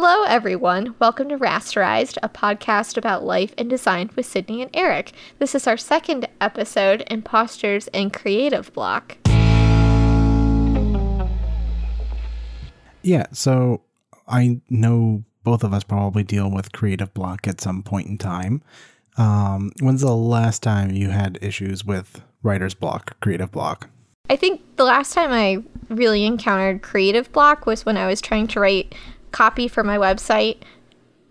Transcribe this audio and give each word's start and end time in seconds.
Hello, 0.00 0.22
everyone. 0.22 0.94
Welcome 1.00 1.28
to 1.30 1.36
Rasterized, 1.36 2.18
a 2.22 2.28
podcast 2.28 2.96
about 2.96 3.24
life 3.24 3.52
and 3.58 3.68
design 3.68 4.10
with 4.14 4.26
Sydney 4.26 4.62
and 4.62 4.70
Eric. 4.72 5.10
This 5.40 5.56
is 5.56 5.66
our 5.66 5.76
second 5.76 6.28
episode, 6.40 7.02
Imposters 7.10 7.88
and 7.88 8.12
Creative 8.12 8.72
Block. 8.72 9.16
Yeah, 13.02 13.26
so 13.32 13.82
I 14.28 14.60
know 14.70 15.24
both 15.42 15.64
of 15.64 15.74
us 15.74 15.82
probably 15.82 16.22
deal 16.22 16.48
with 16.48 16.70
creative 16.70 17.12
block 17.12 17.48
at 17.48 17.60
some 17.60 17.82
point 17.82 18.06
in 18.06 18.18
time. 18.18 18.62
Um, 19.16 19.72
when's 19.80 20.02
the 20.02 20.14
last 20.14 20.62
time 20.62 20.92
you 20.92 21.10
had 21.10 21.40
issues 21.42 21.84
with 21.84 22.22
writer's 22.44 22.74
block, 22.74 23.18
creative 23.18 23.50
block? 23.50 23.90
I 24.30 24.36
think 24.36 24.60
the 24.76 24.84
last 24.84 25.12
time 25.12 25.32
I 25.32 25.64
really 25.92 26.24
encountered 26.24 26.82
creative 26.82 27.32
block 27.32 27.66
was 27.66 27.84
when 27.84 27.96
I 27.96 28.06
was 28.06 28.20
trying 28.20 28.46
to 28.48 28.60
write 28.60 28.94
copy 29.32 29.68
for 29.68 29.82
my 29.84 29.96
website. 29.96 30.58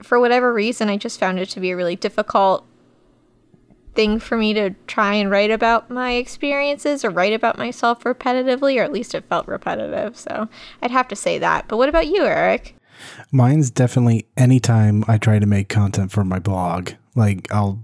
For 0.04 0.20
whatever 0.20 0.54
reason, 0.54 0.90
I 0.90 0.98
just 0.98 1.20
found 1.20 1.40
it 1.40 1.50
to 1.50 1.60
be 1.60 1.72
a 1.72 1.76
really 1.76 1.96
difficult 1.96 2.66
thing 3.96 4.20
for 4.20 4.38
me 4.38 4.54
to 4.54 4.70
try 4.86 5.16
and 5.16 5.32
write 5.32 5.50
about 5.50 5.90
my 5.90 6.14
experiences 6.14 7.04
or 7.04 7.10
write 7.10 7.34
about 7.34 7.58
myself 7.58 8.04
repetitively, 8.04 8.80
or 8.80 8.84
at 8.84 8.92
least 8.92 9.16
it 9.16 9.26
felt 9.28 9.48
repetitive. 9.48 10.16
So 10.16 10.48
I'd 10.82 10.92
have 10.92 11.08
to 11.08 11.16
say 11.16 11.40
that. 11.40 11.68
But 11.68 11.78
what 11.78 11.90
about 11.90 12.08
you, 12.08 12.24
Eric? 12.24 12.76
Mine's 13.32 13.72
definitely 13.72 14.28
anytime 14.38 15.04
I 15.08 15.18
try 15.18 15.40
to 15.40 15.46
make 15.46 15.68
content 15.68 16.12
for 16.12 16.24
my 16.24 16.40
blog. 16.40 16.92
Like 17.16 17.52
I'll 17.52 17.84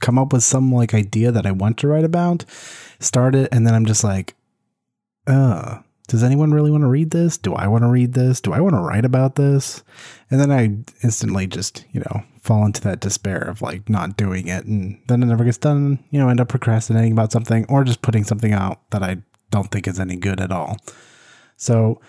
come 0.00 0.18
up 0.18 0.32
with 0.32 0.42
some 0.42 0.72
like 0.72 0.94
idea 0.94 1.30
that 1.30 1.46
I 1.46 1.50
want 1.50 1.78
to 1.78 1.88
write 1.88 2.04
about, 2.04 2.44
start 3.00 3.34
it, 3.34 3.48
and 3.52 3.66
then 3.66 3.74
I'm 3.74 3.86
just 3.86 4.02
like, 4.02 4.34
uh, 5.26 5.78
does 6.06 6.22
anyone 6.22 6.52
really 6.52 6.70
want 6.70 6.82
to 6.82 6.88
read 6.88 7.10
this? 7.10 7.38
Do 7.38 7.54
I 7.54 7.66
want 7.66 7.82
to 7.82 7.88
read 7.88 8.12
this? 8.12 8.40
Do 8.40 8.52
I 8.52 8.60
want 8.60 8.74
to 8.74 8.80
write 8.80 9.04
about 9.04 9.36
this? 9.36 9.82
And 10.30 10.38
then 10.38 10.50
I 10.50 10.76
instantly 11.02 11.46
just, 11.46 11.84
you 11.92 12.00
know, 12.00 12.22
fall 12.40 12.66
into 12.66 12.82
that 12.82 13.00
despair 13.00 13.38
of 13.38 13.62
like 13.62 13.88
not 13.88 14.16
doing 14.16 14.48
it. 14.48 14.66
And 14.66 15.00
then 15.08 15.22
it 15.22 15.26
never 15.26 15.44
gets 15.44 15.56
done, 15.56 16.04
you 16.10 16.18
know, 16.18 16.28
end 16.28 16.40
up 16.40 16.48
procrastinating 16.48 17.12
about 17.12 17.32
something 17.32 17.64
or 17.68 17.84
just 17.84 18.02
putting 18.02 18.24
something 18.24 18.52
out 18.52 18.90
that 18.90 19.02
I 19.02 19.18
don't 19.50 19.70
think 19.70 19.88
is 19.88 19.98
any 19.98 20.16
good 20.16 20.40
at 20.40 20.52
all. 20.52 20.76
So 21.56 22.00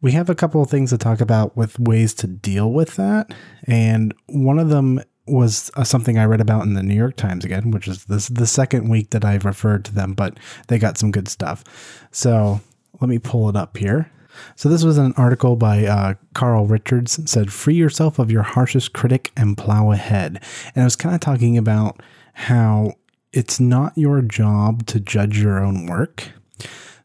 we 0.00 0.12
have 0.12 0.30
a 0.30 0.34
couple 0.34 0.62
of 0.62 0.70
things 0.70 0.90
to 0.90 0.98
talk 0.98 1.20
about 1.20 1.54
with 1.54 1.78
ways 1.78 2.14
to 2.14 2.26
deal 2.26 2.72
with 2.72 2.96
that. 2.96 3.34
And 3.64 4.14
one 4.26 4.58
of 4.58 4.70
them 4.70 5.02
was 5.26 5.70
uh, 5.76 5.84
something 5.84 6.18
I 6.18 6.24
read 6.24 6.40
about 6.40 6.62
in 6.62 6.74
the 6.74 6.82
New 6.82 6.94
York 6.96 7.16
Times 7.16 7.44
again, 7.44 7.70
which 7.70 7.86
is 7.86 8.06
this 8.06 8.28
the 8.28 8.46
second 8.46 8.88
week 8.88 9.10
that 9.10 9.24
I've 9.24 9.44
referred 9.44 9.84
to 9.84 9.94
them, 9.94 10.14
but 10.14 10.38
they 10.68 10.78
got 10.78 10.98
some 10.98 11.10
good 11.12 11.28
stuff. 11.28 11.62
So 12.10 12.60
let 13.00 13.08
me 13.08 13.18
pull 13.18 13.48
it 13.48 13.56
up 13.56 13.76
here. 13.76 14.10
So 14.56 14.68
this 14.68 14.82
was 14.84 14.98
an 14.98 15.12
article 15.16 15.56
by 15.56 15.84
uh, 15.84 16.14
Carl 16.34 16.66
Richards. 16.66 17.20
Said, 17.30 17.52
"Free 17.52 17.74
yourself 17.74 18.18
of 18.18 18.30
your 18.30 18.42
harshest 18.42 18.92
critic 18.92 19.30
and 19.36 19.58
plow 19.58 19.90
ahead." 19.90 20.42
And 20.74 20.82
it 20.82 20.84
was 20.84 20.96
kind 20.96 21.14
of 21.14 21.20
talking 21.20 21.58
about 21.58 22.02
how 22.34 22.94
it's 23.32 23.60
not 23.60 23.96
your 23.96 24.22
job 24.22 24.86
to 24.86 25.00
judge 25.00 25.38
your 25.38 25.62
own 25.62 25.86
work. 25.86 26.32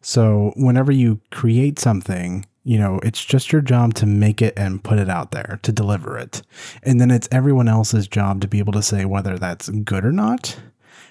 So 0.02 0.54
whenever 0.56 0.92
you 0.92 1.20
create 1.32 1.80
something, 1.80 2.46
you 2.64 2.78
know, 2.78 3.00
it's 3.04 3.24
just 3.24 3.52
your 3.52 3.62
job 3.62 3.94
to 3.96 4.06
make 4.06 4.42
it 4.42 4.54
and 4.58 4.84
put 4.84 5.00
it 5.00 5.10
out 5.10 5.32
there, 5.32 5.60
to 5.64 5.72
deliver 5.72 6.18
it. 6.18 6.42
And 6.84 7.00
then 7.00 7.12
it's 7.12 7.30
everyone 7.32 7.68
else's 7.68 8.08
job 8.08 8.42
to 8.42 8.48
be 8.48 8.60
able 8.60 8.74
to 8.74 8.82
say 8.82 9.06
whether 9.06 9.38
that's 9.38 9.70
good 9.70 10.06
or 10.06 10.12
not. 10.12 10.58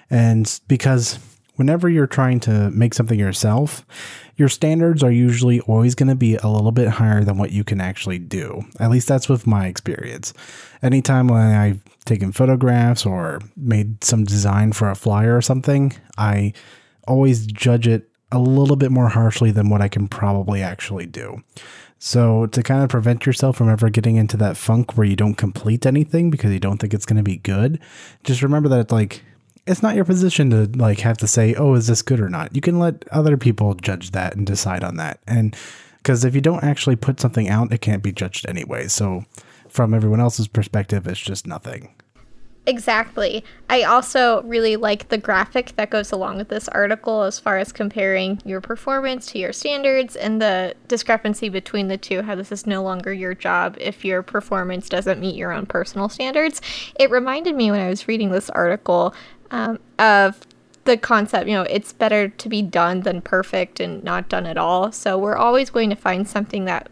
And 0.09 0.59
because 0.67 1.19
whenever 1.55 1.89
you're 1.89 2.07
trying 2.07 2.39
to 2.41 2.69
make 2.71 2.93
something 2.93 3.19
yourself, 3.19 3.85
your 4.37 4.49
standards 4.49 5.03
are 5.03 5.11
usually 5.11 5.59
always 5.61 5.95
going 5.95 6.09
to 6.09 6.15
be 6.15 6.35
a 6.35 6.47
little 6.47 6.71
bit 6.71 6.87
higher 6.87 7.23
than 7.23 7.37
what 7.37 7.51
you 7.51 7.63
can 7.63 7.81
actually 7.81 8.19
do. 8.19 8.63
At 8.79 8.91
least 8.91 9.07
that's 9.07 9.27
with 9.27 9.47
my 9.47 9.65
experience. 9.65 10.33
Anytime 10.83 11.27
when 11.27 11.41
I've 11.41 11.83
taken 12.05 12.31
photographs 12.31 13.05
or 13.05 13.41
made 13.57 14.03
some 14.03 14.23
design 14.23 14.73
for 14.73 14.89
a 14.89 14.95
flyer 14.95 15.35
or 15.35 15.41
something, 15.41 15.93
I 16.17 16.53
always 17.07 17.47
judge 17.47 17.87
it 17.87 18.09
a 18.31 18.39
little 18.39 18.75
bit 18.75 18.91
more 18.91 19.09
harshly 19.09 19.51
than 19.51 19.69
what 19.69 19.81
I 19.81 19.87
can 19.87 20.07
probably 20.07 20.61
actually 20.61 21.07
do. 21.07 21.43
So, 21.99 22.45
to 22.47 22.61
kind 22.61 22.83
of 22.83 22.89
prevent 22.89 23.25
yourself 23.25 23.57
from 23.57 23.69
ever 23.69 23.89
getting 23.89 24.17
into 24.17 24.37
that 24.37 24.55
funk 24.55 24.95
where 24.95 25.07
you 25.07 25.15
don't 25.15 25.33
complete 25.33 25.83
anything 25.83 26.29
because 26.29 26.51
you 26.51 26.59
don't 26.59 26.77
think 26.77 26.93
it's 26.93 27.07
going 27.07 27.17
to 27.17 27.23
be 27.23 27.37
good, 27.37 27.79
just 28.23 28.43
remember 28.43 28.69
that 28.69 28.81
it's 28.81 28.91
like 28.91 29.23
it's 29.67 29.83
not 29.83 29.95
your 29.95 30.05
position 30.05 30.49
to 30.51 30.65
like 30.77 30.99
have 30.99 31.17
to 31.17 31.27
say, 31.27 31.53
"Oh, 31.55 31.73
is 31.75 31.87
this 31.87 32.01
good 32.01 32.19
or 32.19 32.29
not?" 32.29 32.55
You 32.55 32.61
can 32.61 32.79
let 32.79 33.07
other 33.11 33.37
people 33.37 33.73
judge 33.75 34.11
that 34.11 34.35
and 34.35 34.45
decide 34.45 34.83
on 34.83 34.97
that. 34.97 35.19
And 35.27 35.55
because 35.97 36.23
if 36.23 36.33
you 36.33 36.41
don't 36.41 36.63
actually 36.63 36.95
put 36.95 37.19
something 37.19 37.49
out, 37.49 37.71
it 37.73 37.81
can't 37.81 38.03
be 38.03 38.11
judged 38.11 38.47
anyway. 38.47 38.87
So, 38.87 39.25
from 39.67 39.93
everyone 39.93 40.21
else's 40.21 40.47
perspective, 40.47 41.05
it's 41.07 41.19
just 41.19 41.45
nothing. 41.45 41.89
Exactly. 42.67 43.45
I 43.69 43.83
also 43.83 44.43
really 44.43 44.75
like 44.75 45.07
the 45.07 45.17
graphic 45.17 45.73
that 45.77 45.89
goes 45.89 46.11
along 46.11 46.35
with 46.35 46.49
this 46.49 46.67
article 46.67 47.23
as 47.23 47.39
far 47.39 47.57
as 47.57 47.71
comparing 47.71 48.41
your 48.43 48.59
performance 48.59 49.25
to 49.27 49.39
your 49.39 49.53
standards 49.53 50.17
and 50.17 50.41
the 50.41 50.75
discrepancy 50.89 51.47
between 51.47 51.87
the 51.87 51.97
two, 51.97 52.23
how 52.23 52.35
this 52.35 52.51
is 52.51 52.67
no 52.67 52.83
longer 52.83 53.13
your 53.13 53.33
job 53.33 53.77
if 53.79 54.03
your 54.03 54.21
performance 54.21 54.89
doesn't 54.89 55.21
meet 55.21 55.35
your 55.35 55.53
own 55.53 55.65
personal 55.65 56.09
standards. 56.09 56.61
It 56.99 57.09
reminded 57.09 57.55
me 57.55 57.71
when 57.71 57.79
I 57.79 57.87
was 57.87 58.09
reading 58.09 58.31
this 58.31 58.49
article 58.49 59.15
um, 59.51 59.79
of 59.99 60.45
the 60.85 60.97
concept, 60.97 61.47
you 61.47 61.53
know, 61.53 61.63
it's 61.63 61.93
better 61.93 62.29
to 62.29 62.49
be 62.49 62.61
done 62.61 63.01
than 63.01 63.21
perfect 63.21 63.79
and 63.79 64.03
not 64.03 64.29
done 64.29 64.45
at 64.45 64.57
all. 64.57 64.91
So 64.91 65.17
we're 65.17 65.35
always 65.35 65.69
going 65.69 65.89
to 65.89 65.95
find 65.95 66.27
something 66.27 66.65
that 66.65 66.89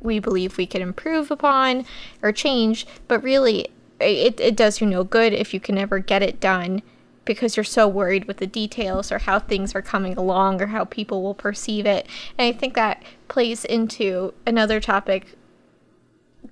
we 0.00 0.18
believe 0.18 0.56
we 0.56 0.66
can 0.66 0.82
improve 0.82 1.30
upon 1.30 1.84
or 2.22 2.30
change, 2.30 2.86
but 3.08 3.22
really 3.22 3.68
it, 4.00 4.38
it 4.38 4.56
does 4.56 4.80
you 4.80 4.86
no 4.86 5.02
good 5.02 5.32
if 5.32 5.52
you 5.52 5.60
can 5.60 5.74
never 5.74 5.98
get 5.98 6.22
it 6.22 6.40
done 6.40 6.82
because 7.24 7.56
you're 7.56 7.64
so 7.64 7.86
worried 7.86 8.24
with 8.26 8.38
the 8.38 8.46
details 8.46 9.12
or 9.12 9.18
how 9.18 9.38
things 9.38 9.74
are 9.74 9.82
coming 9.82 10.16
along 10.16 10.62
or 10.62 10.68
how 10.68 10.84
people 10.84 11.22
will 11.22 11.34
perceive 11.34 11.84
it. 11.84 12.06
And 12.38 12.54
I 12.54 12.58
think 12.58 12.74
that 12.74 13.02
plays 13.28 13.64
into 13.64 14.32
another 14.46 14.80
topic 14.80 15.36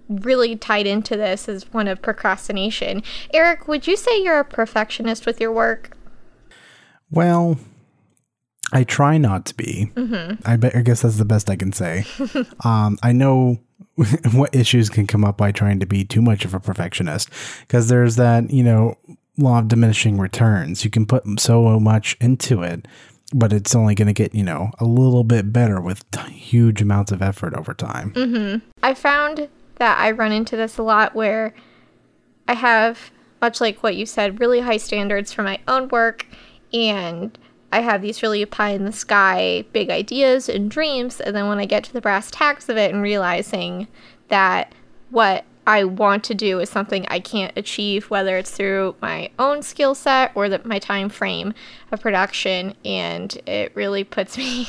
really 0.09 0.57
tied 0.57 0.87
into 0.87 1.17
this 1.17 1.49
is 1.49 1.73
one 1.73 1.89
of 1.89 2.03
procrastination. 2.03 3.03
Eric, 3.33 3.69
would 3.69 3.87
you 3.87 3.97
say 3.97 4.23
you're 4.23 4.39
a 4.39 4.45
perfectionist 4.45 5.27
with 5.27 5.41
your 5.41 5.53
work? 5.53 5.97
Well, 7.11 7.59
I 8.73 8.85
try 8.85 9.19
not 9.19 9.47
to 9.47 9.55
be. 9.55 9.91
Mm-hmm. 9.95 10.43
I, 10.45 10.57
bet, 10.57 10.77
I 10.77 10.83
guess 10.83 11.03
that's 11.03 11.19
the 11.19 11.25
best 11.25 11.49
I 11.49 11.57
can 11.57 11.73
say. 11.73 12.05
um, 12.65 12.99
I 13.03 13.13
know 13.13 13.59
what 14.33 14.55
issues 14.55 14.89
can 14.89 15.07
come 15.07 15.25
up 15.25 15.37
by 15.37 15.53
trying 15.53 15.81
to 15.81 15.87
be 15.87 16.05
too 16.05 16.23
much 16.23 16.45
of 16.45 16.55
a 16.55 16.61
perfectionist 16.61 17.31
because 17.61 17.89
there's 17.89 18.17
that 18.17 18.51
you 18.51 18.63
know 18.63 18.97
law 19.39 19.59
of 19.59 19.69
diminishing 19.69 20.19
returns 20.19 20.85
you 20.85 20.91
can 20.91 21.07
put 21.07 21.23
so 21.39 21.79
much 21.81 22.17
into 22.21 22.63
it 22.63 22.87
but 23.35 23.53
it's 23.53 23.75
only 23.75 23.95
going 23.95 24.07
to 24.07 24.13
get 24.13 24.35
you 24.35 24.43
know 24.43 24.71
a 24.79 24.85
little 24.85 25.25
bit 25.25 25.53
better 25.53 25.81
with 25.81 26.05
huge 26.29 26.83
amounts 26.83 27.11
of 27.11 27.23
effort 27.23 27.55
over 27.55 27.75
time 27.75 28.13
mm-hmm. 28.13 28.67
i 28.83 28.93
found 28.93 29.49
that 29.77 29.99
i 29.99 30.11
run 30.11 30.33
into 30.33 30.57
this 30.57 30.79
a 30.79 30.83
lot 30.83 31.15
where 31.15 31.55
i 32.49 32.55
have 32.55 33.11
much 33.41 33.61
like 33.61 33.83
what 33.83 33.97
you 33.97 34.07
said 34.07 34.41
really 34.41 34.61
high 34.61 34.77
standards 34.77 35.33
for 35.33 35.43
my 35.43 35.59
own 35.69 35.89
work 35.89 36.27
and 36.73 37.39
I 37.73 37.81
have 37.81 38.01
these 38.01 38.23
really 38.23 38.45
pie 38.47 38.71
in 38.71 38.85
the 38.85 38.93
sky 38.93 39.65
big 39.73 39.91
ideas 39.91 40.49
and 40.49 40.71
dreams, 40.71 41.21
and 41.21 41.35
then 41.35 41.49
when 41.49 41.59
I 41.59 41.67
get 41.67 41.85
to 41.85 41.93
the 41.93 42.01
brass 42.01 42.31
tacks 42.31 42.69
of 42.69 42.77
it 42.77 42.93
and 42.93 43.03
realizing 43.03 43.89
that 44.29 44.73
what 45.11 45.45
I 45.67 45.83
want 45.83 46.23
to 46.25 46.35
do 46.35 46.61
is 46.61 46.71
something 46.71 47.07
I 47.09 47.19
can't 47.19 47.53
achieve, 47.57 48.09
whether 48.09 48.37
it's 48.37 48.53
through 48.53 48.95
my 49.03 49.31
own 49.39 49.63
skill 49.63 49.97
set 49.97 50.31
or 50.37 50.49
the, 50.49 50.61
my 50.65 50.79
time 50.79 51.09
frame 51.09 51.55
of 51.91 52.01
production, 52.01 52.75
and 52.85 53.37
it 53.47 53.75
really 53.75 54.05
puts 54.05 54.39
me 54.39 54.69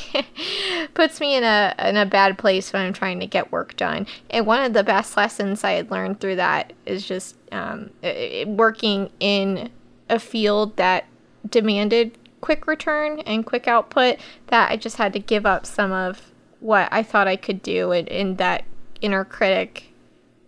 puts 0.96 1.20
me 1.20 1.36
in 1.36 1.44
a 1.44 1.76
in 1.80 1.98
a 1.98 2.06
bad 2.06 2.40
place 2.40 2.74
when 2.74 2.82
I'm 2.82 2.94
trying 2.94 3.20
to 3.20 3.28
get 3.28 3.52
work 3.52 3.76
done. 3.76 4.08
And 4.32 4.48
one 4.48 4.64
of 4.64 4.74
the 4.74 4.84
best 4.84 5.16
lessons 5.16 5.64
I 5.64 5.74
had 5.74 5.92
learned 5.92 6.20
through 6.20 6.38
that 6.38 6.74
is 6.88 7.06
just 7.06 7.36
um, 7.52 7.92
it, 8.02 8.48
working 8.48 9.12
in 9.20 9.70
a 10.10 10.18
field 10.18 10.78
that 10.78 11.06
demanded 11.48 12.18
quick 12.42 12.66
return 12.66 13.20
and 13.20 13.46
quick 13.46 13.68
output 13.68 14.18
that 14.48 14.72
I 14.72 14.78
just 14.78 14.98
had 14.98 15.14
to 15.14 15.20
give 15.20 15.46
up 15.46 15.66
some 15.66 15.92
of 15.92 16.32
what 16.60 16.88
I 16.92 17.04
thought 17.04 17.28
I 17.28 17.36
could 17.36 17.62
do 17.62 17.92
in, 17.92 18.08
in 18.08 18.36
that 18.38 18.64
inner 19.02 19.24
critic 19.24 19.87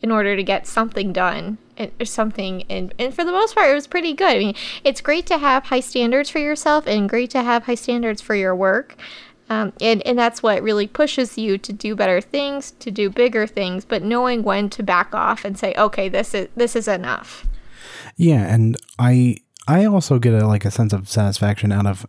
in 0.01 0.11
order 0.11 0.35
to 0.35 0.43
get 0.43 0.67
something 0.67 1.11
done 1.11 1.57
or 1.99 2.05
something 2.05 2.63
and, 2.69 2.93
and 2.99 3.13
for 3.13 3.23
the 3.23 3.31
most 3.31 3.55
part 3.55 3.69
it 3.69 3.73
was 3.73 3.87
pretty 3.87 4.13
good. 4.13 4.35
I 4.35 4.39
mean 4.39 4.55
it's 4.83 5.01
great 5.01 5.25
to 5.27 5.37
have 5.37 5.65
high 5.65 5.79
standards 5.79 6.29
for 6.29 6.39
yourself 6.39 6.87
and 6.87 7.09
great 7.09 7.29
to 7.31 7.43
have 7.43 7.63
high 7.63 7.75
standards 7.75 8.21
for 8.21 8.35
your 8.35 8.55
work. 8.55 8.95
Um, 9.51 9.73
and, 9.81 10.05
and 10.05 10.19
that's 10.19 10.43
what 10.43 10.61
really 10.61 10.85
pushes 10.85 11.35
you 11.35 11.57
to 11.57 11.73
do 11.73 11.95
better 11.95 12.21
things 12.21 12.71
to 12.71 12.91
do 12.91 13.09
bigger 13.09 13.47
things 13.47 13.83
but 13.83 14.03
knowing 14.03 14.43
when 14.43 14.69
to 14.69 14.83
back 14.83 15.15
off 15.15 15.43
and 15.43 15.57
say 15.57 15.73
okay 15.75 16.07
this 16.07 16.33
is 16.33 16.49
this 16.55 16.75
is 16.75 16.87
enough. 16.87 17.45
Yeah 18.15 18.45
and 18.45 18.77
i 18.97 19.37
I 19.67 19.85
also 19.85 20.17
get 20.17 20.33
a 20.33 20.47
like 20.47 20.65
a 20.65 20.71
sense 20.71 20.93
of 20.93 21.07
satisfaction 21.09 21.71
out 21.71 21.85
of 21.85 22.05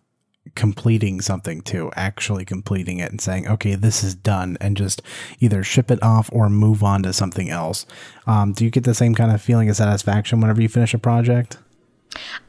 completing 0.55 1.21
something 1.21 1.61
to 1.63 1.91
actually 1.97 2.45
completing 2.45 2.99
it 2.99 3.11
and 3.11 3.21
saying, 3.21 3.49
okay, 3.49 3.75
this 3.75 4.03
is 4.03 4.15
done, 4.15 4.57
and 4.61 4.77
just 4.77 5.03
either 5.41 5.63
ship 5.63 5.91
it 5.91 6.03
off 6.03 6.29
or 6.33 6.49
move 6.49 6.83
on 6.83 7.03
to 7.03 7.13
something 7.13 7.51
else. 7.51 7.87
Um, 8.27 8.53
do 8.53 8.65
you 8.65 8.71
get 8.71 8.85
the 8.85 8.95
same 8.95 9.15
kind 9.15 9.33
of 9.33 9.41
feeling 9.43 9.69
of 9.69 9.77
satisfaction 9.77 10.41
whenever 10.41 10.61
you 10.61 10.69
finish 10.69 10.95
a 10.95 10.99
project? 10.99 11.59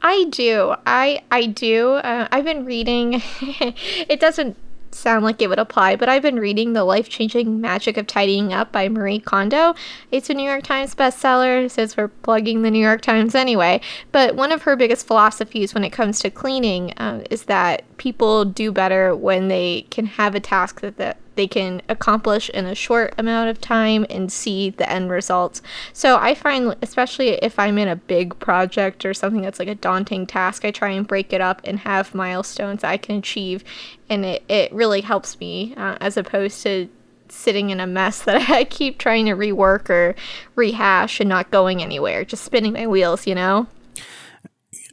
I 0.00 0.24
do. 0.30 0.74
I 0.86 1.22
I 1.30 1.46
do. 1.46 1.92
Uh, 1.92 2.28
I've 2.30 2.44
been 2.44 2.64
reading. 2.64 3.22
it 3.40 4.18
doesn't 4.18 4.56
sound 4.94 5.24
like 5.24 5.40
it 5.42 5.48
would 5.48 5.58
apply, 5.58 5.96
but 5.96 6.08
I've 6.08 6.22
been 6.22 6.38
reading 6.38 6.72
The 6.72 6.84
Life 6.84 7.08
Changing 7.08 7.60
Magic 7.60 7.96
of 7.96 8.06
Tidying 8.06 8.52
Up 8.52 8.72
by 8.72 8.88
Marie 8.88 9.18
Kondo. 9.18 9.74
It's 10.10 10.30
a 10.30 10.34
New 10.34 10.48
York 10.48 10.64
Times 10.64 10.94
bestseller, 10.94 11.70
since 11.70 11.96
we're 11.96 12.08
plugging 12.08 12.62
the 12.62 12.70
New 12.70 12.82
York 12.82 13.00
Times 13.00 13.34
anyway. 13.34 13.80
But 14.12 14.36
one 14.36 14.52
of 14.52 14.62
her 14.62 14.76
biggest 14.76 15.06
philosophies 15.06 15.74
when 15.74 15.84
it 15.84 15.90
comes 15.90 16.20
to 16.20 16.30
cleaning 16.30 16.92
um, 16.96 17.24
is 17.30 17.44
that 17.44 17.84
people 17.96 18.44
do 18.44 18.72
better 18.72 19.14
when 19.14 19.48
they 19.48 19.86
can 19.90 20.06
have 20.06 20.34
a 20.34 20.40
task 20.40 20.80
that, 20.80 20.96
that 20.96 21.18
they 21.34 21.46
can 21.46 21.82
accomplish 21.88 22.50
in 22.50 22.66
a 22.66 22.74
short 22.74 23.14
amount 23.18 23.50
of 23.50 23.60
time 23.60 24.06
and 24.10 24.32
see 24.32 24.70
the 24.70 24.88
end 24.90 25.10
results. 25.10 25.62
So 25.92 26.16
I 26.16 26.34
find, 26.34 26.76
especially 26.82 27.30
if 27.30 27.58
I'm 27.58 27.78
in 27.78 27.88
a 27.88 27.96
big 27.96 28.38
project 28.38 29.04
or 29.04 29.14
something 29.14 29.42
that's 29.42 29.58
like 29.58 29.68
a 29.68 29.74
daunting 29.74 30.26
task, 30.26 30.64
I 30.64 30.70
try 30.70 30.90
and 30.90 31.06
break 31.06 31.32
it 31.32 31.40
up 31.40 31.62
and 31.64 31.80
have 31.80 32.14
milestones 32.14 32.84
I 32.84 32.96
can 32.96 33.16
achieve. 33.16 33.64
And 34.08 34.24
it, 34.24 34.44
it 34.48 34.72
really 34.72 35.00
helps 35.00 35.38
me 35.40 35.74
uh, 35.76 35.96
as 36.00 36.16
opposed 36.16 36.62
to 36.64 36.88
sitting 37.28 37.70
in 37.70 37.80
a 37.80 37.86
mess 37.86 38.22
that 38.22 38.50
I 38.50 38.64
keep 38.64 38.98
trying 38.98 39.26
to 39.26 39.32
rework 39.32 39.88
or 39.90 40.14
rehash 40.54 41.20
and 41.20 41.28
not 41.28 41.50
going 41.50 41.82
anywhere, 41.82 42.24
just 42.24 42.44
spinning 42.44 42.74
my 42.74 42.86
wheels, 42.86 43.26
you 43.26 43.34
know? 43.34 43.66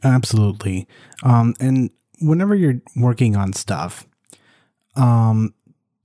Absolutely. 0.02 0.88
Um, 1.22 1.54
and 1.60 1.90
whenever 2.20 2.54
you're 2.54 2.80
working 2.96 3.36
on 3.36 3.52
stuff, 3.52 4.06
um, 4.96 5.54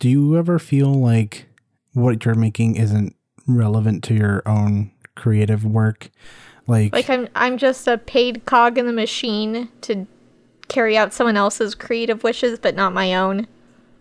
do 0.06 0.12
you 0.12 0.38
ever 0.38 0.60
feel 0.60 0.94
like 0.94 1.48
what 1.94 2.24
you're 2.24 2.36
making 2.36 2.76
isn't 2.76 3.16
relevant 3.48 4.04
to 4.04 4.14
your 4.14 4.44
own 4.46 4.92
creative 5.16 5.66
work? 5.66 6.12
Like 6.68 6.94
Like 6.94 7.10
I'm 7.10 7.28
I'm 7.34 7.58
just 7.58 7.88
a 7.88 7.98
paid 7.98 8.46
cog 8.46 8.78
in 8.78 8.86
the 8.86 8.94
machine 8.94 9.68
to 9.82 10.06
carry 10.68 10.96
out 10.96 11.12
someone 11.12 11.38
else's 11.38 11.74
creative 11.74 12.24
wishes 12.24 12.60
but 12.60 12.76
not 12.76 12.94
my 12.94 13.16
own. 13.16 13.48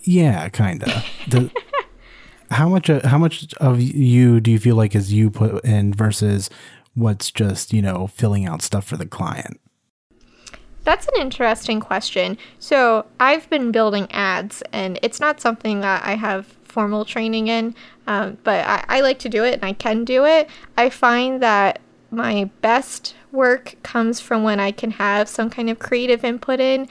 Yeah, 0.03 0.47
kind 0.51 0.83
of. 0.83 0.93
how 2.51 2.69
much 2.69 2.91
uh, 2.91 3.01
how 3.09 3.17
much 3.17 3.55
of 3.55 3.81
you 3.81 4.41
do 4.41 4.51
you 4.51 4.59
feel 4.59 4.77
like 4.77 4.95
is 4.95 5.11
you 5.11 5.31
put 5.31 5.65
in 5.65 5.95
versus 5.95 6.51
what's 6.93 7.31
just, 7.31 7.73
you 7.73 7.81
know, 7.81 8.09
filling 8.09 8.45
out 8.45 8.61
stuff 8.61 8.85
for 8.85 8.99
the 8.99 9.07
client? 9.07 9.59
That's 10.85 11.09
an 11.09 11.21
interesting 11.21 11.81
question. 11.81 12.39
So, 12.59 13.07
I've 13.19 13.49
been 13.51 13.73
building 13.73 14.07
ads, 14.11 14.63
and 14.73 14.99
it's 15.03 15.19
not 15.19 15.41
something 15.41 15.81
that 15.81 16.05
I 16.05 16.15
have 16.15 16.47
formal 16.75 17.05
training 17.05 17.49
in, 17.49 17.75
um, 18.07 18.37
but 18.45 18.67
I, 18.67 18.85
I 18.89 19.01
like 19.01 19.19
to 19.21 19.29
do 19.29 19.45
it 19.45 19.55
and 19.55 19.65
I 19.65 19.73
can 19.73 20.05
do 20.05 20.25
it. 20.25 20.51
I 20.77 20.91
find 20.91 21.41
that 21.41 21.81
my 22.11 22.51
best 22.61 23.15
work 23.33 23.77
comes 23.83 24.21
from 24.21 24.43
when 24.43 24.61
I 24.61 24.73
can 24.73 24.93
have 24.93 25.29
some 25.29 25.51
kind 25.51 25.71
of 25.71 25.79
creative 25.79 26.25
input 26.25 26.61
in 26.61 26.89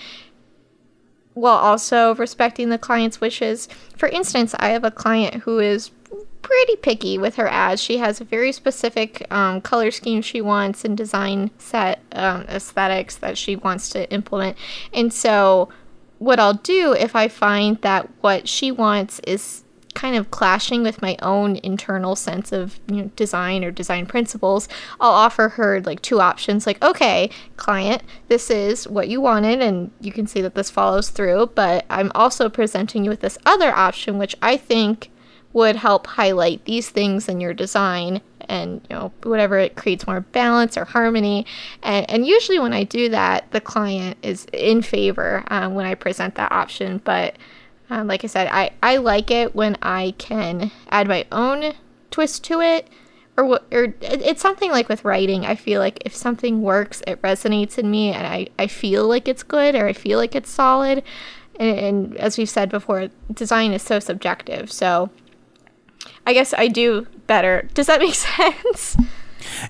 while 1.33 1.57
also 1.57 2.15
respecting 2.15 2.69
the 2.69 2.77
client's 2.77 3.19
wishes. 3.19 3.67
For 3.97 4.07
instance, 4.09 4.55
I 4.59 4.69
have 4.69 4.83
a 4.83 4.91
client 4.91 5.43
who 5.43 5.59
is 5.59 5.89
pretty 6.43 6.75
picky 6.75 7.17
with 7.17 7.37
her 7.37 7.47
ads. 7.47 7.81
She 7.81 7.97
has 7.97 8.21
a 8.21 8.25
very 8.25 8.51
specific 8.51 9.25
um, 9.31 9.61
color 9.61 9.89
scheme 9.89 10.21
she 10.21 10.41
wants 10.41 10.85
and 10.85 10.95
design 10.95 11.49
set 11.57 12.01
um, 12.11 12.43
aesthetics 12.43 13.15
that 13.17 13.37
she 13.37 13.55
wants 13.55 13.89
to 13.89 14.09
implement. 14.11 14.57
And 14.93 15.11
so, 15.11 15.69
what 16.19 16.39
I'll 16.39 16.53
do 16.53 16.93
if 16.93 17.15
I 17.15 17.27
find 17.27 17.81
that 17.81 18.09
what 18.21 18.47
she 18.47 18.71
wants 18.71 19.19
is 19.25 19.63
kind 19.93 20.15
of 20.15 20.31
clashing 20.31 20.83
with 20.83 21.01
my 21.01 21.15
own 21.21 21.57
internal 21.57 22.15
sense 22.15 22.51
of 22.51 22.79
you 22.87 23.03
know, 23.03 23.11
design 23.15 23.63
or 23.63 23.71
design 23.71 24.05
principles, 24.05 24.67
I'll 24.99 25.11
offer 25.11 25.49
her 25.49 25.81
like 25.81 26.01
two 26.01 26.19
options 26.19 26.65
like, 26.65 26.83
okay, 26.83 27.29
client, 27.57 28.03
this 28.27 28.49
is 28.49 28.87
what 28.87 29.07
you 29.07 29.21
wanted, 29.21 29.61
and 29.61 29.91
you 30.01 30.11
can 30.11 30.27
see 30.27 30.41
that 30.41 30.55
this 30.55 30.69
follows 30.69 31.09
through, 31.09 31.51
but 31.55 31.85
I'm 31.89 32.11
also 32.15 32.49
presenting 32.49 33.03
you 33.03 33.09
with 33.09 33.21
this 33.21 33.37
other 33.45 33.71
option, 33.71 34.17
which 34.17 34.35
I 34.41 34.57
think 34.57 35.09
would 35.53 35.75
help 35.75 36.07
highlight 36.07 36.65
these 36.65 36.89
things 36.89 37.29
in 37.29 37.39
your 37.39 37.53
design 37.53 38.21
and 38.49 38.81
you 38.89 38.95
know 38.95 39.11
whatever 39.23 39.57
it 39.57 39.75
creates 39.75 40.05
more 40.05 40.21
balance 40.21 40.77
or 40.77 40.85
harmony. 40.85 41.45
And, 41.81 42.09
and 42.09 42.27
usually 42.27 42.59
when 42.59 42.73
i 42.73 42.83
do 42.83 43.09
that 43.09 43.49
the 43.51 43.61
client 43.61 44.17
is 44.21 44.45
in 44.51 44.81
favor 44.81 45.43
um, 45.47 45.75
when 45.75 45.85
i 45.85 45.95
present 45.95 46.35
that 46.35 46.51
option. 46.51 46.99
But 47.03 47.37
um, 47.89 48.07
like 48.07 48.23
i 48.23 48.27
said 48.27 48.47
I, 48.51 48.71
I 48.81 48.97
like 48.97 49.31
it 49.31 49.55
when 49.55 49.77
i 49.81 50.13
can 50.17 50.71
add 50.89 51.07
my 51.07 51.25
own 51.31 51.73
twist 52.11 52.43
to 52.45 52.61
it 52.61 52.87
or 53.37 53.45
what 53.45 53.65
or 53.71 53.93
it's 54.01 54.41
something 54.41 54.71
like 54.71 54.87
with 54.87 55.03
writing 55.03 55.45
i 55.45 55.55
feel 55.55 55.79
like 55.79 56.01
if 56.05 56.15
something 56.15 56.61
works 56.61 57.01
it 57.07 57.21
resonates 57.23 57.77
in 57.77 57.89
me 57.89 58.11
and 58.11 58.27
i, 58.27 58.47
I 58.59 58.67
feel 58.67 59.07
like 59.07 59.27
it's 59.27 59.43
good 59.43 59.75
or 59.75 59.87
i 59.87 59.93
feel 59.93 60.17
like 60.17 60.35
it's 60.35 60.49
solid. 60.49 61.03
And, 61.59 61.79
and 61.79 62.17
as 62.17 62.37
we've 62.37 62.49
said 62.49 62.69
before 62.69 63.09
design 63.31 63.73
is 63.73 63.83
so 63.83 63.99
subjective. 63.99 64.71
So 64.71 65.11
I 66.25 66.33
guess 66.33 66.53
I 66.53 66.67
do 66.67 67.07
better. 67.27 67.67
Does 67.73 67.87
that 67.87 67.99
make 67.99 68.15
sense? 68.15 68.97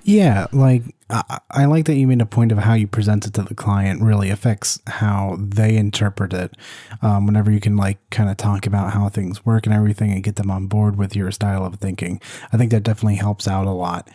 Yeah, 0.04 0.48
like 0.52 0.84
I, 1.10 1.40
I, 1.52 1.66
like 1.66 1.86
that 1.86 1.96
you 1.96 2.08
made 2.08 2.22
a 2.22 2.26
point 2.26 2.52
of 2.52 2.60
how 2.60 2.74
you 2.74 2.88
present 2.88 3.26
it 3.26 3.34
to 3.34 3.44
the 3.44 3.56
client 3.56 4.02
really 4.02 4.30
affects 4.30 4.80
how 4.88 5.38
they 5.40 5.76
interpret 5.76 6.34
it. 6.34 6.56
Um, 7.02 7.26
whenever 7.26 7.52
you 7.52 7.60
can 7.60 7.76
like 7.76 7.98
kind 8.10 8.30
of 8.30 8.38
talk 8.38 8.66
about 8.66 8.94
how 8.94 9.10
things 9.10 9.46
work 9.46 9.66
and 9.66 9.76
everything 9.76 10.12
and 10.12 10.24
get 10.24 10.36
them 10.36 10.52
on 10.52 10.68
board 10.68 10.96
with 10.96 11.16
your 11.16 11.32
style 11.32 11.66
of 11.66 11.76
thinking, 11.76 12.22
I 12.52 12.58
think 12.58 12.72
that 12.72 12.84
definitely 12.84 13.16
helps 13.16 13.48
out 13.48 13.68
a 13.68 13.72
lot. 13.72 14.10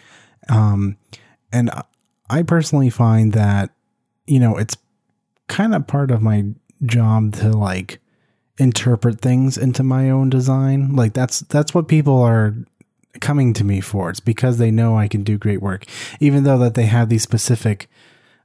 Um, 0.49 0.97
and 1.53 1.71
I 2.31 2.43
personally 2.43 2.91
find 2.91 3.33
that 3.33 3.71
you 4.27 4.39
know 4.39 4.57
it's 4.57 4.77
kind 5.49 5.75
of 5.75 5.87
part 5.87 6.11
of 6.11 6.23
my 6.23 6.45
job 6.85 7.35
to 7.37 7.51
like 7.51 8.01
interpret 8.59 9.21
things 9.21 9.57
into 9.57 9.83
my 9.83 10.11
own 10.11 10.31
design. 10.31 10.95
Like 10.97 11.13
that's 11.13 11.41
that's 11.41 11.75
what 11.75 11.89
people 11.89 12.21
are 12.21 12.55
coming 13.21 13.53
to 13.55 13.65
me 13.65 13.81
for. 13.81 14.11
It's 14.11 14.21
because 14.21 14.59
they 14.59 14.71
know 14.71 14.97
I 14.97 15.09
can 15.09 15.23
do 15.23 15.39
great 15.39 15.63
work, 15.63 15.85
even 16.21 16.45
though 16.45 16.59
that 16.59 16.75
they 16.75 16.87
have 16.87 17.09
these 17.09 17.23
specific 17.23 17.89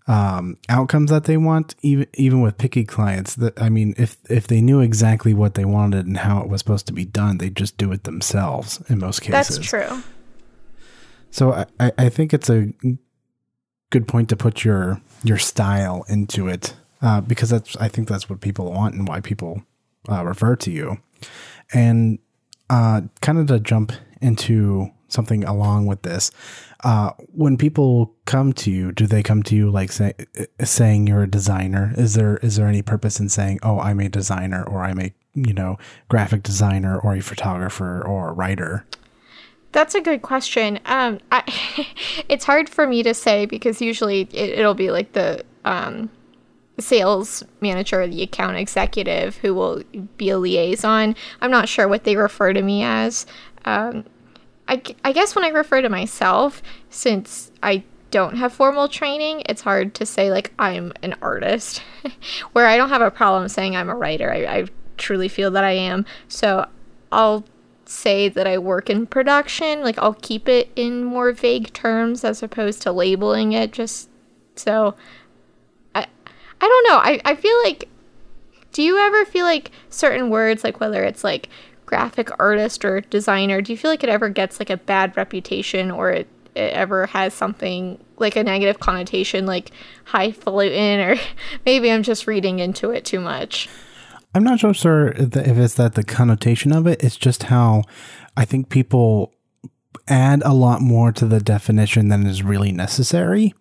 um, 0.07 0.57
outcomes 0.69 1.09
that 1.09 1.25
they 1.25 1.37
want. 1.37 1.75
Even 1.81 2.07
even 2.13 2.41
with 2.41 2.57
picky 2.57 2.83
clients, 2.83 3.35
that 3.35 3.61
I 3.61 3.69
mean, 3.69 3.93
if 3.97 4.17
if 4.29 4.47
they 4.47 4.61
knew 4.61 4.79
exactly 4.79 5.33
what 5.33 5.55
they 5.55 5.65
wanted 5.65 6.05
and 6.05 6.17
how 6.17 6.41
it 6.41 6.49
was 6.49 6.59
supposed 6.59 6.87
to 6.87 6.93
be 6.93 7.05
done, 7.05 7.37
they'd 7.37 7.55
just 7.55 7.77
do 7.77 7.91
it 7.91 8.03
themselves 8.03 8.81
in 8.89 8.99
most 8.99 9.21
cases. 9.21 9.57
That's 9.57 9.67
true. 9.67 10.03
So 11.31 11.65
I, 11.79 11.91
I 11.97 12.09
think 12.09 12.31
it's 12.31 12.49
a 12.49 12.71
good 13.89 14.07
point 14.07 14.29
to 14.29 14.35
put 14.35 14.63
your 14.63 15.01
your 15.23 15.37
style 15.37 16.05
into 16.07 16.47
it 16.47 16.75
uh, 17.01 17.21
because 17.21 17.49
that's 17.49 17.75
I 17.77 17.87
think 17.87 18.07
that's 18.07 18.29
what 18.29 18.41
people 18.41 18.71
want 18.71 18.95
and 18.95 19.07
why 19.07 19.19
people 19.19 19.63
uh, 20.09 20.25
refer 20.25 20.55
to 20.57 20.71
you. 20.71 20.97
And 21.73 22.19
uh, 22.69 23.01
kind 23.21 23.37
of 23.37 23.47
to 23.47 23.59
jump 23.59 23.91
into 24.21 24.89
something 25.07 25.43
along 25.43 25.85
with 25.85 26.01
this, 26.01 26.31
uh, 26.83 27.11
when 27.33 27.57
people 27.57 28.13
come 28.25 28.51
to 28.51 28.71
you, 28.71 28.91
do 28.91 29.07
they 29.07 29.23
come 29.23 29.43
to 29.43 29.55
you 29.55 29.69
like 29.69 29.91
say, 29.91 30.13
saying 30.61 31.07
you're 31.07 31.23
a 31.23 31.27
designer? 31.27 31.93
Is 31.97 32.15
there 32.15 32.37
is 32.37 32.57
there 32.57 32.67
any 32.67 32.81
purpose 32.81 33.19
in 33.19 33.29
saying, 33.29 33.59
"Oh, 33.63 33.79
I'm 33.79 33.99
a 33.99 34.09
designer," 34.09 34.63
or 34.63 34.83
"I'm 34.83 34.99
a 34.99 35.13
you 35.33 35.53
know 35.53 35.77
graphic 36.09 36.43
designer," 36.43 36.99
or 36.99 37.15
a 37.15 37.21
photographer, 37.21 38.03
or 38.05 38.29
a 38.29 38.33
writer? 38.33 38.85
That's 39.71 39.95
a 39.95 40.01
good 40.01 40.21
question. 40.21 40.79
Um, 40.85 41.19
I, 41.31 41.43
it's 42.29 42.45
hard 42.45 42.69
for 42.69 42.85
me 42.85 43.01
to 43.03 43.13
say 43.13 43.45
because 43.45 43.81
usually 43.81 44.27
it, 44.31 44.59
will 44.59 44.75
be 44.75 44.91
like 44.91 45.13
the 45.13 45.43
um, 45.65 46.09
sales 46.79 47.43
manager, 47.61 48.05
the 48.07 48.23
account 48.23 48.57
executive 48.57 49.37
who 49.37 49.53
will 49.53 49.83
be 50.17 50.29
a 50.29 50.37
liaison. 50.37 51.15
I'm 51.41 51.51
not 51.51 51.69
sure 51.69 51.87
what 51.87 52.03
they 52.03 52.15
refer 52.15 52.53
to 52.53 52.61
me 52.61 52.83
as. 52.83 53.25
Um, 53.65 54.05
I, 54.67 54.81
I 55.03 55.11
guess 55.11 55.35
when 55.35 55.45
I 55.45 55.49
refer 55.49 55.81
to 55.81 55.89
myself, 55.89 56.63
since 56.89 57.51
I 57.61 57.83
don't 58.11 58.37
have 58.37 58.53
formal 58.53 58.87
training, 58.87 59.43
it's 59.47 59.61
hard 59.61 59.93
to 59.95 60.05
say 60.05 60.31
like 60.31 60.53
I'm 60.57 60.93
an 61.01 61.15
artist, 61.21 61.79
where 62.53 62.67
I 62.67 62.77
don't 62.77 62.89
have 62.89 63.01
a 63.01 63.11
problem 63.11 63.49
saying 63.49 63.75
I'm 63.75 63.89
a 63.89 63.95
writer. 63.95 64.31
I, 64.31 64.45
I 64.45 64.65
truly 64.97 65.27
feel 65.27 65.51
that 65.51 65.63
I 65.63 65.71
am. 65.71 66.05
So 66.27 66.67
I'll 67.11 67.43
say 67.85 68.29
that 68.29 68.47
I 68.47 68.57
work 68.57 68.89
in 68.89 69.05
production. 69.05 69.81
Like 69.81 69.97
I'll 69.97 70.15
keep 70.15 70.47
it 70.47 70.71
in 70.75 71.03
more 71.03 71.31
vague 71.31 71.73
terms 71.73 72.23
as 72.23 72.41
opposed 72.41 72.81
to 72.83 72.91
labeling 72.91 73.51
it 73.51 73.71
just 73.73 74.09
so 74.55 74.95
I 76.63 76.67
don't 76.67 76.87
know. 76.87 76.97
I, 76.97 77.19
I 77.25 77.35
feel 77.35 77.61
like 77.63 77.89
do 78.71 78.81
you 78.81 78.97
ever 78.97 79.25
feel 79.25 79.45
like 79.45 79.69
certain 79.89 80.29
words 80.29 80.63
like 80.63 80.79
whether 80.79 81.03
it's 81.03 81.21
like 81.21 81.49
graphic 81.85 82.29
artist 82.39 82.85
or 82.85 83.01
designer, 83.01 83.61
do 83.61 83.73
you 83.73 83.77
feel 83.77 83.91
like 83.91 84.01
it 84.01 84.09
ever 84.09 84.29
gets 84.29 84.59
like 84.59 84.69
a 84.69 84.77
bad 84.77 85.17
reputation 85.17 85.91
or 85.91 86.09
it 86.09 86.27
it 86.55 86.71
ever 86.71 87.07
has 87.07 87.33
something 87.33 88.01
like 88.17 88.37
a 88.37 88.43
negative 88.45 88.79
connotation, 88.79 89.45
like 89.45 89.71
highfalutin, 90.05 91.01
or 91.01 91.17
maybe 91.65 91.91
I'm 91.91 92.03
just 92.03 92.27
reading 92.27 92.59
into 92.59 92.91
it 92.91 93.03
too 93.03 93.19
much. 93.19 93.67
I'm 94.33 94.45
not 94.45 94.61
so 94.61 94.71
sure 94.71 95.09
if 95.09 95.35
it's 95.35 95.75
that 95.75 95.95
the 95.95 96.03
connotation 96.05 96.71
of 96.71 96.87
it. 96.87 97.03
It's 97.03 97.17
just 97.17 97.43
how 97.43 97.83
I 98.37 98.45
think 98.45 98.69
people 98.69 99.33
add 100.07 100.41
a 100.45 100.53
lot 100.53 100.79
more 100.79 101.11
to 101.11 101.25
the 101.25 101.41
definition 101.41 102.07
than 102.07 102.25
is 102.25 102.41
really 102.41 102.71
necessary. 102.71 103.53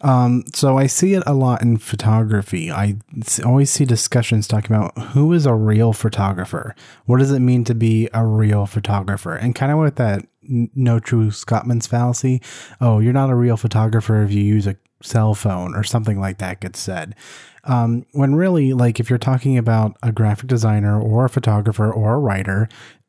Um, 0.00 0.44
so 0.54 0.78
I 0.78 0.86
see 0.86 1.14
it 1.14 1.22
a 1.26 1.34
lot 1.34 1.62
in 1.62 1.76
photography. 1.76 2.70
I 2.70 2.98
always 3.44 3.70
see 3.70 3.84
discussions 3.84 4.46
talking 4.46 4.74
about 4.74 4.96
who 5.10 5.32
is 5.32 5.44
a 5.44 5.54
real 5.54 5.92
photographer. 5.92 6.74
What 7.06 7.18
does 7.18 7.32
it 7.32 7.40
mean 7.40 7.64
to 7.64 7.74
be 7.74 8.08
a 8.14 8.24
real 8.24 8.66
photographer? 8.66 9.34
And 9.34 9.54
kind 9.54 9.72
of 9.72 9.78
with 9.78 9.96
that 9.96 10.24
no 10.48 10.98
true 10.98 11.30
Scotsman's 11.30 11.86
fallacy. 11.86 12.40
Oh, 12.80 13.00
you're 13.00 13.12
not 13.12 13.30
a 13.30 13.34
real 13.34 13.56
photographer 13.56 14.22
if 14.22 14.32
you 14.32 14.42
use 14.42 14.66
a 14.66 14.76
cell 15.02 15.34
phone 15.34 15.74
or 15.74 15.82
something 15.82 16.18
like 16.18 16.38
that 16.38 16.60
gets 16.60 16.80
said. 16.80 17.14
Um, 17.64 18.06
when 18.12 18.34
really, 18.34 18.72
like, 18.72 18.98
if 18.98 19.10
you're 19.10 19.18
talking 19.18 19.58
about 19.58 19.96
a 20.02 20.10
graphic 20.10 20.46
designer 20.46 20.98
or 20.98 21.26
a 21.26 21.30
photographer 21.30 21.92
or 21.92 22.14
a 22.14 22.18
writer, 22.18 22.68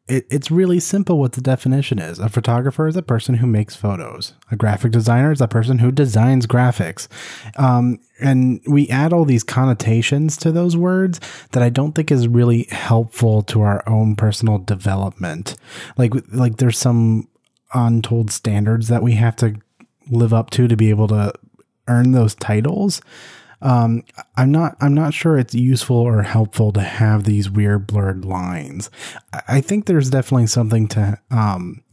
it, 0.09 0.25
it's 0.29 0.51
really 0.51 0.79
simple 0.79 1.19
what 1.19 1.33
the 1.33 1.41
definition 1.41 1.99
is. 1.99 2.19
A 2.19 2.29
photographer 2.29 2.87
is 2.87 2.97
a 2.97 3.01
person 3.01 3.35
who 3.35 3.47
makes 3.47 3.75
photos. 3.75 4.33
A 4.51 4.55
graphic 4.55 4.91
designer 4.91 5.31
is 5.31 5.39
a 5.39 5.47
person 5.47 5.79
who 5.79 5.91
designs 5.91 6.47
graphics. 6.47 7.07
Um, 7.57 7.99
and 8.19 8.61
we 8.67 8.89
add 8.89 9.13
all 9.13 9.23
these 9.23 9.43
connotations 9.43 10.35
to 10.37 10.51
those 10.51 10.75
words 10.75 11.19
that 11.51 11.63
I 11.63 11.69
don't 11.69 11.93
think 11.93 12.11
is 12.11 12.27
really 12.27 12.67
helpful 12.71 13.43
to 13.43 13.61
our 13.61 13.87
own 13.87 14.15
personal 14.15 14.57
development. 14.57 15.55
Like, 15.95 16.13
like 16.33 16.57
there's 16.57 16.77
some 16.77 17.29
untold 17.73 18.31
standards 18.31 18.87
that 18.87 19.03
we 19.03 19.13
have 19.13 19.35
to 19.37 19.55
live 20.09 20.33
up 20.33 20.49
to 20.49 20.67
to 20.67 20.75
be 20.75 20.89
able 20.89 21.07
to 21.09 21.31
earn 21.87 22.11
those 22.11 22.35
titles 22.35 23.01
um, 23.61 24.03
I'm 24.37 24.51
not 24.51 24.77
I'm 24.79 24.93
not 24.93 25.13
sure 25.13 25.37
it's 25.37 25.55
useful 25.55 25.97
or 25.97 26.23
helpful 26.23 26.71
to 26.73 26.81
have 26.81 27.23
these 27.23 27.49
weird 27.49 27.87
blurred 27.87 28.25
lines. 28.25 28.89
I 29.47 29.61
think 29.61 29.85
there's 29.85 30.09
definitely 30.09 30.47
something 30.47 30.87
to 30.89 31.19
um, 31.29 31.83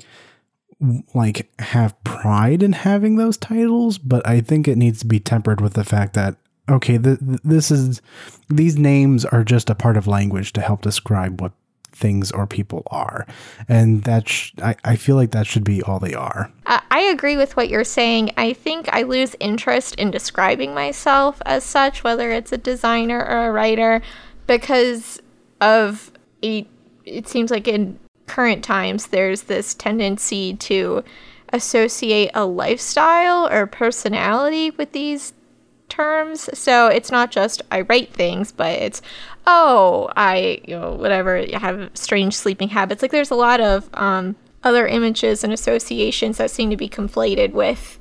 like 1.14 1.50
have 1.60 2.02
pride 2.04 2.62
in 2.62 2.72
having 2.72 3.16
those 3.16 3.36
titles, 3.36 3.98
but 3.98 4.26
I 4.26 4.40
think 4.40 4.68
it 4.68 4.78
needs 4.78 5.00
to 5.00 5.06
be 5.06 5.18
tempered 5.18 5.60
with 5.60 5.74
the 5.74 5.84
fact 5.84 6.14
that 6.14 6.36
okay, 6.68 6.98
th- 6.98 7.18
this 7.20 7.70
is 7.70 8.00
these 8.48 8.76
names 8.76 9.24
are 9.24 9.44
just 9.44 9.70
a 9.70 9.74
part 9.74 9.96
of 9.96 10.06
language 10.06 10.52
to 10.54 10.60
help 10.60 10.82
describe 10.82 11.40
what 11.40 11.52
things 11.96 12.30
or 12.30 12.46
people 12.46 12.82
are. 12.90 13.26
And 13.68 14.04
that 14.04 14.28
sh- 14.28 14.52
I, 14.62 14.76
I 14.84 14.96
feel 14.96 15.16
like 15.16 15.30
that 15.30 15.46
should 15.46 15.64
be 15.64 15.82
all 15.82 15.98
they 15.98 16.14
are. 16.14 16.52
I 16.66 17.00
agree 17.02 17.36
with 17.36 17.56
what 17.56 17.68
you're 17.68 17.84
saying. 17.84 18.32
I 18.36 18.52
think 18.52 18.88
I 18.92 19.02
lose 19.02 19.34
interest 19.40 19.94
in 19.96 20.10
describing 20.10 20.74
myself 20.74 21.40
as 21.46 21.64
such, 21.64 22.04
whether 22.04 22.30
it's 22.30 22.52
a 22.52 22.58
designer 22.58 23.18
or 23.18 23.48
a 23.48 23.52
writer, 23.52 24.02
because 24.46 25.20
of 25.60 26.12
a, 26.42 26.66
it 27.04 27.28
seems 27.28 27.50
like 27.50 27.68
in 27.68 27.98
current 28.26 28.64
times 28.64 29.08
there's 29.08 29.42
this 29.42 29.74
tendency 29.74 30.54
to 30.54 31.04
associate 31.52 32.30
a 32.34 32.44
lifestyle 32.44 33.48
or 33.48 33.66
personality 33.66 34.70
with 34.70 34.92
these 34.92 35.32
terms. 35.88 36.48
So 36.58 36.88
it's 36.88 37.10
not 37.10 37.30
just 37.30 37.62
I 37.70 37.82
write 37.82 38.12
things, 38.12 38.52
but 38.52 38.72
it's 38.72 39.02
oh, 39.46 40.10
I, 40.16 40.60
you 40.66 40.78
know, 40.78 40.92
whatever, 40.92 41.38
I 41.38 41.58
have 41.58 41.90
strange 41.94 42.34
sleeping 42.34 42.68
habits. 42.70 43.02
Like 43.02 43.12
there's 43.12 43.30
a 43.30 43.36
lot 43.36 43.60
of 43.60 43.88
um, 43.94 44.34
other 44.64 44.86
images 44.86 45.44
and 45.44 45.52
associations 45.52 46.38
that 46.38 46.50
seem 46.50 46.70
to 46.70 46.76
be 46.76 46.88
conflated 46.88 47.52
with 47.52 47.98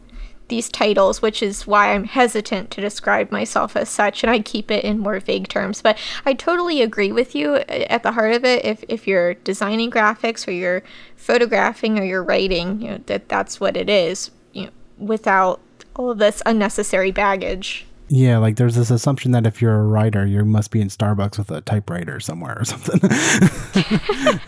these 0.48 0.70
titles, 0.70 1.22
which 1.22 1.42
is 1.42 1.66
why 1.66 1.94
I'm 1.94 2.04
hesitant 2.04 2.70
to 2.72 2.82
describe 2.82 3.32
myself 3.32 3.76
as 3.76 3.90
such, 3.90 4.24
and 4.24 4.30
I 4.30 4.40
keep 4.40 4.70
it 4.70 4.84
in 4.84 5.00
more 5.00 5.20
vague 5.20 5.48
terms. 5.48 5.82
But 5.82 5.98
I 6.26 6.34
totally 6.34 6.82
agree 6.82 7.12
with 7.12 7.34
you 7.36 7.56
at 7.56 8.04
the 8.04 8.12
heart 8.12 8.34
of 8.34 8.46
it. 8.46 8.64
If, 8.64 8.84
if 8.88 9.08
you're 9.08 9.34
designing 9.34 9.90
graphics 9.90 10.48
or 10.48 10.52
you're 10.52 10.84
photographing 11.16 11.98
or 11.98 12.04
you're 12.04 12.24
writing, 12.24 12.82
you 12.82 12.92
know, 12.92 13.00
that 13.08 13.28
that's 13.28 13.60
what 13.60 13.76
it 13.76 13.90
is, 13.90 14.30
you 14.54 14.66
know, 14.66 14.72
without 15.00 15.62
all 15.96 16.12
of 16.12 16.18
this 16.18 16.42
unnecessary 16.46 17.12
baggage. 17.12 17.86
Yeah, 18.08 18.38
like 18.38 18.58
there's 18.58 18.76
this 18.76 18.92
assumption 18.92 19.32
that 19.32 19.48
if 19.48 19.62
you're 19.62 19.80
a 19.80 19.84
writer, 19.84 20.26
you 20.26 20.46
must 20.46 20.72
be 20.72 20.82
in 20.82 20.90
Starbucks 20.90 21.38
with 21.38 21.50
a 21.50 21.62
typewriter 21.62 22.20
somewhere 22.20 22.58
or 22.60 22.66
something. 22.66 23.00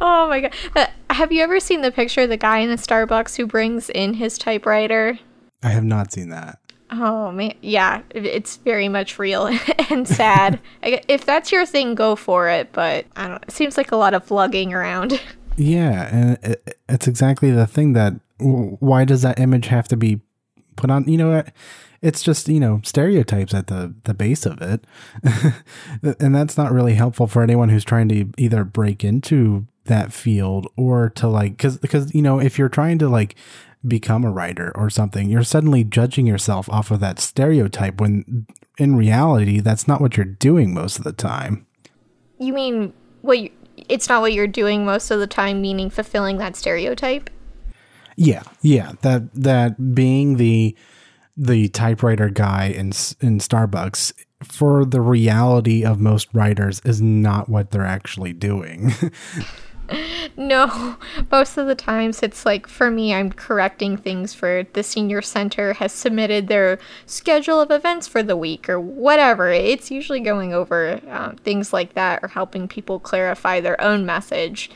oh 0.00 0.28
my 0.28 0.40
god. 0.40 0.54
Uh, 0.74 0.86
have 1.10 1.30
you 1.30 1.42
ever 1.42 1.60
seen 1.60 1.82
the 1.82 1.92
picture 1.92 2.22
of 2.22 2.30
the 2.30 2.36
guy 2.36 2.58
in 2.58 2.68
the 2.68 2.76
Starbucks 2.76 3.36
who 3.36 3.46
brings 3.46 3.90
in 3.90 4.14
his 4.14 4.38
typewriter? 4.38 5.18
I 5.62 5.68
have 5.68 5.84
not 5.84 6.12
seen 6.12 6.30
that. 6.30 6.58
Oh 6.90 7.30
man, 7.30 7.54
yeah, 7.60 8.02
it's 8.10 8.56
very 8.56 8.88
much 8.88 9.18
real 9.18 9.46
and 9.90 10.08
sad. 10.08 10.58
if 10.82 11.24
that's 11.24 11.52
your 11.52 11.66
thing, 11.66 11.94
go 11.94 12.16
for 12.16 12.48
it. 12.48 12.72
But 12.72 13.06
I 13.14 13.28
don't. 13.28 13.42
It 13.44 13.52
seems 13.52 13.76
like 13.76 13.92
a 13.92 13.96
lot 13.96 14.14
of 14.14 14.30
lugging 14.30 14.72
around. 14.72 15.20
Yeah, 15.56 16.08
and 16.14 16.38
it, 16.42 16.78
it's 16.88 17.06
exactly 17.06 17.50
the 17.50 17.66
thing 17.66 17.92
that. 17.92 18.14
Why 18.40 19.04
does 19.04 19.22
that 19.22 19.40
image 19.40 19.66
have 19.66 19.88
to 19.88 19.96
be 19.96 20.20
put 20.78 20.90
on? 20.90 21.06
You 21.08 21.18
know, 21.18 21.44
it's 22.00 22.22
just 22.22 22.48
you 22.48 22.60
know 22.60 22.80
stereotypes 22.84 23.52
at 23.54 23.66
the 23.66 23.94
the 24.04 24.14
base 24.14 24.46
of 24.46 24.62
it. 24.62 24.84
And 26.20 26.34
that's 26.34 26.56
not 26.56 26.72
really 26.72 26.94
helpful 26.94 27.26
for 27.26 27.42
anyone 27.42 27.68
who's 27.68 27.84
trying 27.84 28.08
to 28.10 28.26
either 28.38 28.64
break 28.64 29.04
into 29.04 29.66
that 29.86 30.12
field 30.12 30.66
or 30.76 31.10
to 31.10 31.26
like 31.26 31.52
because 31.52 31.78
because 31.78 32.14
you 32.14 32.22
know 32.22 32.38
if 32.40 32.58
you're 32.58 32.68
trying 32.68 32.98
to 32.98 33.08
like 33.08 33.34
become 33.86 34.24
a 34.24 34.30
writer 34.30 34.70
or 34.74 34.90
something 34.90 35.30
you're 35.30 35.42
suddenly 35.42 35.82
judging 35.82 36.26
yourself 36.26 36.68
off 36.68 36.90
of 36.90 37.00
that 37.00 37.18
stereotype 37.18 38.00
when 38.00 38.46
in 38.76 38.96
reality 38.96 39.60
that's 39.60 39.88
not 39.88 40.00
what 40.00 40.16
you're 40.16 40.26
doing 40.26 40.74
most 40.74 40.98
of 40.98 41.04
the 41.04 41.12
time. 41.12 41.66
You 42.38 42.52
mean 42.52 42.92
what 43.22 43.38
you, 43.38 43.50
it's 43.88 44.08
not 44.08 44.20
what 44.20 44.32
you're 44.32 44.46
doing 44.46 44.84
most 44.84 45.10
of 45.10 45.20
the 45.20 45.26
time 45.26 45.60
meaning 45.60 45.90
fulfilling 45.90 46.38
that 46.38 46.54
stereotype 46.54 47.30
yeah 48.18 48.42
yeah 48.62 48.92
that 49.02 49.32
that 49.32 49.94
being 49.94 50.36
the 50.36 50.76
the 51.36 51.68
typewriter 51.68 52.28
guy 52.28 52.66
in 52.66 52.88
in 53.20 53.38
Starbucks 53.38 54.12
for 54.42 54.84
the 54.84 55.00
reality 55.00 55.84
of 55.84 56.00
most 56.00 56.28
writers 56.32 56.80
is 56.84 57.00
not 57.00 57.48
what 57.48 57.70
they're 57.70 57.84
actually 57.84 58.32
doing. 58.32 58.92
no, 60.36 60.96
most 61.30 61.56
of 61.56 61.66
the 61.66 61.74
times 61.74 62.22
it's 62.22 62.44
like 62.44 62.66
for 62.66 62.90
me, 62.90 63.14
I'm 63.14 63.30
correcting 63.32 63.96
things 63.96 64.34
for 64.34 64.64
the 64.72 64.82
senior 64.82 65.22
center 65.22 65.74
has 65.74 65.92
submitted 65.92 66.48
their 66.48 66.78
schedule 67.06 67.60
of 67.60 67.70
events 67.70 68.08
for 68.08 68.22
the 68.22 68.36
week 68.36 68.68
or 68.68 68.80
whatever. 68.80 69.48
It's 69.48 69.90
usually 69.90 70.20
going 70.20 70.52
over 70.52 71.00
um, 71.08 71.36
things 71.36 71.72
like 71.72 71.94
that 71.94 72.22
or 72.22 72.28
helping 72.28 72.66
people 72.66 72.98
clarify 72.98 73.60
their 73.60 73.80
own 73.80 74.04
message. 74.04 74.70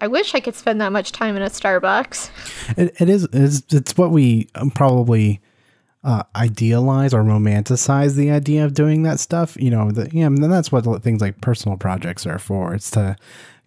I 0.00 0.06
wish 0.06 0.34
I 0.34 0.40
could 0.40 0.54
spend 0.54 0.80
that 0.80 0.92
much 0.92 1.12
time 1.12 1.36
in 1.36 1.42
a 1.42 1.46
Starbucks. 1.46 2.30
It, 2.78 3.00
it 3.00 3.08
is 3.08 3.28
it's, 3.32 3.74
it's 3.74 3.96
what 3.96 4.10
we 4.10 4.48
um, 4.54 4.70
probably 4.70 5.40
uh, 6.04 6.22
idealize 6.36 7.12
or 7.12 7.22
romanticize 7.22 8.14
the 8.14 8.30
idea 8.30 8.64
of 8.64 8.74
doing 8.74 9.02
that 9.02 9.18
stuff, 9.18 9.56
you 9.60 9.70
know, 9.70 9.90
the, 9.90 10.08
yeah, 10.12 10.26
and 10.26 10.42
then 10.42 10.50
that's 10.50 10.70
what 10.70 11.02
things 11.02 11.20
like 11.20 11.40
personal 11.40 11.76
projects 11.76 12.26
are 12.26 12.38
for. 12.38 12.74
It's 12.74 12.90
to 12.92 13.16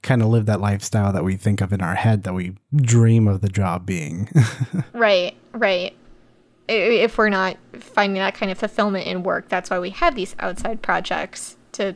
kind 0.02 0.22
of 0.22 0.30
live 0.30 0.46
that 0.46 0.62
lifestyle 0.62 1.14
that 1.14 1.24
we 1.24 1.36
think 1.36 1.62
of 1.62 1.72
in 1.74 1.82
our 1.82 1.96
head 1.96 2.24
that 2.24 2.34
we 2.34 2.56
dream 2.76 3.28
of 3.28 3.42
the 3.42 3.50
job 3.50 3.86
being. 3.86 4.30
right, 4.94 5.36
right. 5.52 5.96
If 6.68 7.18
we're 7.18 7.30
not 7.30 7.58
finding 7.74 8.20
that 8.20 8.34
kind 8.34 8.52
of 8.52 8.58
fulfillment 8.58 9.06
in 9.06 9.24
work, 9.24 9.50
that's 9.50 9.70
why 9.70 9.80
we 9.80 9.90
have 9.92 10.16
these 10.16 10.36
outside 10.40 10.82
projects 10.82 11.58
to, 11.74 11.96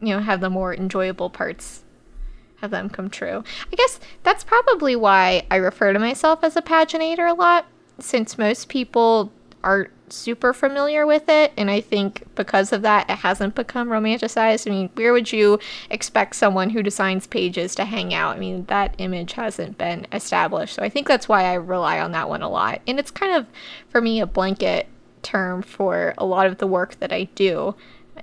you 0.00 0.14
know, 0.14 0.20
have 0.20 0.40
the 0.40 0.50
more 0.50 0.74
enjoyable 0.74 1.28
parts 1.28 1.83
have 2.64 2.70
them 2.70 2.88
come 2.88 3.10
true. 3.10 3.44
I 3.72 3.76
guess 3.76 4.00
that's 4.22 4.42
probably 4.42 4.96
why 4.96 5.46
I 5.50 5.56
refer 5.56 5.92
to 5.92 5.98
myself 5.98 6.42
as 6.42 6.56
a 6.56 6.62
paginator 6.62 7.30
a 7.30 7.34
lot 7.34 7.66
since 7.98 8.38
most 8.38 8.68
people 8.68 9.30
aren't 9.62 9.90
super 10.12 10.52
familiar 10.52 11.06
with 11.06 11.28
it, 11.28 11.52
and 11.56 11.70
I 11.70 11.80
think 11.80 12.24
because 12.34 12.72
of 12.72 12.82
that, 12.82 13.08
it 13.08 13.18
hasn't 13.18 13.54
become 13.54 13.88
romanticized. 13.88 14.66
I 14.66 14.70
mean, 14.70 14.90
where 14.94 15.12
would 15.12 15.32
you 15.32 15.58
expect 15.90 16.36
someone 16.36 16.70
who 16.70 16.82
designs 16.82 17.26
pages 17.26 17.74
to 17.76 17.84
hang 17.84 18.12
out? 18.12 18.36
I 18.36 18.38
mean, 18.38 18.64
that 18.66 18.94
image 18.98 19.32
hasn't 19.32 19.78
been 19.78 20.06
established. 20.12 20.74
So 20.74 20.82
I 20.82 20.88
think 20.88 21.08
that's 21.08 21.28
why 21.28 21.44
I 21.44 21.54
rely 21.54 21.98
on 22.00 22.12
that 22.12 22.28
one 22.28 22.42
a 22.42 22.48
lot. 22.48 22.80
And 22.86 22.98
it's 22.98 23.10
kind 23.10 23.34
of, 23.34 23.46
for 23.88 24.00
me, 24.00 24.20
a 24.20 24.26
blanket 24.26 24.86
term 25.22 25.62
for 25.62 26.14
a 26.18 26.26
lot 26.26 26.46
of 26.46 26.58
the 26.58 26.66
work 26.66 26.98
that 27.00 27.12
I 27.12 27.24
do 27.34 27.74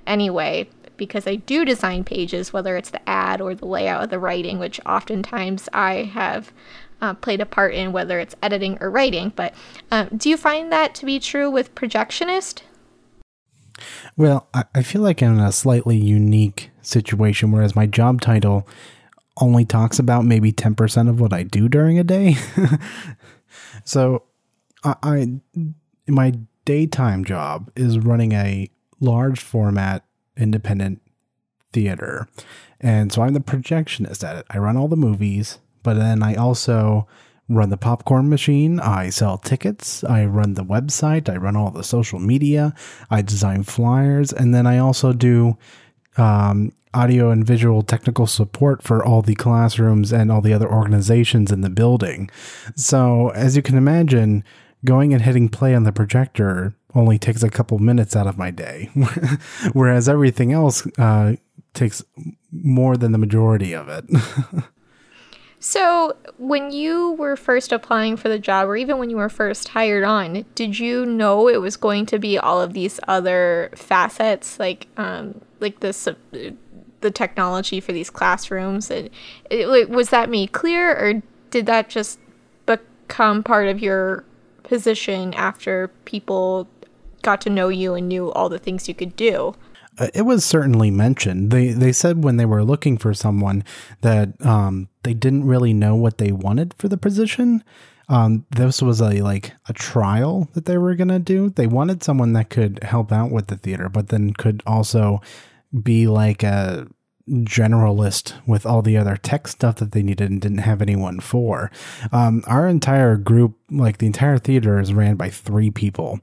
anyway 0.06 0.68
because 1.06 1.26
I 1.26 1.34
do 1.34 1.64
design 1.64 2.04
pages, 2.04 2.52
whether 2.52 2.76
it's 2.76 2.90
the 2.90 3.08
ad 3.08 3.40
or 3.40 3.54
the 3.54 3.66
layout 3.66 4.04
of 4.04 4.10
the 4.10 4.18
writing, 4.18 4.58
which 4.58 4.80
oftentimes 4.86 5.68
I 5.72 6.04
have 6.14 6.52
uh, 7.00 7.14
played 7.14 7.40
a 7.40 7.46
part 7.46 7.74
in 7.74 7.92
whether 7.92 8.20
it's 8.20 8.36
editing 8.40 8.78
or 8.80 8.88
writing. 8.88 9.32
But 9.34 9.52
um, 9.90 10.08
do 10.16 10.28
you 10.28 10.36
find 10.36 10.70
that 10.70 10.94
to 10.96 11.06
be 11.06 11.18
true 11.18 11.50
with 11.50 11.74
Projectionist? 11.74 12.62
Well, 14.16 14.46
I, 14.54 14.64
I 14.74 14.82
feel 14.82 15.02
like 15.02 15.22
I'm 15.22 15.38
in 15.38 15.44
a 15.44 15.50
slightly 15.50 15.96
unique 15.96 16.70
situation, 16.82 17.50
whereas 17.50 17.74
my 17.74 17.86
job 17.86 18.20
title 18.20 18.68
only 19.40 19.64
talks 19.64 19.98
about 19.98 20.24
maybe 20.24 20.52
10% 20.52 21.08
of 21.08 21.20
what 21.20 21.32
I 21.32 21.42
do 21.42 21.68
during 21.68 21.98
a 21.98 22.04
day. 22.04 22.36
So, 23.84 24.22
I, 24.84 24.94
I 25.02 25.40
my 26.08 26.34
daytime 26.64 27.24
job 27.24 27.70
is 27.76 27.98
running 27.98 28.32
a 28.32 28.70
large 29.00 29.40
format 29.40 30.04
independent 30.36 31.00
theater, 31.72 32.28
and 32.80 33.12
so 33.12 33.22
I'm 33.22 33.34
the 33.34 33.40
projectionist 33.40 34.24
at 34.24 34.36
it. 34.36 34.46
I 34.50 34.58
run 34.58 34.76
all 34.76 34.88
the 34.88 34.96
movies, 34.96 35.58
but 35.82 35.94
then 35.94 36.22
I 36.22 36.34
also 36.34 37.06
run 37.48 37.70
the 37.70 37.76
popcorn 37.76 38.28
machine. 38.28 38.80
I 38.80 39.10
sell 39.10 39.38
tickets. 39.38 40.04
I 40.04 40.24
run 40.24 40.54
the 40.54 40.64
website. 40.64 41.28
I 41.28 41.36
run 41.36 41.56
all 41.56 41.70
the 41.70 41.84
social 41.84 42.18
media. 42.18 42.74
I 43.10 43.22
design 43.22 43.62
flyers, 43.62 44.32
and 44.32 44.54
then 44.54 44.66
I 44.66 44.78
also 44.78 45.12
do 45.12 45.56
um, 46.16 46.72
audio 46.94 47.30
and 47.30 47.46
visual 47.46 47.82
technical 47.82 48.26
support 48.26 48.82
for 48.82 49.04
all 49.04 49.22
the 49.22 49.34
classrooms 49.34 50.12
and 50.12 50.30
all 50.30 50.40
the 50.40 50.52
other 50.52 50.70
organizations 50.70 51.50
in 51.50 51.62
the 51.62 51.70
building. 51.70 52.30
So, 52.76 53.30
as 53.30 53.56
you 53.56 53.62
can 53.62 53.76
imagine, 53.76 54.44
going 54.84 55.12
and 55.12 55.22
hitting 55.22 55.48
play 55.48 55.74
on 55.74 55.84
the 55.84 55.92
projector 55.92 56.74
only 56.94 57.18
takes 57.18 57.42
a 57.42 57.50
couple 57.50 57.78
minutes 57.78 58.14
out 58.16 58.26
of 58.26 58.38
my 58.38 58.50
day, 58.50 58.90
whereas 59.72 60.08
everything 60.08 60.52
else 60.52 60.86
uh, 60.98 61.34
takes 61.74 62.04
more 62.50 62.96
than 62.96 63.12
the 63.12 63.18
majority 63.18 63.74
of 63.74 63.88
it. 63.88 64.04
So, 65.64 66.16
when 66.38 66.72
you 66.72 67.12
were 67.12 67.36
first 67.36 67.70
applying 67.70 68.16
for 68.16 68.28
the 68.28 68.40
job, 68.40 68.66
or 68.66 68.74
even 68.74 68.98
when 68.98 69.10
you 69.10 69.16
were 69.16 69.28
first 69.28 69.68
hired 69.68 70.02
on, 70.02 70.44
did 70.56 70.80
you 70.80 71.06
know 71.06 71.48
it 71.48 71.60
was 71.60 71.76
going 71.76 72.04
to 72.06 72.18
be 72.18 72.36
all 72.36 72.60
of 72.60 72.72
these 72.72 72.98
other 73.06 73.70
facets, 73.76 74.58
like 74.58 74.88
um, 74.96 75.40
like 75.60 75.78
this, 75.78 76.08
the 76.32 77.10
technology 77.12 77.78
for 77.78 77.92
these 77.92 78.10
classrooms? 78.10 78.90
And 78.90 79.08
it, 79.50 79.88
was 79.88 80.10
that 80.10 80.28
made 80.28 80.50
clear, 80.50 80.96
or 80.96 81.22
did 81.50 81.66
that 81.66 81.88
just 81.88 82.18
become 82.66 83.44
part 83.44 83.68
of 83.68 83.80
your 83.80 84.24
position 84.64 85.32
after 85.34 85.92
people 86.06 86.66
got 87.22 87.40
to 87.42 87.50
know 87.50 87.68
you 87.68 87.94
and 87.94 88.08
knew 88.08 88.30
all 88.32 88.48
the 88.48 88.58
things 88.58 88.88
you 88.88 88.94
could 88.94 89.16
do? 89.16 89.54
Uh, 89.98 90.08
it 90.14 90.22
was 90.22 90.44
certainly 90.44 90.90
mentioned. 90.90 91.50
They 91.50 91.68
they 91.68 91.92
said 91.92 92.24
when 92.24 92.36
they 92.36 92.46
were 92.46 92.64
looking 92.64 92.96
for 92.98 93.12
someone 93.12 93.64
that 94.00 94.34
um, 94.44 94.88
they 95.02 95.14
didn't 95.14 95.46
really 95.46 95.72
know 95.74 95.94
what 95.94 96.18
they 96.18 96.32
wanted 96.32 96.74
for 96.78 96.88
the 96.88 96.96
position. 96.96 97.62
Um, 98.08 98.46
this 98.50 98.82
was 98.82 99.00
a 99.00 99.20
like 99.22 99.52
a 99.68 99.72
trial 99.72 100.48
that 100.54 100.64
they 100.64 100.78
were 100.78 100.94
gonna 100.94 101.18
do. 101.18 101.50
They 101.50 101.66
wanted 101.66 102.02
someone 102.02 102.32
that 102.32 102.50
could 102.50 102.82
help 102.82 103.12
out 103.12 103.30
with 103.30 103.48
the 103.48 103.56
theater, 103.56 103.88
but 103.88 104.08
then 104.08 104.32
could 104.32 104.62
also 104.66 105.20
be 105.82 106.06
like 106.06 106.42
a 106.42 106.86
generalist 107.28 108.34
with 108.46 108.66
all 108.66 108.82
the 108.82 108.96
other 108.96 109.16
tech 109.16 109.46
stuff 109.46 109.76
that 109.76 109.92
they 109.92 110.02
needed 110.02 110.30
and 110.30 110.40
didn't 110.40 110.58
have 110.58 110.82
anyone 110.82 111.20
for. 111.20 111.70
Um, 112.10 112.42
our 112.46 112.66
entire 112.66 113.16
group, 113.16 113.56
like 113.70 113.98
the 113.98 114.06
entire 114.06 114.38
theater, 114.38 114.80
is 114.80 114.92
ran 114.92 115.16
by 115.16 115.30
three 115.30 115.70
people. 115.70 116.20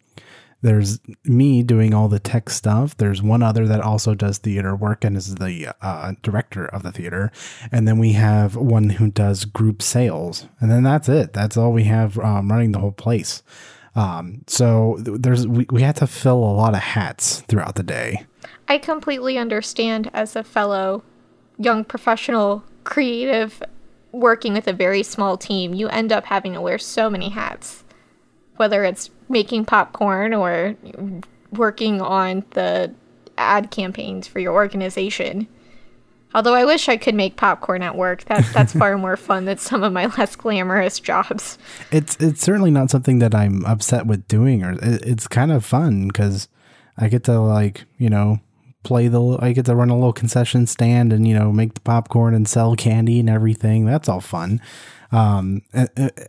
There's 0.62 1.00
me 1.24 1.64
doing 1.64 1.94
all 1.94 2.10
the 2.10 2.20
tech 2.20 2.50
stuff. 2.50 2.98
There's 2.98 3.22
one 3.22 3.42
other 3.42 3.66
that 3.68 3.82
also 3.82 4.14
does 4.14 4.38
theater 4.38 4.76
work 4.76 5.04
and 5.04 5.16
is 5.16 5.36
the 5.36 5.74
uh, 5.82 6.14
director 6.22 6.66
of 6.66 6.84
the 6.84 6.92
theater. 6.92 7.32
And 7.72 7.88
then 7.88 7.98
we 7.98 8.14
have 8.14 8.56
one 8.56 8.90
who 8.90 9.10
does 9.10 9.46
group 9.46 9.82
sales. 9.82 10.48
And 10.60 10.70
then 10.70 10.84
that's 10.84 11.08
it. 11.08 11.34
That's 11.34 11.56
all 11.56 11.72
we 11.72 11.86
have 11.86 12.18
um, 12.20 12.52
running 12.52 12.72
the 12.72 12.80
whole 12.80 12.92
place. 12.92 13.42
Um, 13.96 14.44
so 14.48 14.98
there's 15.00 15.48
we, 15.48 15.66
we 15.72 15.82
had 15.82 15.96
to 15.98 16.08
fill 16.08 16.38
a 16.38 16.56
lot 16.56 16.74
of 16.74 16.82
hats 16.82 17.42
throughout 17.42 17.76
the 17.76 17.84
day. 17.84 18.26
I 18.68 18.78
completely 18.78 19.38
understand 19.38 20.12
as 20.14 20.36
a 20.36 20.44
fellow 20.44 21.04
young 21.58 21.84
professional 21.84 22.64
creative 22.84 23.64
working 24.12 24.54
with 24.54 24.68
a 24.68 24.74
very 24.74 25.04
small 25.04 25.38
team, 25.38 25.74
you 25.74 25.88
end 25.90 26.12
up 26.12 26.26
having 26.26 26.54
to 26.54 26.62
wear 26.62 26.78
so 26.78 27.10
many 27.10 27.30
hats 27.30 27.84
whether 28.60 28.84
it's 28.84 29.10
making 29.30 29.66
popcorn 29.66 30.34
or 30.34 30.76
working 31.52 32.02
on 32.02 32.44
the 32.52 32.94
ad 33.38 33.72
campaigns 33.72 34.28
for 34.28 34.40
your 34.40 34.54
organization. 34.54 35.48
Although 36.36 36.54
I 36.54 36.66
wish 36.66 36.90
I 36.90 36.98
could 36.98 37.16
make 37.16 37.38
popcorn 37.38 37.82
at 37.82 37.96
work. 37.96 38.26
That 38.26 38.46
that's 38.54 38.74
far 38.74 38.98
more 38.98 39.18
fun 39.18 39.46
than 39.46 39.58
some 39.58 39.84
of 39.84 39.94
my 39.94 40.06
less 40.18 40.36
glamorous 40.36 41.00
jobs. 41.00 41.58
It's 41.92 42.18
it's 42.20 42.42
certainly 42.42 42.72
not 42.72 42.92
something 42.92 43.20
that 43.20 43.34
I'm 43.34 43.66
upset 43.66 44.06
with 44.06 44.28
doing, 44.28 44.64
or 44.64 44.74
it, 44.74 45.02
it's 45.06 45.28
kind 45.28 45.52
of 45.52 45.66
fun 45.66 46.08
because 46.08 46.48
I 46.98 47.08
get 47.08 47.24
to 47.24 47.40
like 47.40 47.86
you 47.98 48.10
know 48.10 48.40
play 48.84 49.08
the 49.08 49.40
I 49.42 49.54
get 49.54 49.66
to 49.66 49.76
run 49.76 49.90
a 49.90 49.96
little 49.96 50.14
concession 50.14 50.68
stand 50.68 51.12
and 51.12 51.28
you 51.28 51.34
know 51.34 51.52
make 51.52 51.74
the 51.74 51.82
popcorn 51.82 52.36
and 52.36 52.48
sell 52.48 52.76
candy 52.76 53.20
and 53.20 53.30
everything. 53.30 53.86
That's 53.86 54.08
all 54.08 54.22
fun 54.22 54.62
um, 55.12 55.62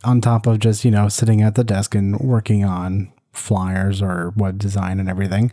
on 0.04 0.20
top 0.20 0.46
of 0.46 0.58
just 0.58 0.84
you 0.84 0.90
know 0.90 1.08
sitting 1.08 1.42
at 1.42 1.54
the 1.54 1.64
desk 1.64 1.94
and 1.94 2.18
working 2.18 2.64
on 2.64 3.12
flyers 3.32 4.02
or 4.02 4.32
web 4.36 4.58
design 4.58 4.98
and 5.00 5.08
everything. 5.08 5.52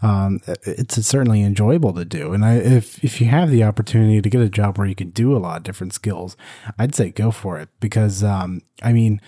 Um, 0.00 0.40
it's 0.46 0.94
certainly 1.06 1.42
enjoyable 1.42 1.92
to 1.94 2.04
do. 2.04 2.32
And 2.32 2.44
I, 2.44 2.54
if 2.54 3.02
if 3.02 3.20
you 3.20 3.26
have 3.28 3.50
the 3.50 3.64
opportunity 3.64 4.22
to 4.22 4.30
get 4.30 4.40
a 4.40 4.48
job 4.48 4.78
where 4.78 4.86
you 4.86 4.94
can 4.94 5.10
do 5.10 5.36
a 5.36 5.38
lot 5.38 5.58
of 5.58 5.62
different 5.64 5.92
skills, 5.92 6.36
I'd 6.78 6.94
say 6.94 7.10
go 7.10 7.30
for 7.30 7.58
it 7.58 7.68
because 7.80 8.22
um, 8.22 8.62
I 8.82 8.92
mean. 8.92 9.20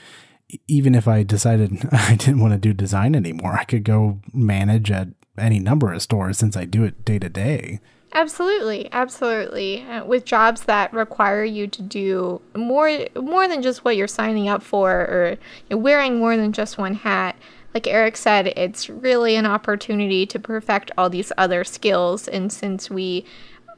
Even 0.66 0.96
if 0.96 1.06
I 1.06 1.22
decided 1.22 1.88
I 1.92 2.16
didn't 2.16 2.40
want 2.40 2.54
to 2.54 2.58
do 2.58 2.72
design 2.72 3.14
anymore, 3.14 3.52
I 3.52 3.62
could 3.62 3.84
go 3.84 4.18
manage 4.32 4.90
at 4.90 5.06
any 5.38 5.60
number 5.60 5.92
of 5.92 6.02
stores 6.02 6.38
since 6.38 6.56
I 6.56 6.64
do 6.64 6.82
it 6.82 7.04
day 7.04 7.20
to 7.20 7.28
day. 7.28 7.78
Absolutely, 8.12 8.88
absolutely. 8.92 9.82
Uh, 9.82 10.04
with 10.04 10.24
jobs 10.24 10.62
that 10.62 10.92
require 10.92 11.44
you 11.44 11.68
to 11.68 11.82
do 11.82 12.40
more 12.56 13.06
more 13.14 13.46
than 13.46 13.62
just 13.62 13.84
what 13.84 13.96
you're 13.96 14.08
signing 14.08 14.48
up 14.48 14.62
for 14.62 14.90
or 14.90 15.76
wearing 15.76 16.18
more 16.18 16.36
than 16.36 16.52
just 16.52 16.76
one 16.76 16.94
hat. 16.94 17.36
Like 17.72 17.86
Eric 17.86 18.16
said, 18.16 18.48
it's 18.48 18.90
really 18.90 19.36
an 19.36 19.46
opportunity 19.46 20.26
to 20.26 20.40
perfect 20.40 20.90
all 20.98 21.08
these 21.08 21.30
other 21.38 21.62
skills 21.62 22.26
and 22.26 22.52
since 22.52 22.90
we 22.90 23.24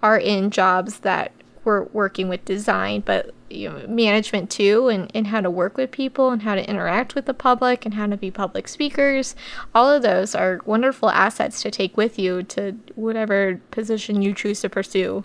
are 0.02 0.16
in 0.18 0.50
jobs 0.50 1.00
that 1.00 1.32
we're 1.64 1.84
working 1.84 2.28
with 2.28 2.44
design, 2.46 3.02
but 3.04 3.34
you 3.52 3.68
know, 3.68 3.86
management 3.86 4.50
too, 4.50 4.88
and, 4.88 5.10
and 5.14 5.26
how 5.28 5.40
to 5.40 5.50
work 5.50 5.76
with 5.76 5.90
people 5.90 6.30
and 6.30 6.42
how 6.42 6.54
to 6.54 6.68
interact 6.68 7.14
with 7.14 7.26
the 7.26 7.34
public 7.34 7.84
and 7.84 7.94
how 7.94 8.06
to 8.06 8.16
be 8.16 8.30
public 8.30 8.68
speakers. 8.68 9.34
All 9.74 9.90
of 9.90 10.02
those 10.02 10.34
are 10.34 10.60
wonderful 10.64 11.10
assets 11.10 11.62
to 11.62 11.70
take 11.70 11.96
with 11.96 12.18
you 12.18 12.42
to 12.44 12.76
whatever 12.94 13.60
position 13.70 14.22
you 14.22 14.34
choose 14.34 14.60
to 14.60 14.68
pursue 14.68 15.24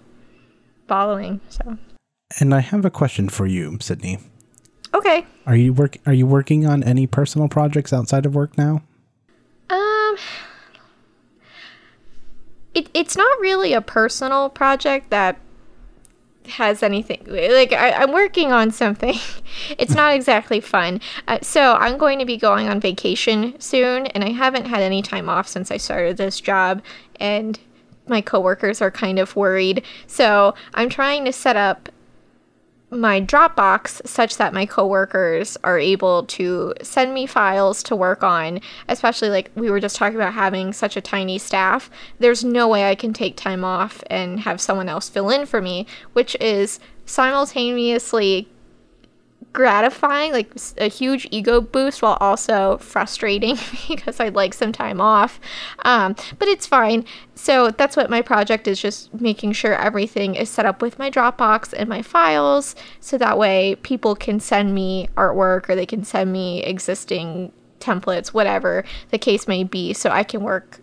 following. 0.88 1.42
So 1.50 1.78
And 2.40 2.54
I 2.54 2.60
have 2.60 2.86
a 2.86 2.90
question 2.90 3.30
for 3.30 3.46
you, 3.46 3.78
Sydney. 3.82 4.20
Okay. 4.94 5.26
Are 5.46 5.56
you 5.56 5.74
work 5.74 5.98
are 6.06 6.14
you 6.14 6.26
working 6.26 6.66
on 6.66 6.84
any 6.84 7.08
personal 7.08 7.48
projects 7.48 7.94
outside 7.94 8.26
of 8.26 8.36
work 8.36 8.58
now? 8.58 8.82
Um 9.70 10.18
it, 12.74 12.90
it's 12.94 13.18
not 13.18 13.40
really 13.40 13.74
a 13.74 13.82
personal 13.82 14.50
project 14.50 15.10
that 15.10 15.40
has 16.50 16.84
anything 16.84 17.22
like 17.28 17.74
I, 17.74 18.04
am 18.04 18.12
working 18.12 18.52
on 18.52 18.72
something. 18.72 19.16
It's 19.80 19.96
not 19.96 20.14
exactly 20.14 20.60
fun. 20.60 21.02
Uh, 21.28 21.40
so 21.42 21.74
i'm 21.74 21.98
going 21.98 22.20
to 22.20 22.26
be 22.26 22.38
going 22.38 22.70
on 22.70 22.80
vacation 22.80 23.60
soon 23.60 24.06
and 24.08 24.24
i 24.24 24.30
haven't 24.30 24.66
had 24.66 24.82
any 24.82 25.02
time 25.02 25.30
off 25.30 25.48
since 25.48 25.72
i 25.72 25.78
started 25.78 26.18
this 26.18 26.40
job 26.40 26.82
and 27.20 27.60
my 28.08 28.22
coworkers 28.22 28.82
are 28.82 28.92
kind 28.92 29.20
of 29.20 29.36
worried. 29.36 29.84
So 30.06 30.54
i'm 30.74 30.90
trying 30.90 31.26
to 31.26 31.34
set 31.34 31.56
up 31.56 31.90
my 32.90 33.20
Dropbox 33.20 34.08
such 34.08 34.38
that 34.38 34.54
my 34.54 34.66
coworkers 34.66 35.58
are 35.64 35.78
able 35.78 36.24
to 36.24 36.74
send 36.82 37.14
me 37.14 37.26
files 37.26 37.84
to 37.84 37.96
work 37.96 38.24
on, 38.24 38.62
especially 38.88 39.30
like 39.30 39.52
we 39.56 39.70
were 39.70 39.80
just 39.80 39.98
talking 39.98 40.16
about 40.16 40.34
having 40.34 40.72
such 40.72 40.96
a 40.96 41.02
tiny 41.02 41.38
staff. 41.38 41.90
There's 42.20 42.44
no 42.44 42.68
way 42.68 42.90
I 42.90 42.96
can 42.96 43.12
take 43.12 43.36
time 43.36 43.64
off 43.64 44.04
and 44.10 44.40
have 44.42 44.62
someone 44.62 44.88
else 44.88 45.10
fill 45.10 45.30
in 45.30 45.46
for 45.46 45.62
me, 45.62 45.86
which 46.14 46.36
is 46.40 46.80
simultaneously 47.06 48.48
gratifying, 49.58 50.32
like 50.34 50.52
a 50.78 50.88
huge 50.88 51.28
ego 51.32 51.60
boost, 51.60 52.04
while 52.04 52.20
also 52.22 52.78
frustrating 52.78 53.58
because 53.88 54.20
I'd 54.20 54.36
like 54.36 54.54
some 54.54 54.72
time 54.72 55.02
off. 55.02 55.40
Um, 55.80 56.16
but 56.38 56.48
it's 56.48 56.68
fine. 56.68 57.06
So 57.34 57.72
that's 57.72 57.98
what 57.98 58.12
my 58.12 58.22
project 58.22 58.68
is 58.68 58.80
just 58.80 59.12
making 59.16 59.54
sure 59.54 59.74
everything 59.74 60.36
is 60.36 60.48
set 60.48 60.68
up 60.68 60.80
with 60.80 61.00
my 61.00 61.10
Dropbox 61.10 61.74
and 61.76 61.90
my 61.90 62.04
files 62.04 62.76
so 63.00 63.18
that 63.18 63.40
way 63.40 63.74
people 63.82 64.14
can 64.14 64.40
send 64.40 64.76
me 64.76 65.10
artwork 65.18 65.68
or 65.68 65.76
they 65.76 65.88
can 65.88 66.04
send 66.04 66.32
me 66.32 66.64
existing 66.64 67.52
templates, 67.80 68.28
whatever 68.28 68.86
the 69.10 69.18
case 69.18 69.48
may 69.48 69.64
be, 69.64 69.92
so 69.92 70.12
I 70.12 70.22
can 70.22 70.44
work 70.44 70.82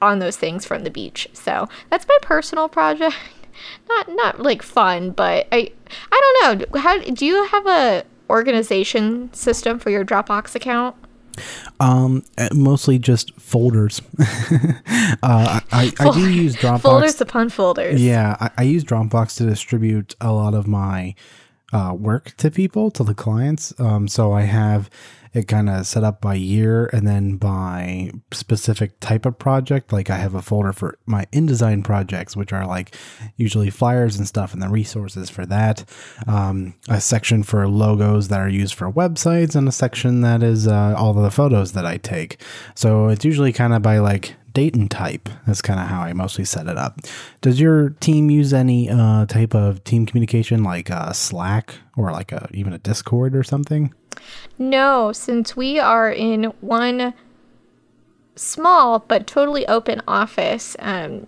on 0.00 0.20
those 0.20 0.36
things 0.36 0.64
from 0.64 0.84
the 0.84 0.90
beach. 0.90 1.28
So 1.32 1.68
that's 1.90 2.06
my 2.06 2.18
personal 2.22 2.68
project 2.68 3.16
not 3.88 4.08
not 4.08 4.40
like 4.40 4.62
fun, 4.62 5.10
but 5.10 5.46
I 5.52 5.72
I 6.12 6.34
don't 6.40 6.72
know. 6.72 6.80
How 6.80 6.98
do 6.98 7.26
you 7.26 7.44
have 7.46 7.66
a 7.66 8.04
organization 8.30 9.32
system 9.32 9.78
for 9.78 9.90
your 9.90 10.04
Dropbox 10.04 10.54
account? 10.54 10.96
Um, 11.80 12.22
uh, 12.38 12.48
mostly 12.54 12.98
just 12.98 13.34
folders. 13.40 14.00
uh, 14.20 15.60
I, 15.72 15.92
I 15.98 16.10
do 16.12 16.30
use 16.30 16.56
Dropbox. 16.56 16.80
Folders 16.80 17.20
upon 17.20 17.48
folders. 17.48 18.02
Yeah, 18.02 18.36
I, 18.40 18.50
I 18.58 18.62
use 18.62 18.84
Dropbox 18.84 19.36
to 19.38 19.46
distribute 19.46 20.14
a 20.20 20.32
lot 20.32 20.54
of 20.54 20.66
my 20.66 21.14
uh, 21.72 21.92
work 21.98 22.36
to 22.36 22.50
people, 22.50 22.90
to 22.92 23.02
the 23.02 23.14
clients. 23.14 23.78
Um, 23.80 24.06
so 24.06 24.32
I 24.32 24.42
have 24.42 24.88
it 25.34 25.48
kind 25.48 25.68
of 25.68 25.86
set 25.86 26.04
up 26.04 26.20
by 26.20 26.34
year 26.34 26.86
and 26.92 27.06
then 27.06 27.36
by 27.36 28.10
specific 28.32 28.98
type 29.00 29.26
of 29.26 29.38
project. 29.38 29.92
Like 29.92 30.08
I 30.08 30.16
have 30.16 30.34
a 30.34 30.42
folder 30.42 30.72
for 30.72 30.98
my 31.06 31.26
InDesign 31.32 31.82
projects, 31.82 32.36
which 32.36 32.52
are 32.52 32.66
like 32.66 32.96
usually 33.36 33.68
flyers 33.68 34.16
and 34.16 34.28
stuff, 34.28 34.52
and 34.52 34.62
the 34.62 34.68
resources 34.68 35.28
for 35.28 35.44
that. 35.46 35.84
Um, 36.28 36.74
a 36.88 37.00
section 37.00 37.42
for 37.42 37.66
logos 37.66 38.28
that 38.28 38.40
are 38.40 38.48
used 38.48 38.74
for 38.74 38.90
websites, 38.90 39.56
and 39.56 39.68
a 39.68 39.72
section 39.72 40.20
that 40.20 40.42
is 40.42 40.68
uh, 40.68 40.94
all 40.96 41.10
of 41.10 41.22
the 41.22 41.30
photos 41.30 41.72
that 41.72 41.84
I 41.84 41.96
take. 41.96 42.40
So 42.76 43.08
it's 43.08 43.24
usually 43.24 43.52
kind 43.52 43.74
of 43.74 43.82
by 43.82 43.98
like 43.98 44.36
and 44.56 44.90
type. 44.90 45.28
That's 45.46 45.60
kind 45.60 45.80
of 45.80 45.86
how 45.86 46.02
I 46.02 46.12
mostly 46.12 46.44
set 46.44 46.66
it 46.66 46.78
up. 46.78 47.00
Does 47.40 47.60
your 47.60 47.90
team 48.00 48.30
use 48.30 48.52
any 48.52 48.88
uh, 48.88 49.26
type 49.26 49.54
of 49.54 49.82
team 49.84 50.06
communication 50.06 50.62
like 50.62 50.90
uh, 50.90 51.12
Slack 51.12 51.74
or 51.96 52.12
like 52.12 52.32
a, 52.32 52.48
even 52.52 52.72
a 52.72 52.78
Discord 52.78 53.34
or 53.34 53.42
something? 53.42 53.92
No, 54.58 55.12
since 55.12 55.56
we 55.56 55.78
are 55.78 56.10
in 56.10 56.44
one 56.60 57.14
small 58.36 59.00
but 59.00 59.26
totally 59.26 59.66
open 59.66 60.00
office, 60.06 60.76
um, 60.78 61.26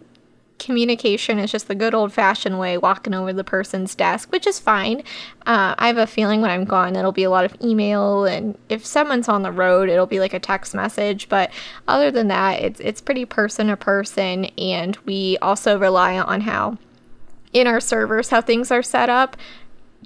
communication 0.59 1.39
is 1.39 1.51
just 1.51 1.69
the 1.69 1.75
good 1.75 1.95
old 1.95 2.13
fashioned 2.13 2.59
way, 2.59 2.79
walking 2.79 3.15
over 3.15 3.33
the 3.33 3.45
person's 3.45 3.95
desk, 3.95 4.33
which 4.33 4.47
is 4.47 4.59
fine. 4.59 5.01
Uh, 5.47 5.75
I 5.79 5.87
have 5.89 5.99
a 5.99 6.07
feeling 6.07 6.41
when 6.41 6.51
I'm 6.51 6.65
gone, 6.65 6.97
it'll 6.97 7.13
be 7.13 7.25
a 7.25 7.31
lot 7.31 7.45
of 7.45 7.57
email, 7.63 8.25
and 8.25 8.57
if 8.69 8.85
someone's 8.85 9.29
on 9.29 9.43
the 9.43 9.53
road, 9.53 9.89
it'll 9.89 10.07
be 10.07 10.21
like 10.21 10.35
a 10.35 10.41
text 10.41 10.75
message. 10.75 11.29
But 11.29 11.51
other 11.87 12.11
than 12.11 12.29
that, 12.29 12.63
it's 12.63 12.81
it's 12.81 13.01
pretty 13.01 13.25
person 13.25 13.69
to 13.69 13.77
person, 13.77 14.47
and 14.59 14.97
we 15.05 15.39
also 15.43 15.79
rely 15.79 16.19
on 16.19 16.43
how 16.43 16.79
in 17.53 17.67
our 17.67 17.81
servers 17.81 18.31
how 18.31 18.41
things 18.41 18.71
are 18.71 18.83
set 18.83 19.09
up 19.09 19.37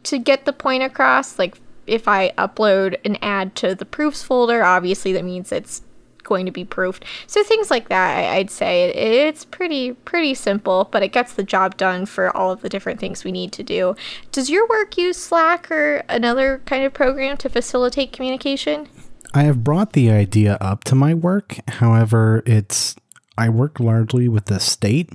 to 0.04 0.18
get 0.18 0.44
the 0.44 0.52
point 0.52 0.82
across. 0.82 1.38
Like 1.38 1.60
if 1.86 2.06
I 2.06 2.30
upload 2.38 2.96
an 3.04 3.16
ad 3.22 3.54
to 3.56 3.74
the 3.74 3.84
proofs 3.84 4.22
folder, 4.22 4.62
obviously 4.62 5.12
that 5.12 5.24
means 5.24 5.52
it's 5.52 5.82
going 6.20 6.46
to 6.46 6.52
be 6.52 6.64
proofed. 6.64 7.04
So 7.26 7.42
things 7.42 7.70
like 7.70 7.88
that, 7.88 8.33
I'd 8.33 8.50
say 8.50 8.90
it's 8.90 9.44
pretty 9.44 9.92
pretty 9.92 10.35
simple, 10.35 10.88
but 10.90 11.02
it 11.02 11.09
gets 11.12 11.33
the 11.33 11.42
job 11.42 11.76
done 11.76 12.06
for 12.06 12.35
all 12.37 12.50
of 12.50 12.62
the 12.62 12.68
different 12.68 13.00
things 13.00 13.24
we 13.24 13.33
need 13.33 13.52
to 13.52 13.62
do. 13.62 13.96
Does 14.33 14.50
your 14.50 14.66
work 14.68 14.96
use 14.96 15.16
Slack 15.16 15.70
or 15.70 16.02
another 16.09 16.62
kind 16.66 16.85
of 16.85 16.92
program 16.92 17.37
to 17.38 17.48
facilitate 17.48 18.12
communication? 18.12 18.88
I 19.33 19.42
have 19.44 19.62
brought 19.62 19.92
the 19.92 20.11
idea 20.11 20.59
up 20.61 20.85
to 20.85 20.94
my 20.94 21.14
work. 21.14 21.59
However, 21.68 22.42
it's 22.46 22.96
I 23.38 23.48
work 23.48 23.80
largely 23.80 24.28
with 24.28 24.46
the 24.46 24.61
state, 24.61 25.11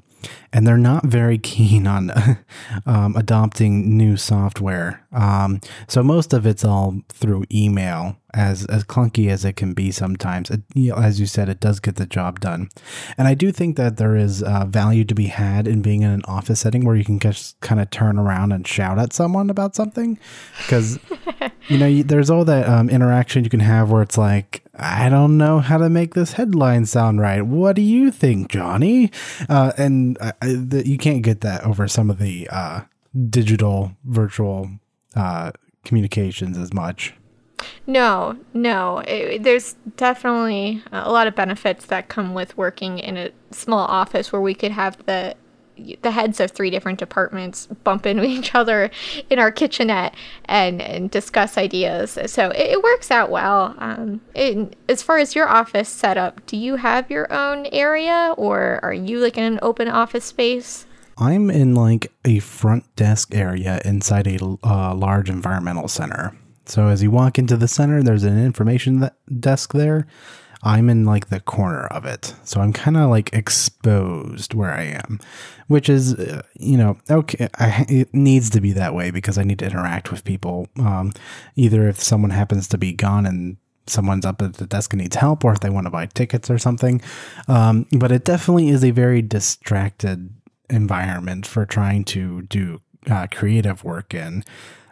and 0.53 0.65
they're 0.65 0.77
not 0.77 1.05
very 1.05 1.38
keen 1.38 1.88
on 1.88 2.11
um, 2.85 3.15
adopting 3.15 3.97
new 3.97 4.17
software. 4.17 5.05
Um, 5.11 5.61
so 5.88 6.03
most 6.03 6.33
of 6.33 6.45
it's 6.45 6.63
all 6.63 6.99
through 7.09 7.45
email, 7.53 8.17
as 8.33 8.65
as 8.65 8.83
clunky 8.83 9.29
as 9.29 9.45
it 9.45 9.55
can 9.55 9.73
be 9.73 9.91
sometimes. 9.91 10.51
It, 10.51 10.61
you 10.73 10.91
know, 10.91 10.97
as 10.97 11.19
you 11.19 11.25
said, 11.25 11.49
it 11.49 11.59
does 11.59 11.79
get 11.79 11.95
the 11.95 12.05
job 12.05 12.39
done, 12.39 12.69
and 13.17 13.27
I 13.27 13.33
do 13.33 13.51
think 13.51 13.77
that 13.77 13.97
there 13.97 14.15
is 14.15 14.43
uh, 14.43 14.65
value 14.65 15.05
to 15.05 15.15
be 15.15 15.27
had 15.27 15.67
in 15.67 15.81
being 15.81 16.01
in 16.01 16.11
an 16.11 16.23
office 16.25 16.59
setting 16.59 16.85
where 16.85 16.95
you 16.95 17.05
can 17.05 17.19
just 17.19 17.59
kind 17.61 17.79
of 17.79 17.89
turn 17.89 18.19
around 18.19 18.51
and 18.51 18.67
shout 18.67 18.99
at 18.99 19.13
someone 19.13 19.49
about 19.49 19.75
something, 19.75 20.19
because 20.59 20.99
you 21.69 21.77
know 21.77 21.88
you, 21.88 22.03
there's 22.03 22.29
all 22.29 22.45
that 22.45 22.67
um, 22.67 22.89
interaction 22.89 23.43
you 23.43 23.49
can 23.49 23.61
have 23.61 23.89
where 23.89 24.01
it's 24.01 24.17
like 24.17 24.64
I 24.77 25.09
don't 25.09 25.38
know 25.38 25.59
how 25.59 25.77
to 25.77 25.89
make 25.89 26.13
this 26.13 26.33
headline 26.33 26.85
sound 26.85 27.21
right. 27.21 27.41
What 27.41 27.75
do 27.75 27.81
you 27.81 28.11
think, 28.11 28.49
Johnny? 28.49 29.11
Uh, 29.47 29.71
and 29.77 30.17
uh, 30.19 30.33
the, 30.41 30.83
you 30.85 30.97
can't 30.97 31.21
get 31.21 31.41
that 31.41 31.63
over 31.63 31.88
some 31.88 32.09
of 32.09 32.19
the 32.19 32.47
uh, 32.51 32.81
digital 33.29 33.95
virtual 34.03 34.69
uh, 35.15 35.51
communications 35.85 36.57
as 36.57 36.73
much. 36.73 37.13
No, 37.88 38.38
no. 38.53 38.99
It, 38.99 39.43
there's 39.43 39.75
definitely 39.95 40.83
a 40.91 41.11
lot 41.11 41.27
of 41.27 41.35
benefits 41.35 41.85
that 41.85 42.09
come 42.09 42.33
with 42.33 42.57
working 42.57 42.99
in 42.99 43.17
a 43.17 43.31
small 43.51 43.85
office 43.85 44.31
where 44.31 44.41
we 44.41 44.53
could 44.53 44.71
have 44.71 45.03
the 45.05 45.35
the 46.01 46.11
heads 46.11 46.39
of 46.39 46.51
three 46.51 46.69
different 46.69 46.99
departments 46.99 47.67
bump 47.83 48.05
into 48.05 48.23
each 48.35 48.55
other 48.55 48.91
in 49.29 49.39
our 49.39 49.51
kitchenette 49.51 50.15
and, 50.45 50.81
and 50.81 51.11
discuss 51.11 51.57
ideas. 51.57 52.17
So 52.27 52.49
it, 52.49 52.71
it 52.71 52.83
works 52.83 53.11
out 53.11 53.29
well. 53.29 53.75
Um, 53.77 54.21
it, 54.33 54.75
as 54.89 55.01
far 55.01 55.17
as 55.17 55.35
your 55.35 55.47
office 55.47 55.89
setup, 55.89 56.45
do 56.45 56.57
you 56.57 56.77
have 56.77 57.09
your 57.09 57.31
own 57.31 57.65
area 57.67 58.33
or 58.38 58.79
are 58.83 58.93
you 58.93 59.19
like 59.19 59.38
in 59.38 59.43
an 59.43 59.59
open 59.61 59.88
office 59.88 60.25
space? 60.25 60.85
I'm 61.17 61.49
in 61.49 61.75
like 61.75 62.11
a 62.25 62.39
front 62.39 62.93
desk 62.95 63.33
area 63.33 63.81
inside 63.85 64.27
a 64.27 64.38
uh, 64.63 64.93
large 64.93 65.29
environmental 65.29 65.88
center. 65.88 66.35
So 66.65 66.88
as 66.88 67.03
you 67.03 67.11
walk 67.11 67.38
into 67.38 67.55
the 67.55 67.67
center, 67.67 68.01
there's 68.01 68.23
an 68.23 68.43
information 68.43 69.09
desk 69.39 69.73
there 69.73 70.07
I'm 70.65 70.89
in 70.89 71.06
like 71.06 71.30
the 71.30 71.39
corner 71.39 71.86
of 71.88 72.06
it. 72.06 72.34
So 72.43 72.60
I'm 72.60 72.73
kind 72.73 72.97
of 72.97 73.10
like 73.10 73.30
exposed 73.34 74.56
where 74.56 74.73
I 74.73 74.84
am, 74.84 75.19
which 75.67 75.88
is, 75.88 76.15
uh, 76.15 76.41
you 76.56 76.75
know, 76.75 76.97
okay. 77.10 77.47
I, 77.60 77.86
it 77.88 78.13
needs 78.13 78.49
to 78.49 78.62
be 78.62 78.73
that 78.73 78.95
way 78.95 79.12
because 79.12 79.38
I 79.38 79.43
need 79.43 79.60
to 79.60 79.65
interact 79.65 80.12
with 80.12 80.23
people. 80.23 80.67
Um, 80.80 81.13
either 81.56 81.88
if 81.88 82.01
someone 82.01 82.32
happens 82.32 82.67
to 82.69 82.80
be 82.80 82.93
gone 82.93 83.28
and 83.28 83.58
someone's 83.86 84.25
up 84.25 84.41
at 84.41 84.56
the 84.56 84.65
desk 84.65 84.93
and 84.93 85.01
needs 85.04 85.15
help, 85.15 85.45
or 85.45 85.54
if 85.54 85.60
they 85.60 85.69
want 85.69 85.86
to 85.86 85.91
buy 85.91 86.08
tickets 86.08 86.49
or 86.49 86.58
something. 86.58 86.99
Um, 87.47 87.86
but 87.91 88.12
it 88.12 88.25
definitely 88.25 88.69
is 88.69 88.84
a 88.84 88.89
very 88.89 89.21
distracted 89.21 90.32
environment 90.69 91.45
for 91.45 91.67
trying 91.67 92.04
to 92.06 92.41
do 92.41 92.82
uh, 93.08 93.28
creative 93.32 93.84
work 93.84 94.15
in. 94.15 94.43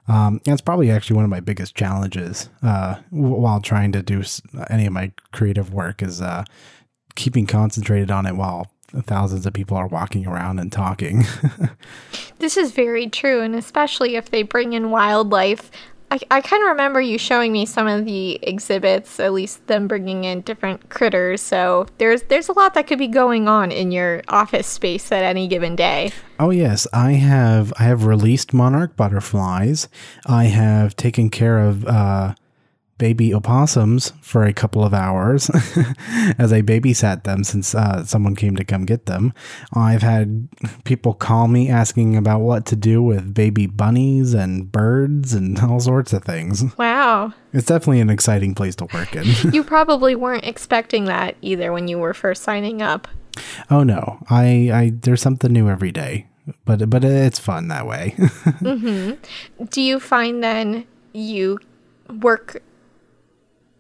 Um, 0.08 0.42
and 0.46 0.54
it's 0.54 0.62
probably 0.62 0.92
actually 0.92 1.16
one 1.16 1.26
of 1.26 1.32
my 1.32 1.40
biggest 1.40 1.76
challenges 1.76 2.50
uh, 2.62 2.96
while 3.10 3.62
trying 3.62 3.92
to 3.94 4.04
do 4.04 4.22
any 4.70 4.86
of 4.86 4.94
my 4.94 5.12
creative 5.32 5.74
work 5.74 6.02
is 6.02 6.22
uh, 6.22 6.44
keeping 7.16 7.46
concentrated 7.46 8.12
on 8.12 8.26
it 8.26 8.36
while 8.36 8.72
thousands 9.02 9.46
of 9.46 9.54
people 9.54 9.78
are 9.78 9.88
walking 9.88 10.28
around 10.28 10.60
and 10.60 10.72
talking. 10.72 11.26
this 12.40 12.58
is 12.58 12.72
very 12.72 13.10
true, 13.10 13.42
and 13.42 13.56
especially 13.56 14.16
if 14.16 14.30
they 14.30 14.44
bring 14.44 14.74
in 14.74 14.92
wildlife 14.92 15.72
I, 16.12 16.20
I 16.30 16.42
kind 16.42 16.64
of 16.64 16.70
remember 16.70 17.02
you 17.02 17.18
showing 17.18 17.52
me 17.52 17.66
some 17.66 17.88
of 17.88 18.06
the 18.06 18.40
exhibits, 18.44 19.20
at 19.20 19.34
least 19.34 19.66
them 19.68 19.88
bringing 19.88 20.24
in 20.24 20.42
different 20.42 20.90
critters. 20.90 21.42
So 21.42 21.88
there's 21.98 22.24
there's 22.24 22.50
a 22.50 22.54
lot 22.54 22.74
that 22.76 22.88
could 22.88 23.00
be 23.00 23.08
going 23.08 23.48
on 23.48 23.72
in 23.72 23.92
your 23.92 24.22
office 24.28 24.68
space 24.68 25.12
at 25.12 25.24
any 25.24 25.48
given 25.48 25.76
day. 25.76 26.12
Oh 26.40 26.52
yes, 26.52 26.88
I 26.94 27.14
have 27.14 27.74
I 27.80 27.84
have 27.84 28.06
released 28.06 28.54
monarch 28.54 28.96
butterflies. 28.96 29.88
I 30.26 30.46
have 30.46 30.96
taken 30.96 31.30
care 31.30 31.60
of 31.60 31.86
uh, 31.86 32.36
baby 32.98 33.34
opossums 33.34 34.14
for 34.22 34.44
a 34.44 34.54
couple 34.54 34.84
of 34.84 34.94
hours 34.94 35.50
as 36.38 36.54
I 36.54 36.62
babysat 36.62 37.24
them 37.24 37.44
since 37.44 37.74
uh, 37.74 38.06
someone 38.06 38.36
came 38.36 38.56
to 38.56 38.64
come 38.64 38.86
get 38.86 39.08
them. 39.08 39.34
I've 39.74 40.04
had 40.04 40.48
people 40.84 41.14
call 41.14 41.48
me 41.48 41.70
asking 41.70 42.16
about 42.16 42.42
what 42.42 42.66
to 42.68 42.76
do 42.76 43.02
with 43.02 43.34
baby 43.34 43.66
bunnies 43.68 44.34
and 44.34 44.72
birds 44.72 45.34
and 45.34 45.60
all 45.64 45.80
sorts 45.80 46.14
of 46.14 46.24
things. 46.24 46.64
Wow. 46.78 47.34
It's 47.52 47.68
definitely 47.68 48.00
an 48.00 48.10
exciting 48.10 48.54
place 48.56 48.76
to 48.78 48.86
work 48.94 49.16
in. 49.16 49.26
you 49.54 49.64
probably 49.64 50.16
weren't 50.16 50.46
expecting 50.46 51.06
that 51.06 51.36
either 51.42 51.74
when 51.74 51.88
you 51.88 51.98
were 51.98 52.14
first 52.14 52.44
signing 52.44 52.82
up. 52.82 53.08
Oh 53.70 53.84
no. 53.84 54.20
I, 54.30 54.70
I 54.72 54.92
there's 55.02 55.22
something 55.22 55.52
new 55.52 55.70
every 55.70 55.92
day. 55.92 56.28
But 56.66 56.90
but 56.90 57.06
it's 57.06 57.40
fun 57.40 57.70
that 57.70 57.88
way. 57.88 58.16
mm-hmm. 58.18 59.64
Do 59.66 59.82
you 59.82 60.00
find 60.00 60.44
then 60.44 60.86
you 61.14 61.60
work 62.20 62.62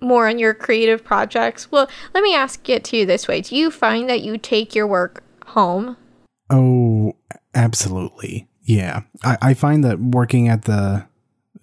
more 0.03 0.27
on 0.27 0.37
your 0.37 0.53
creative 0.53 1.03
projects. 1.03 1.71
Well, 1.71 1.89
let 2.13 2.23
me 2.23 2.35
ask 2.35 2.67
it 2.69 2.83
to 2.85 2.97
you 2.97 3.05
this 3.05 3.27
way. 3.27 3.41
Do 3.41 3.55
you 3.55 3.71
find 3.71 4.09
that 4.09 4.21
you 4.21 4.37
take 4.37 4.75
your 4.75 4.87
work 4.87 5.23
home? 5.47 5.97
Oh, 6.49 7.15
absolutely. 7.55 8.47
Yeah. 8.61 9.01
I, 9.23 9.37
I 9.41 9.53
find 9.53 9.83
that 9.83 9.99
working 9.99 10.47
at 10.47 10.63
the 10.63 11.07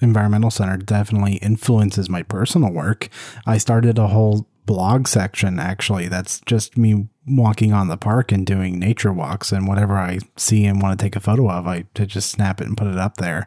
environmental 0.00 0.50
center 0.50 0.76
definitely 0.76 1.34
influences 1.36 2.08
my 2.08 2.22
personal 2.22 2.72
work. 2.72 3.08
I 3.46 3.58
started 3.58 3.98
a 3.98 4.08
whole 4.08 4.46
blog 4.66 5.08
section 5.08 5.58
actually 5.58 6.08
that's 6.08 6.40
just 6.40 6.76
me 6.76 7.08
walking 7.26 7.72
on 7.72 7.88
the 7.88 7.96
park 7.96 8.32
and 8.32 8.46
doing 8.46 8.78
nature 8.78 9.12
walks 9.12 9.52
and 9.52 9.66
whatever 9.66 9.96
I 9.96 10.18
see 10.36 10.64
and 10.64 10.82
want 10.82 10.98
to 10.98 11.04
take 11.04 11.16
a 11.16 11.20
photo 11.20 11.50
of, 11.50 11.66
I 11.66 11.84
to 11.94 12.06
just 12.06 12.30
snap 12.30 12.60
it 12.60 12.66
and 12.66 12.76
put 12.76 12.88
it 12.88 12.98
up 12.98 13.16
there. 13.16 13.46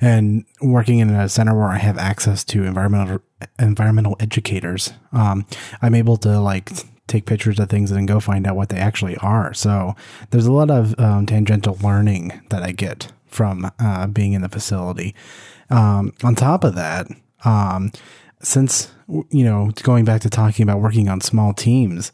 And 0.00 0.44
working 0.60 0.98
in 0.98 1.10
a 1.10 1.28
center 1.28 1.56
where 1.56 1.68
I 1.68 1.78
have 1.78 1.98
access 1.98 2.44
to 2.44 2.64
environmental 2.64 3.20
environmental 3.58 4.16
educators, 4.20 4.92
um, 5.12 5.46
I'm 5.80 5.94
able 5.94 6.16
to 6.18 6.40
like 6.40 6.70
take 7.06 7.26
pictures 7.26 7.58
of 7.58 7.68
things 7.68 7.90
and 7.90 8.06
go 8.06 8.20
find 8.20 8.46
out 8.46 8.56
what 8.56 8.68
they 8.68 8.78
actually 8.78 9.16
are. 9.18 9.52
So 9.54 9.94
there's 10.30 10.46
a 10.46 10.52
lot 10.52 10.70
of 10.70 10.98
um, 10.98 11.26
tangential 11.26 11.78
learning 11.82 12.40
that 12.50 12.62
I 12.62 12.72
get 12.72 13.12
from 13.26 13.70
uh, 13.78 14.06
being 14.06 14.32
in 14.32 14.42
the 14.42 14.48
facility. 14.48 15.14
Um, 15.70 16.12
on 16.22 16.34
top 16.34 16.64
of 16.64 16.74
that, 16.74 17.06
um, 17.44 17.92
since 18.42 18.90
you 19.08 19.44
know 19.44 19.70
going 19.82 20.04
back 20.04 20.20
to 20.22 20.30
talking 20.30 20.62
about 20.62 20.80
working 20.80 21.08
on 21.08 21.20
small 21.20 21.52
teams 21.52 22.12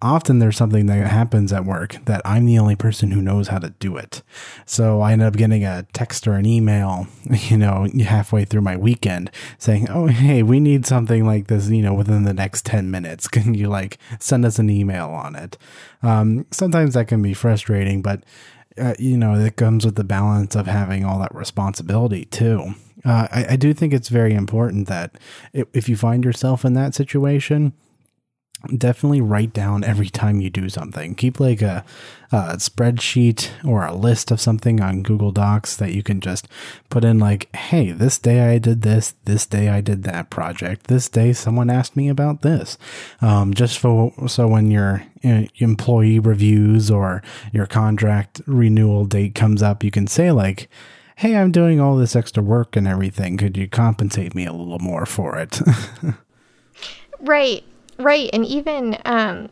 often 0.00 0.38
there's 0.38 0.56
something 0.56 0.86
that 0.86 1.06
happens 1.06 1.52
at 1.52 1.64
work 1.64 1.96
that 2.04 2.22
I'm 2.24 2.46
the 2.46 2.58
only 2.58 2.76
person 2.76 3.10
who 3.10 3.20
knows 3.20 3.48
how 3.48 3.58
to 3.58 3.70
do 3.70 3.96
it. 3.96 4.22
So 4.64 5.00
I 5.00 5.12
end 5.12 5.22
up 5.22 5.36
getting 5.36 5.64
a 5.64 5.86
text 5.92 6.28
or 6.28 6.34
an 6.34 6.46
email, 6.46 7.08
you 7.30 7.58
know, 7.58 7.88
halfway 8.04 8.44
through 8.44 8.60
my 8.60 8.76
weekend 8.76 9.30
saying, 9.58 9.88
Oh, 9.90 10.06
hey, 10.06 10.42
we 10.42 10.60
need 10.60 10.86
something 10.86 11.26
like 11.26 11.48
this, 11.48 11.68
you 11.68 11.82
know, 11.82 11.94
within 11.94 12.24
the 12.24 12.34
next 12.34 12.64
10 12.66 12.90
minutes. 12.90 13.26
Can 13.38 13.54
you 13.54 13.68
like 13.68 13.98
send 14.20 14.44
us 14.44 14.58
an 14.58 14.70
email 14.70 15.08
on 15.08 15.34
it? 15.34 15.58
Um, 16.02 16.46
sometimes 16.52 16.94
that 16.94 17.08
can 17.08 17.22
be 17.22 17.34
frustrating, 17.34 18.02
but 18.02 18.22
uh, 18.76 18.94
you 18.98 19.16
know, 19.16 19.34
it 19.34 19.56
comes 19.56 19.84
with 19.84 19.96
the 19.96 20.04
balance 20.04 20.54
of 20.54 20.66
having 20.68 21.04
all 21.04 21.18
that 21.18 21.34
responsibility 21.34 22.24
too. 22.26 22.74
Uh, 23.08 23.26
I, 23.30 23.46
I 23.50 23.56
do 23.56 23.72
think 23.72 23.94
it's 23.94 24.10
very 24.10 24.34
important 24.34 24.86
that 24.88 25.12
if 25.54 25.88
you 25.88 25.96
find 25.96 26.22
yourself 26.26 26.62
in 26.62 26.74
that 26.74 26.94
situation, 26.94 27.72
definitely 28.76 29.22
write 29.22 29.54
down 29.54 29.82
every 29.82 30.10
time 30.10 30.42
you 30.42 30.50
do 30.50 30.68
something. 30.68 31.14
Keep 31.14 31.40
like 31.40 31.62
a, 31.62 31.86
a, 32.32 32.56
spreadsheet 32.56 33.48
or 33.64 33.86
a 33.86 33.94
list 33.94 34.30
of 34.30 34.42
something 34.42 34.82
on 34.82 35.02
Google 35.02 35.32
Docs 35.32 35.76
that 35.76 35.94
you 35.94 36.02
can 36.02 36.20
just 36.20 36.48
put 36.90 37.02
in, 37.02 37.18
like, 37.18 37.54
hey, 37.56 37.92
this 37.92 38.18
day 38.18 38.52
I 38.52 38.58
did 38.58 38.82
this, 38.82 39.14
this 39.24 39.46
day 39.46 39.70
I 39.70 39.80
did 39.80 40.02
that 40.02 40.28
project, 40.28 40.88
this 40.88 41.08
day 41.08 41.32
someone 41.32 41.70
asked 41.70 41.96
me 41.96 42.10
about 42.10 42.42
this. 42.42 42.76
Um, 43.22 43.54
just 43.54 43.78
for 43.78 44.12
so 44.28 44.46
when 44.48 44.70
your 44.70 45.06
uh, 45.24 45.44
employee 45.56 46.18
reviews 46.18 46.90
or 46.90 47.22
your 47.54 47.66
contract 47.66 48.42
renewal 48.46 49.06
date 49.06 49.34
comes 49.34 49.62
up, 49.62 49.82
you 49.82 49.90
can 49.90 50.06
say, 50.06 50.30
like, 50.30 50.68
hey, 51.18 51.36
I'm 51.36 51.50
doing 51.50 51.80
all 51.80 51.96
this 51.96 52.14
extra 52.14 52.40
work 52.40 52.76
and 52.76 52.86
everything. 52.86 53.36
Could 53.36 53.56
you 53.56 53.68
compensate 53.68 54.36
me 54.36 54.46
a 54.46 54.52
little 54.52 54.78
more 54.78 55.04
for 55.04 55.36
it? 55.36 55.60
right. 57.20 57.64
Right, 57.98 58.30
and 58.32 58.46
even 58.46 58.96
um, 59.04 59.48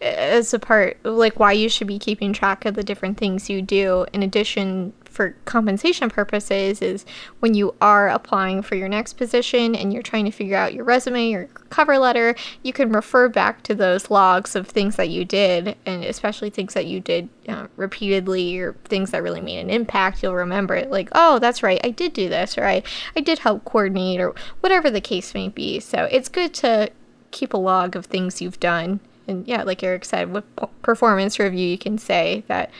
as 0.00 0.54
a 0.54 0.58
part, 0.58 0.96
of 1.04 1.14
like 1.16 1.38
why 1.38 1.52
you 1.52 1.68
should 1.68 1.86
be 1.86 1.98
keeping 1.98 2.32
track 2.32 2.64
of 2.64 2.74
the 2.74 2.82
different 2.82 3.18
things 3.18 3.50
you 3.50 3.60
do, 3.60 4.06
in 4.14 4.22
addition 4.22 4.94
for 5.16 5.30
compensation 5.46 6.10
purposes, 6.10 6.82
is 6.82 7.06
when 7.40 7.54
you 7.54 7.74
are 7.80 8.08
applying 8.08 8.60
for 8.60 8.74
your 8.74 8.88
next 8.88 9.14
position 9.14 9.74
and 9.74 9.92
you're 9.92 10.02
trying 10.02 10.26
to 10.26 10.30
figure 10.30 10.56
out 10.56 10.74
your 10.74 10.84
resume 10.84 11.32
or 11.32 11.46
cover 11.70 11.98
letter, 11.98 12.36
you 12.62 12.72
can 12.72 12.92
refer 12.92 13.28
back 13.28 13.62
to 13.62 13.74
those 13.74 14.10
logs 14.10 14.54
of 14.54 14.68
things 14.68 14.96
that 14.96 15.08
you 15.08 15.24
did, 15.24 15.76
and 15.86 16.04
especially 16.04 16.50
things 16.50 16.74
that 16.74 16.86
you 16.86 17.00
did 17.00 17.28
uh, 17.48 17.66
repeatedly 17.76 18.58
or 18.58 18.74
things 18.84 19.10
that 19.10 19.22
really 19.22 19.40
made 19.40 19.58
an 19.58 19.70
impact. 19.70 20.22
You'll 20.22 20.34
remember 20.34 20.74
it, 20.74 20.90
like, 20.90 21.08
oh, 21.12 21.38
that's 21.38 21.62
right, 21.62 21.80
I 21.82 21.90
did 21.90 22.12
do 22.12 22.28
this, 22.28 22.58
or 22.58 22.64
I, 22.64 22.82
I 23.16 23.20
did 23.20 23.38
help 23.38 23.64
coordinate, 23.64 24.20
or 24.20 24.34
whatever 24.60 24.90
the 24.90 25.00
case 25.00 25.32
may 25.32 25.48
be. 25.48 25.80
So 25.80 26.04
it's 26.10 26.28
good 26.28 26.52
to 26.54 26.90
keep 27.30 27.54
a 27.54 27.56
log 27.56 27.96
of 27.96 28.06
things 28.06 28.42
you've 28.42 28.60
done. 28.60 29.00
And 29.28 29.48
yeah, 29.48 29.64
like 29.64 29.82
Eric 29.82 30.04
said, 30.04 30.32
with 30.32 30.44
performance 30.82 31.40
review, 31.40 31.66
you 31.66 31.78
can 31.78 31.98
say 31.98 32.44
that 32.46 32.70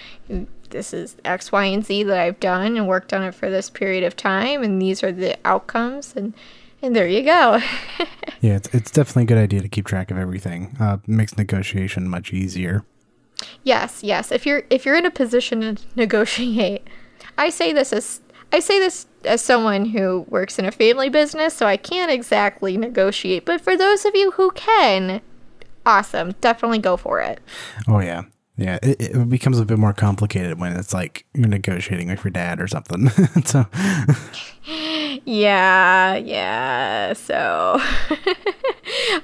this 0.71 0.93
is 0.93 1.17
X, 1.25 1.53
Y, 1.53 1.65
and 1.65 1.85
Z 1.85 2.05
that 2.05 2.19
I've 2.19 2.41
done 2.41 2.77
and 2.77 2.87
worked 2.87 3.13
on 3.13 3.23
it 3.23 3.35
for 3.35 3.51
this 3.51 3.71
period 3.71 4.05
of 4.05 4.17
time, 4.17 4.63
and 4.63 4.81
these 4.81 5.03
are 5.03 5.13
the 5.13 5.37
outcomes, 5.45 6.15
and 6.17 6.35
and 6.83 6.95
there 6.95 7.09
you 7.09 7.23
go. 7.23 7.61
yeah, 8.41 8.57
it's 8.57 8.69
it's 8.75 8.91
definitely 8.91 9.25
a 9.25 9.27
good 9.27 9.39
idea 9.39 9.61
to 9.61 9.69
keep 9.69 9.87
track 9.87 10.11
of 10.11 10.19
everything. 10.19 10.77
Uh, 10.79 10.99
makes 11.07 11.37
negotiation 11.37 12.09
much 12.09 12.33
easier. 12.33 12.85
Yes, 13.65 14.03
yes. 14.03 14.33
If 14.33 14.47
you're 14.47 14.63
if 14.71 14.85
you're 14.85 14.97
in 14.97 15.07
a 15.07 15.11
position 15.11 15.61
to 15.61 15.77
negotiate, 15.97 16.87
I 17.37 17.51
say 17.51 17.73
this 17.73 17.93
as 17.93 18.21
I 18.53 18.61
say 18.61 18.79
this 18.79 19.07
as 19.25 19.43
someone 19.43 19.87
who 19.87 20.25
works 20.29 20.59
in 20.59 20.65
a 20.65 20.73
family 20.73 21.09
business, 21.09 21.55
so 21.55 21.67
I 21.67 21.77
can't 21.77 22.11
exactly 22.11 22.77
negotiate. 22.77 23.45
But 23.45 23.61
for 23.61 23.77
those 23.77 24.05
of 24.05 24.15
you 24.15 24.33
who 24.33 24.51
can, 24.53 25.21
awesome. 25.85 26.33
Definitely 26.41 26.79
go 26.79 26.97
for 26.97 27.21
it. 27.21 27.41
Oh, 27.89 28.01
yeah. 28.01 28.23
Yeah, 28.59 28.79
it, 28.83 29.01
it, 29.01 29.29
becomes 29.29 29.59
a 29.59 29.67
bit 29.67 29.79
more 29.79 29.93
complicated 29.93 30.59
when 30.59 30.73
it's 30.73 30.95
like 30.95 31.27
you're 31.35 31.47
negotiating 31.47 32.09
with 32.09 32.25
your 32.25 32.31
dad 32.31 32.59
or 32.59 32.67
something. 32.67 33.09
so, 33.45 33.67
yeah, 35.27 36.15
yeah. 36.15 37.13
So, 37.13 37.77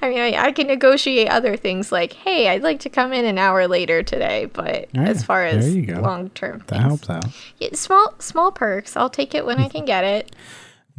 I 0.03 0.09
mean, 0.09 0.19
I, 0.19 0.35
I, 0.39 0.53
can 0.53 0.67
negotiate 0.67 1.31
other 1.31 1.57
things 1.57 1.91
like, 1.91 2.13
hey, 2.13 2.51
I'd 2.51 2.63
like 2.63 2.81
to 2.81 2.91
come 2.91 3.15
in 3.15 3.25
an 3.25 3.39
hour 3.39 3.67
later 3.67 4.03
today. 4.03 4.51
But 4.53 4.91
oh, 4.95 5.01
right, 5.01 5.09
as 5.09 5.25
far 5.25 5.47
as 5.47 5.75
long 5.75 6.29
term, 6.31 6.63
that 6.67 6.81
helps 6.81 7.09
out. 7.09 7.25
Yeah, 7.57 7.71
small 7.73 8.15
small 8.19 8.53
perks. 8.53 8.99
I'll 8.99 9.11
take 9.11 9.35
it 9.35 9.47
when 9.47 9.59
I 9.59 9.63
mm-hmm. 9.63 9.79
can 9.79 9.85
get 9.87 10.05
it. 10.05 10.37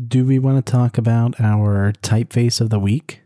Do 0.08 0.26
we 0.26 0.40
want 0.40 0.66
to 0.66 0.72
talk 0.72 0.98
about 0.98 1.40
our 1.40 1.94
typeface 2.02 2.60
of 2.60 2.72
the 2.72 2.80
week? 2.80 3.23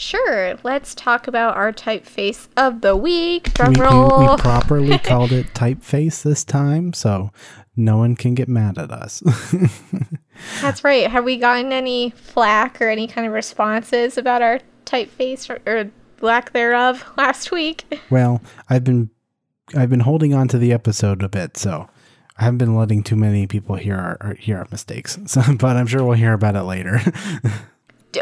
Sure, 0.00 0.56
let's 0.62 0.94
talk 0.94 1.28
about 1.28 1.58
our 1.58 1.74
typeface 1.74 2.48
of 2.56 2.80
the 2.80 2.96
week. 2.96 3.52
Drum 3.52 3.74
we, 3.74 3.80
roll. 3.82 4.20
We, 4.20 4.26
we 4.30 4.36
properly 4.38 4.98
called 4.98 5.30
it 5.30 5.48
typeface 5.48 6.22
this 6.22 6.42
time, 6.42 6.94
so 6.94 7.30
no 7.76 7.98
one 7.98 8.16
can 8.16 8.34
get 8.34 8.48
mad 8.48 8.78
at 8.78 8.90
us. 8.90 9.22
That's 10.62 10.82
right. 10.84 11.10
Have 11.10 11.24
we 11.24 11.36
gotten 11.36 11.70
any 11.70 12.14
flack 12.16 12.80
or 12.80 12.88
any 12.88 13.06
kind 13.08 13.26
of 13.26 13.34
responses 13.34 14.16
about 14.16 14.40
our 14.40 14.60
typeface 14.86 15.50
or, 15.50 15.60
or 15.70 15.90
lack 16.22 16.54
thereof 16.54 17.04
last 17.18 17.52
week? 17.52 17.84
Well, 18.08 18.40
I've 18.70 18.84
been 18.84 19.10
I've 19.76 19.90
been 19.90 20.00
holding 20.00 20.32
on 20.32 20.48
to 20.48 20.56
the 20.56 20.72
episode 20.72 21.22
a 21.22 21.28
bit, 21.28 21.58
so 21.58 21.90
I 22.38 22.44
haven't 22.44 22.56
been 22.56 22.74
letting 22.74 23.02
too 23.02 23.16
many 23.16 23.46
people 23.46 23.76
hear 23.76 23.96
our 23.96 24.34
hear 24.40 24.56
our 24.56 24.66
mistakes. 24.70 25.18
So, 25.26 25.42
but 25.58 25.76
I'm 25.76 25.86
sure 25.86 26.02
we'll 26.02 26.16
hear 26.16 26.32
about 26.32 26.56
it 26.56 26.62
later. 26.62 27.02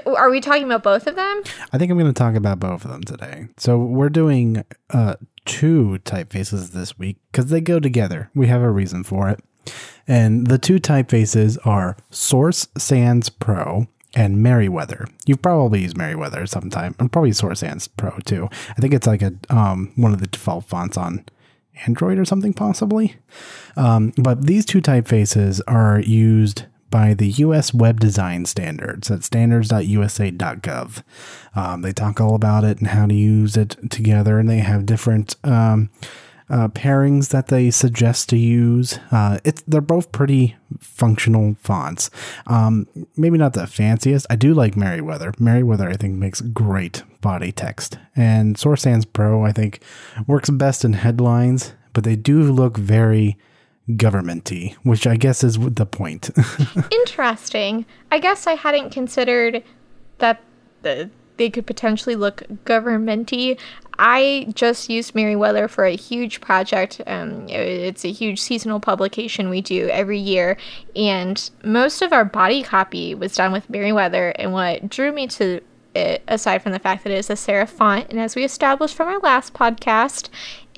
Are 0.07 0.31
we 0.31 0.40
talking 0.40 0.64
about 0.64 0.83
both 0.83 1.07
of 1.07 1.16
them? 1.16 1.42
I 1.72 1.79
think 1.79 1.90
I'm 1.90 1.98
going 1.98 2.12
to 2.12 2.18
talk 2.18 2.35
about 2.35 2.59
both 2.59 2.85
of 2.85 2.90
them 2.90 3.03
today. 3.03 3.48
So 3.57 3.79
we're 3.79 4.09
doing 4.09 4.64
uh, 4.90 5.16
two 5.44 5.98
typefaces 6.05 6.72
this 6.72 6.98
week 6.98 7.16
because 7.33 7.46
they 7.46 7.61
go 7.61 7.81
together. 7.81 8.31
We 8.35 8.48
have 8.48 8.62
a 8.62 8.70
reason 8.70 9.05
for 9.05 9.29
it. 9.29 9.40
And 10.07 10.46
the 10.46 10.59
two 10.59 10.79
typefaces 10.79 11.59
are 11.66 11.96
Source 12.11 12.68
Sans 12.77 13.29
Pro 13.29 13.87
and 14.14 14.42
Merriweather. 14.42 15.07
You've 15.27 15.42
probably 15.42 15.83
used 15.83 15.96
Merriweather 15.96 16.46
sometime, 16.46 16.94
and 16.98 17.12
probably 17.12 17.33
Source 17.33 17.61
Sans 17.61 17.87
Pro 17.88 18.18
too. 18.24 18.48
I 18.70 18.81
think 18.81 18.94
it's 18.94 19.07
like 19.07 19.22
a 19.22 19.35
um, 19.51 19.92
one 19.96 20.12
of 20.12 20.20
the 20.20 20.27
default 20.27 20.64
fonts 20.64 20.96
on 20.96 21.27
Android 21.87 22.18
or 22.18 22.24
something, 22.24 22.55
possibly. 22.55 23.16
Um, 23.77 24.12
but 24.16 24.46
these 24.46 24.64
two 24.64 24.81
typefaces 24.81 25.61
are 25.66 26.01
used 26.01 26.64
by 26.90 27.14
the 27.14 27.29
U.S. 27.29 27.74
Web 27.74 28.01
Design 28.01 28.44
Standards 28.44 29.11
at 29.11 29.24
standards.usa.gov. 29.24 31.03
Um, 31.55 31.83
they 31.83 31.92
talk 31.92 32.20
all 32.20 32.35
about 32.35 32.64
it 32.64 32.79
and 32.79 32.88
how 32.88 33.07
to 33.07 33.14
use 33.14 33.57
it 33.57 33.77
together, 33.90 34.38
and 34.38 34.48
they 34.48 34.59
have 34.59 34.87
different 34.87 35.37
um, 35.44 35.90
uh, 36.51 36.68
pairings 36.68 37.29
that 37.29 37.48
they 37.48 37.70
suggest 37.70 38.29
to 38.31 38.37
use. 38.37 38.98
Uh, 39.11 39.38
it's 39.44 39.62
they're 39.66 39.81
both 39.81 40.12
pretty 40.12 40.57
functional 40.79 41.57
fonts. 41.61 42.11
Um, 42.46 42.87
maybe 43.16 43.38
not 43.38 43.53
the 43.53 43.66
fanciest. 43.66 44.27
I 44.31 44.37
do 44.37 44.55
like 44.55 44.77
Merriweather. 44.77 45.33
Merriweather, 45.38 45.88
I 45.88 45.94
think, 45.94 46.14
makes 46.14 46.40
great 46.40 47.03
body 47.20 47.53
text, 47.53 47.98
and 48.16 48.57
Source 48.57 48.83
Sans 48.83 49.05
Pro, 49.05 49.44
I 49.44 49.53
think, 49.53 49.83
works 50.27 50.51
best 50.51 50.85
in 50.85 50.94
headlines. 50.94 51.74
But 51.92 52.05
they 52.05 52.16
do 52.16 52.42
look 52.42 52.77
very 52.77 53.37
governmenty, 53.92 54.74
which 54.83 55.07
I 55.07 55.16
guess 55.16 55.42
is 55.42 55.59
the 55.59 55.87
point. 55.87 56.31
Interesting. 56.90 57.87
I 58.11 58.18
guess 58.18 58.46
I 58.46 58.55
hadn't 58.55 58.90
considered 58.90 59.62
that 60.18 60.42
the, 60.83 61.11
they 61.37 61.51
could 61.51 61.66
potentially 61.66 62.16
look 62.16 62.42
governmenty. 62.64 63.59
I 63.98 64.46
just 64.55 64.88
used 64.88 65.14
Merriweather 65.14 65.66
for 65.66 65.85
a 65.85 65.96
huge 65.96 66.40
project. 66.40 67.01
Um, 67.07 67.48
it's 67.48 68.05
a 68.05 68.12
huge 68.12 68.40
seasonal 68.40 68.79
publication 68.79 69.48
we 69.51 69.61
do 69.61 69.88
every 69.88 70.18
year, 70.18 70.57
and 70.94 71.51
most 71.64 72.03
of 72.03 72.12
our 72.12 72.24
body 72.24 72.62
copy 72.62 73.14
was 73.14 73.35
done 73.35 73.51
with 73.51 73.68
Merriweather. 73.68 74.31
And 74.31 74.53
what 74.53 74.88
drew 74.88 75.11
me 75.11 75.27
to 75.29 75.61
it, 75.94 76.22
aside 76.29 76.62
from 76.62 76.72
the 76.72 76.79
fact 76.79 77.03
that 77.05 77.12
it 77.12 77.18
is 77.18 77.31
a 77.31 77.35
serif 77.35 77.70
font, 77.70 78.09
and 78.11 78.20
as 78.20 78.37
we 78.37 78.44
established 78.44 78.94
from 78.94 79.09
our 79.09 79.18
last 79.18 79.53
podcast, 79.53 80.29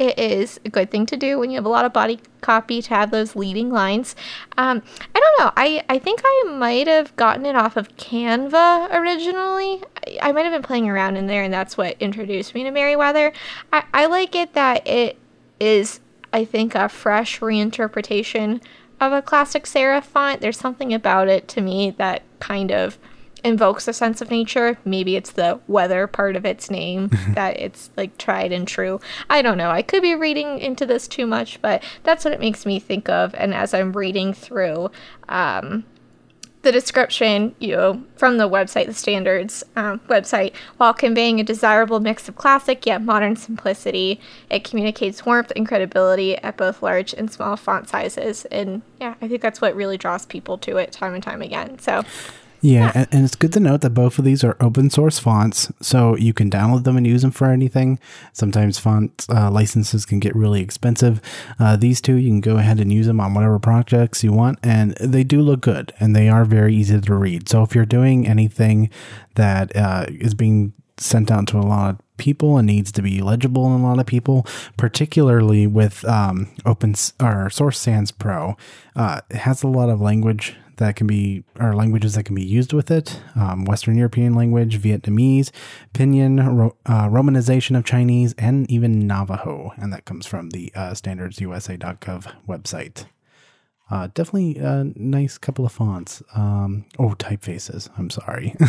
it 0.01 0.19
is 0.19 0.59
a 0.65 0.71
good 0.71 0.91
thing 0.91 1.05
to 1.05 1.17
do 1.17 1.39
when 1.39 1.51
you 1.51 1.57
have 1.57 1.67
a 1.67 1.69
lot 1.69 1.85
of 1.85 1.93
body 1.93 2.21
copy 2.41 2.81
to 2.81 2.89
have 2.89 3.11
those 3.11 3.37
leading 3.37 3.71
lines. 3.71 4.17
Um, 4.57 4.83
I 5.15 5.21
don't 5.21 5.39
know. 5.39 5.53
I, 5.57 5.85
I 5.91 5.99
think 5.99 6.23
I 6.25 6.45
might 6.57 6.87
have 6.87 7.15
gotten 7.17 7.45
it 7.45 7.55
off 7.55 7.77
of 7.77 7.95
Canva 7.99 8.91
originally. 8.93 9.83
I, 10.07 10.31
I 10.31 10.33
might 10.33 10.45
have 10.45 10.55
been 10.55 10.63
playing 10.63 10.89
around 10.89 11.19
in 11.19 11.27
there, 11.27 11.43
and 11.43 11.53
that's 11.53 11.77
what 11.77 12.01
introduced 12.01 12.55
me 12.55 12.65
to 12.65 12.71
Merriweather. 12.71 13.33
I, 13.75 13.85
I 13.93 14.07
like 14.07 14.35
it 14.35 14.55
that 14.55 14.87
it 14.89 15.19
is, 15.61 16.01
I 16.33 16.47
think, 16.47 16.75
a 16.75 16.89
fresh 16.89 17.41
reinterpretation 17.41 18.63
of 19.01 19.13
a 19.13 19.21
classic 19.21 19.65
serif 19.65 20.05
font. 20.05 20.41
There's 20.41 20.59
something 20.59 20.95
about 20.95 21.29
it 21.29 21.47
to 21.49 21.61
me 21.61 21.91
that 21.99 22.23
kind 22.39 22.73
of 22.73 22.97
invokes 23.44 23.88
a 23.88 23.92
sense 23.92 24.20
of 24.20 24.31
nature. 24.31 24.79
Maybe 24.85 25.16
it's 25.16 25.31
the 25.33 25.61
weather 25.66 26.07
part 26.07 26.37
of 26.37 26.44
its 26.44 26.70
name 26.70 27.11
that 27.35 27.59
it's 27.61 27.90
like 27.96 28.16
tried 28.18 28.53
and 28.53 28.66
true. 28.66 29.00
I 29.29 29.42
don't 29.42 29.59
know. 29.59 29.70
I 29.70 29.83
could 29.83 30.03
be 30.03 30.14
reading 30.14 30.59
into 30.59 30.87
this 30.87 31.09
too 31.09 31.26
much, 31.26 31.61
but 31.62 31.83
that's 32.03 32.24
what 32.24 32.35
it 32.35 32.40
makes 32.40 32.66
me 32.66 32.79
think 32.79 33.09
of. 33.09 33.35
And 33.35 33.55
as 33.55 33.74
I'm 33.74 33.92
reading 33.92 34.33
through 34.33 34.90
um, 35.29 35.85
the 36.62 36.72
description, 36.72 37.55
you 37.59 37.74
know, 37.74 38.03
from 38.16 38.37
the 38.37 38.48
website, 38.48 38.87
the 38.87 38.94
standards 38.94 39.64
um, 39.76 39.98
website, 40.09 40.55
while 40.76 40.92
conveying 40.92 41.40
a 41.40 41.44
desirable 41.44 42.00
mix 42.00 42.29
of 42.29 42.37
classic 42.37 42.85
yet 42.85 43.00
modern 43.00 43.35
simplicity, 43.37 44.20
it 44.50 44.62
communicates 44.62 45.24
warmth 45.24 45.53
and 45.57 45.66
credibility 45.66 46.37
at 46.38 46.59
both 46.59 46.83
large 46.83 47.14
and 47.14 47.31
small 47.31 47.57
font 47.57 47.88
sizes. 47.88 48.44
And 48.46 48.83
yeah, 49.00 49.14
I 49.22 49.29
think 49.29 49.40
that's 49.40 49.61
what 49.61 49.74
really 49.74 49.96
draws 49.96 50.26
people 50.26 50.59
to 50.59 50.76
it 50.76 50.92
time 50.92 51.14
and 51.14 51.22
time 51.22 51.40
again. 51.40 51.79
So 51.79 52.05
Yeah, 52.62 52.92
and, 52.94 53.09
and 53.11 53.25
it's 53.25 53.37
good 53.37 53.53
to 53.55 53.61
note 53.61 53.81
that 53.81 53.90
both 53.90 54.18
of 54.18 54.25
these 54.25 54.44
are 54.44 54.57
open 54.61 54.90
source 54.90 55.18
fonts, 55.18 55.73
so 55.81 56.16
you 56.16 56.35
can 56.35 56.51
download 56.51 56.85
them 56.85 56.96
and 56.96 57.07
use 57.07 57.23
them 57.23 57.31
for 57.31 57.51
anything. 57.51 57.99
Sometimes 58.33 58.79
font 58.79 59.27
uh, 59.31 59.51
licenses 59.51 60.05
can 60.05 60.20
get 60.20 60.37
really 60.37 60.61
expensive. 60.61 61.20
Uh, 61.59 61.77
these 61.77 62.01
two, 62.01 62.16
you 62.16 62.29
can 62.29 62.40
go 62.40 62.59
ahead 62.59 62.79
and 62.79 62.92
use 62.92 63.07
them 63.07 63.20
on 63.20 63.35
whatever 63.35 63.59
projects 63.59 64.23
you 64.23 64.33
want, 64.33 64.59
and 64.62 64.94
they 65.01 65.25
do 65.25 65.40
look 65.40 65.62
good, 65.62 65.92
and 66.01 66.14
they 66.14 66.29
are 66.29 66.44
very 66.44 66.75
easy 66.75 67.01
to 67.01 67.14
read. 67.14 67.49
So 67.49 67.62
if 67.62 67.75
you're 67.75 67.87
doing 67.87 68.27
anything 68.27 68.90
that 69.37 69.75
uh, 69.75 70.07
is 70.09 70.35
being 70.35 70.75
sent 70.99 71.31
out 71.31 71.46
to 71.49 71.57
a 71.57 71.61
lot 71.61 71.94
of 71.94 71.99
people 72.18 72.59
and 72.59 72.66
needs 72.66 72.92
to 72.92 73.01
be 73.01 73.23
legible 73.23 73.66
in 73.66 73.81
a 73.81 73.83
lot 73.83 73.99
of 73.99 74.05
people, 74.05 74.46
particularly 74.77 75.66
with 75.66 76.05
um, 76.05 76.51
Open 76.66 76.94
or 77.20 77.49
Source 77.49 77.79
Sans 77.79 78.12
Pro. 78.12 78.57
Uh, 78.94 79.23
it 79.31 79.38
has 79.38 79.62
a 79.62 79.68
lot 79.68 79.88
of 79.88 80.03
language 80.03 80.57
that 80.81 80.97
can 80.97 81.07
be 81.07 81.45
or 81.61 81.75
languages 81.75 82.14
that 82.14 82.25
can 82.25 82.35
be 82.35 82.45
used 82.45 82.73
with 82.73 82.90
it 82.90 83.21
um, 83.37 83.64
western 83.64 83.97
european 83.97 84.35
language 84.35 84.81
vietnamese 84.81 85.51
pinyin 85.95 86.35
ro- 86.59 86.77
uh, 86.87 87.07
romanization 87.09 87.77
of 87.79 87.85
chinese 87.85 88.35
and 88.38 88.69
even 88.71 89.07
navajo 89.07 89.73
and 89.77 89.93
that 89.93 90.05
comes 90.05 90.27
from 90.27 90.51
the 90.51 90.73
uh, 90.75 90.90
standardsusa.gov 90.90 92.33
website 92.49 93.05
uh, 93.90 94.09
definitely 94.14 94.57
a 94.57 94.85
nice 94.96 95.38
couple 95.38 95.66
of 95.66 95.72
fonts. 95.72 96.22
Um, 96.35 96.85
oh 96.98 97.11
typefaces. 97.18 97.88
I'm 97.98 98.11
sorry. 98.11 98.55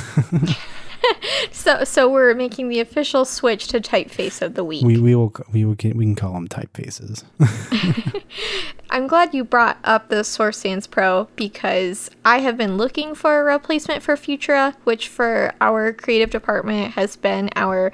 So 1.52 1.84
so 1.84 2.10
we're 2.10 2.34
making 2.34 2.70
the 2.70 2.80
official 2.80 3.26
switch 3.26 3.68
to 3.68 3.80
typeface 3.80 4.42
of 4.42 4.56
the 4.56 4.64
week. 4.64 4.84
We, 4.84 4.98
we 4.98 5.16
will 5.16 5.34
we, 5.52 5.66
will, 5.66 5.76
we 5.76 6.06
can 6.06 6.16
call 6.16 6.34
them 6.34 6.48
typefaces. 6.48 7.24
I'm 8.90 9.08
glad 9.08 9.34
you 9.34 9.44
brought 9.44 9.78
up 9.84 10.10
the 10.10 10.24
Source 10.24 10.60
Sans 10.60 10.86
Pro 10.88 11.28
because 11.36 12.10
I 12.26 12.40
have 12.40 12.58
been 12.58 12.78
looking 12.78 13.16
for 13.16 13.40
a 13.40 13.44
replacement 13.44 14.02
for 14.02 14.16
Futura, 14.16 14.76
which 14.84 15.08
for 15.08 15.54
our 15.62 15.94
creative 15.94 16.30
department 16.30 16.94
has 16.94 17.16
been 17.16 17.50
our 17.56 17.92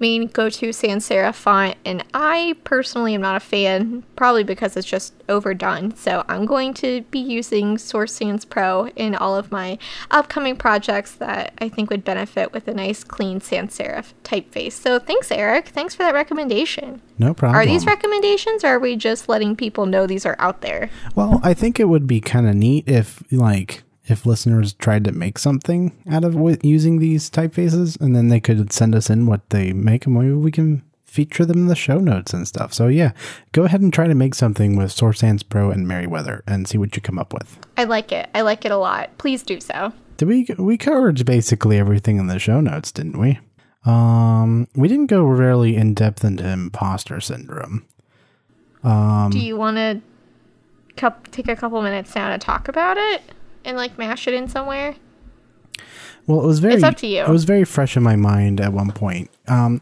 main 0.00 0.26
go-to 0.26 0.72
sans 0.72 1.06
serif 1.06 1.34
font 1.34 1.76
and 1.84 2.02
i 2.14 2.56
personally 2.64 3.14
am 3.14 3.20
not 3.20 3.36
a 3.36 3.40
fan 3.40 4.02
probably 4.16 4.42
because 4.42 4.76
it's 4.76 4.86
just 4.86 5.14
overdone. 5.28 5.94
So 5.94 6.24
i'm 6.28 6.46
going 6.46 6.74
to 6.74 7.02
be 7.10 7.18
using 7.18 7.78
source 7.78 8.14
sans 8.14 8.44
pro 8.44 8.88
in 8.96 9.14
all 9.14 9.36
of 9.36 9.52
my 9.52 9.78
upcoming 10.10 10.56
projects 10.56 11.14
that 11.16 11.52
i 11.58 11.68
think 11.68 11.90
would 11.90 12.04
benefit 12.04 12.52
with 12.52 12.66
a 12.66 12.74
nice 12.74 13.04
clean 13.04 13.40
sans 13.40 13.76
serif 13.76 14.12
typeface. 14.24 14.72
So 14.72 14.98
thanks 14.98 15.30
eric. 15.30 15.68
Thanks 15.68 15.94
for 15.94 16.02
that 16.02 16.14
recommendation. 16.14 17.00
No 17.18 17.34
problem 17.34 17.60
are 17.60 17.66
these 17.66 17.86
recommendations 17.86 18.64
or 18.64 18.68
are 18.68 18.78
we 18.78 18.96
just 18.96 19.28
letting 19.28 19.54
people 19.54 19.86
know 19.86 20.06
these 20.06 20.26
are 20.26 20.36
out 20.38 20.62
there? 20.62 20.90
Well 21.14 21.40
i 21.42 21.54
think 21.54 21.78
it 21.78 21.84
would 21.84 22.06
be 22.06 22.20
kind 22.20 22.48
of 22.48 22.54
neat 22.54 22.88
if 22.88 23.22
like 23.30 23.82
if 24.06 24.26
listeners 24.26 24.72
tried 24.74 25.04
to 25.04 25.12
make 25.12 25.38
something 25.38 25.92
out 26.10 26.24
of 26.24 26.34
using 26.64 26.98
these 26.98 27.30
typefaces 27.30 28.00
and 28.00 28.14
then 28.16 28.28
they 28.28 28.40
could 28.40 28.72
send 28.72 28.94
us 28.94 29.10
in 29.10 29.26
what 29.26 29.48
they 29.50 29.72
make 29.72 30.06
and 30.06 30.14
maybe 30.14 30.32
we 30.32 30.50
can 30.50 30.82
feature 31.04 31.44
them 31.44 31.58
in 31.58 31.66
the 31.66 31.74
show 31.74 31.98
notes 31.98 32.32
and 32.32 32.46
stuff. 32.46 32.72
So 32.72 32.86
yeah, 32.86 33.12
go 33.52 33.64
ahead 33.64 33.80
and 33.80 33.92
try 33.92 34.06
to 34.06 34.14
make 34.14 34.34
something 34.34 34.76
with 34.76 34.92
Source 34.92 35.20
Sans 35.20 35.42
Pro 35.42 35.70
and 35.70 35.86
Merriweather 35.86 36.42
and 36.46 36.68
see 36.68 36.78
what 36.78 36.94
you 36.94 37.02
come 37.02 37.18
up 37.18 37.32
with. 37.32 37.58
I 37.76 37.84
like 37.84 38.12
it. 38.12 38.30
I 38.34 38.42
like 38.42 38.64
it 38.64 38.70
a 38.70 38.76
lot. 38.76 39.10
Please 39.18 39.42
do 39.42 39.60
so. 39.60 39.92
Did 40.16 40.28
we 40.28 40.46
we 40.58 40.76
covered 40.76 41.24
basically 41.24 41.78
everything 41.78 42.18
in 42.18 42.26
the 42.26 42.38
show 42.38 42.60
notes, 42.60 42.92
didn't 42.92 43.18
we? 43.18 43.38
Um, 43.84 44.68
we 44.74 44.86
didn't 44.86 45.06
go 45.06 45.22
really 45.22 45.76
in 45.76 45.94
depth 45.94 46.24
into 46.24 46.46
imposter 46.46 47.20
syndrome. 47.20 47.86
Um, 48.84 49.30
do 49.30 49.38
you 49.38 49.56
want 49.56 49.76
to 49.78 50.00
take 51.30 51.48
a 51.48 51.56
couple 51.56 51.80
minutes 51.82 52.14
now 52.14 52.30
to 52.30 52.38
talk 52.38 52.68
about 52.68 52.96
it? 52.98 53.22
And 53.64 53.76
like 53.76 53.98
mash 53.98 54.26
it 54.26 54.34
in 54.34 54.48
somewhere? 54.48 54.96
Well, 56.26 56.42
it 56.42 56.46
was 56.46 56.60
very. 56.60 56.74
It's 56.74 56.82
up 56.82 56.96
to 56.98 57.06
you. 57.06 57.22
It 57.22 57.28
was 57.28 57.44
very 57.44 57.64
fresh 57.64 57.96
in 57.96 58.02
my 58.02 58.16
mind 58.16 58.60
at 58.60 58.72
one 58.72 58.92
point. 58.92 59.30
Um, 59.48 59.80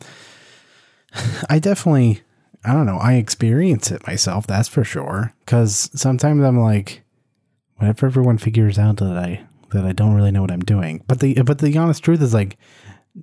I 1.51 1.59
definitely, 1.59 2.23
I 2.65 2.73
don't 2.73 2.87
know. 2.87 2.99
I 2.99 3.15
experience 3.15 3.91
it 3.91 4.07
myself. 4.07 4.47
That's 4.47 4.69
for 4.69 4.85
sure. 4.85 5.35
Because 5.41 5.91
sometimes 5.95 6.43
I'm 6.43 6.59
like, 6.59 7.03
what 7.77 7.91
if 7.91 8.03
everyone 8.03 8.39
figures 8.39 8.79
out 8.79 8.97
that 8.99 9.17
I 9.17 9.45
that 9.73 9.85
I 9.85 9.93
don't 9.93 10.15
really 10.15 10.31
know 10.31 10.41
what 10.43 10.51
I'm 10.51 10.61
doing? 10.61 11.05
But 11.07 11.21
the 11.21 11.35
but 11.43 11.59
the 11.59 11.77
honest 11.77 12.03
truth 12.03 12.23
is 12.23 12.35
like, 12.35 12.57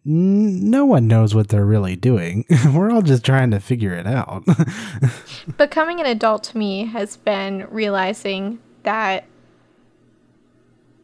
n- 0.06 0.70
no 0.70 0.86
one 0.86 1.08
knows 1.08 1.34
what 1.34 1.50
they're 1.50 1.65
really 1.65 1.96
doing. 1.96 2.46
We're 2.74 2.91
all 2.91 3.02
just 3.02 3.26
trying 3.26 3.52
to 3.52 3.60
figure 3.60 3.94
it 3.94 4.08
out. 4.08 4.44
Becoming 5.58 6.00
an 6.00 6.06
adult 6.06 6.44
to 6.46 6.58
me 6.58 6.86
has 6.86 7.18
been 7.18 7.68
realizing 7.70 8.60
that 8.84 9.26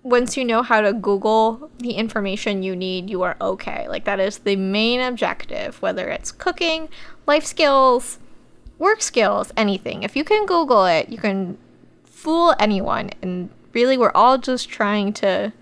once 0.04 0.36
you 0.36 0.44
know 0.44 0.64
how 0.64 0.82
to 0.82 0.94
Google 0.94 1.70
the 1.78 1.92
information 1.92 2.64
you 2.64 2.76
need, 2.76 3.10
you 3.10 3.22
are 3.22 3.38
okay. 3.40 3.88
Like, 3.88 4.06
that 4.06 4.20
is 4.20 4.40
the 4.40 4.56
main 4.56 5.00
objective, 5.00 5.82
whether 5.82 6.10
it's 6.10 6.32
cooking, 6.32 6.90
life 7.28 7.46
skills, 7.46 8.18
work 8.80 9.02
skills, 9.02 9.52
anything. 9.56 10.04
If 10.04 10.16
you 10.16 10.24
can 10.24 10.46
Google 10.46 10.86
it, 10.86 11.10
you 11.10 11.18
can 11.18 11.58
fool 12.04 12.56
anyone. 12.60 13.12
And 13.22 13.50
really, 13.74 13.98
we're 13.98 14.12
all 14.16 14.38
just 14.38 14.70
trying 14.70 15.14
to 15.14 15.54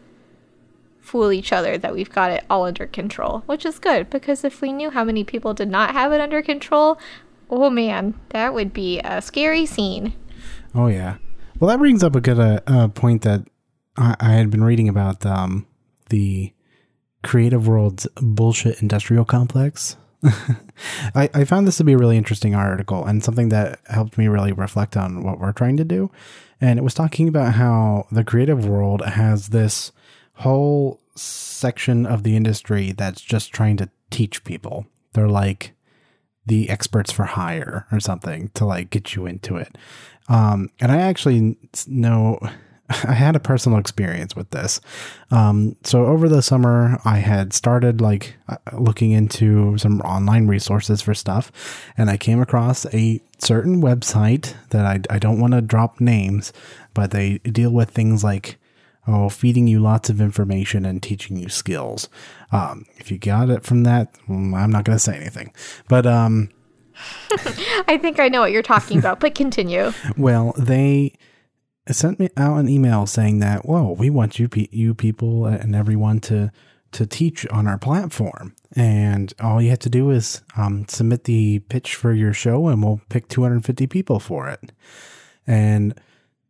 fool 1.02 1.32
each 1.32 1.52
other 1.52 1.78
that 1.78 1.94
we've 1.94 2.12
got 2.12 2.32
it 2.32 2.46
all 2.50 2.66
under 2.66 2.86
control, 2.86 3.40
which 3.48 3.66
is 3.66 3.80
good 3.80 4.10
because 4.10 4.44
if 4.44 4.62
we 4.62 4.72
knew 4.72 4.92
how 4.92 5.04
many 5.04 5.24
people 5.24 5.56
did 5.56 5.68
not 5.70 5.92
have 5.92 6.14
it 6.14 6.22
under 6.22 6.42
control, 6.42 7.00
oh 7.50 7.70
man, 7.70 8.14
that 8.30 8.54
would 8.54 8.72
be 8.72 9.00
a 9.00 9.22
scary 9.22 9.66
scene. 9.66 10.14
Oh, 10.74 10.88
yeah. 10.88 11.18
Well, 11.60 11.70
that 11.70 11.80
brings 11.80 12.04
up 12.04 12.16
a 12.16 12.22
good 12.22 12.40
uh, 12.40 12.60
uh, 12.68 12.88
point 12.90 13.24
that 13.24 13.44
I, 14.00 14.16
I 14.20 14.32
had 14.32 14.50
been 14.50 14.64
reading 14.64 14.90
about 14.90 15.26
um, 15.26 15.68
the 16.10 16.54
creative 17.24 17.68
world's 17.68 18.08
bullshit 18.16 18.82
industrial 18.82 19.26
complex. 19.26 19.98
I, 21.16 21.30
I 21.34 21.44
found 21.44 21.68
this 21.68 21.78
to 21.78 21.84
be 21.84 21.94
a 21.94 21.98
really 21.98 22.18
interesting 22.18 22.56
article 22.56 23.06
and 23.06 23.24
something 23.24 23.50
that 23.50 23.80
helped 23.88 24.18
me 24.18 24.28
really 24.28 24.52
reflect 24.52 24.98
on 24.98 25.24
what 25.24 25.40
we're 25.40 25.52
trying 25.52 25.78
to 25.78 25.84
do. 25.84 26.12
And 26.62 26.80
it 26.80 26.82
was 26.82 26.94
talking 26.94 27.28
about 27.28 27.54
how 27.54 28.08
the 28.12 28.24
creative 28.24 28.66
world 28.66 29.02
has 29.06 29.50
this 29.50 29.92
whole 30.36 31.02
section 31.16 32.06
of 32.06 32.24
the 32.24 32.36
industry 32.36 32.94
that's 32.94 33.22
just 33.22 33.54
trying 33.54 33.78
to 33.78 33.90
teach 34.10 34.44
people. 34.44 34.86
They're 35.14 35.30
like 35.30 35.74
the 36.46 36.70
experts 36.70 37.12
for 37.12 37.26
hire 37.26 37.86
or 37.92 38.00
something 38.00 38.50
to 38.56 38.66
like 38.66 38.90
get 38.90 39.16
you 39.16 39.26
into 39.26 39.56
it. 39.56 39.78
Um, 40.28 40.70
and 40.80 40.92
I 40.92 40.98
actually 40.98 41.58
know 41.88 42.40
I 42.90 43.14
had 43.14 43.36
a 43.36 43.40
personal 43.40 43.78
experience 43.78 44.36
with 44.36 44.50
this. 44.50 44.82
Um, 45.32 45.76
so 45.84 46.06
over 46.06 46.28
the 46.28 46.42
summer, 46.42 47.00
I 47.06 47.18
had 47.18 47.54
started 47.54 48.02
like 48.02 48.36
uh, 48.48 48.58
looking 48.74 49.12
into 49.12 49.78
some 49.78 50.02
online 50.02 50.48
resources 50.48 51.02
for 51.02 51.14
stuff, 51.14 51.52
and 51.98 52.10
I 52.10 52.18
came 52.18 52.42
across 52.42 52.86
a 52.94 53.22
certain 53.38 53.82
website 53.82 54.56
that 54.70 54.86
I, 54.86 55.02
I 55.14 55.20
don't 55.20 55.40
want 55.40 55.54
to 55.54 55.62
drop 55.62 56.02
names, 56.02 56.52
but 56.94 57.12
they 57.12 57.38
deal 57.40 57.72
with 57.72 57.92
things 57.92 58.24
like 58.24 58.58
oh, 59.08 59.30
feeding 59.30 59.68
you 59.68 59.80
lots 59.80 60.10
of 60.10 60.22
information 60.22 60.86
and 60.86 61.02
teaching 61.02 61.38
you 61.38 61.50
skills. 61.50 62.10
Um, 62.52 62.86
if 62.98 63.12
you 63.12 63.18
got 63.18 63.50
it 63.50 63.64
from 63.64 63.84
that, 63.84 64.14
mm, 64.28 64.56
I'm 64.56 64.72
not 64.72 64.84
going 64.84 64.96
to 64.96 65.04
say 65.04 65.16
anything, 65.16 65.52
but 65.88 66.06
um, 66.06 66.50
I 67.88 67.98
think 68.02 68.20
I 68.20 68.30
know 68.30 68.42
what 68.42 68.52
you're 68.52 68.62
talking 68.62 69.00
about, 69.00 69.20
but 69.20 69.36
continue. 69.36 69.92
well, 70.18 70.54
they 70.58 71.14
sent 71.96 72.20
me 72.20 72.30
out 72.38 72.58
an 72.58 72.70
email 72.70 73.06
saying 73.06 73.40
that, 73.40 73.66
whoa, 73.66 73.92
we 73.92 74.10
want 74.10 74.40
you, 74.40 74.50
you 74.54 74.94
people 74.94 75.46
and 75.46 75.76
everyone 75.76 76.20
to 76.22 76.52
to 76.92 77.06
teach 77.06 77.46
on 77.48 77.68
our 77.68 77.78
platform, 77.78 78.56
and 78.76 79.34
all 79.40 79.62
you 79.62 79.70
have 79.70 79.80
to 79.80 79.90
do 79.90 80.10
is 80.10 80.42
um, 80.58 80.86
submit 80.88 81.26
the 81.26 81.60
pitch 81.60 81.96
for 81.96 82.14
your 82.14 82.34
show, 82.34 82.68
and 82.68 82.84
we'll 82.84 83.02
pick 83.10 83.28
250 83.28 83.88
people 83.88 84.20
for 84.20 84.50
it. 84.50 84.72
And 85.46 86.00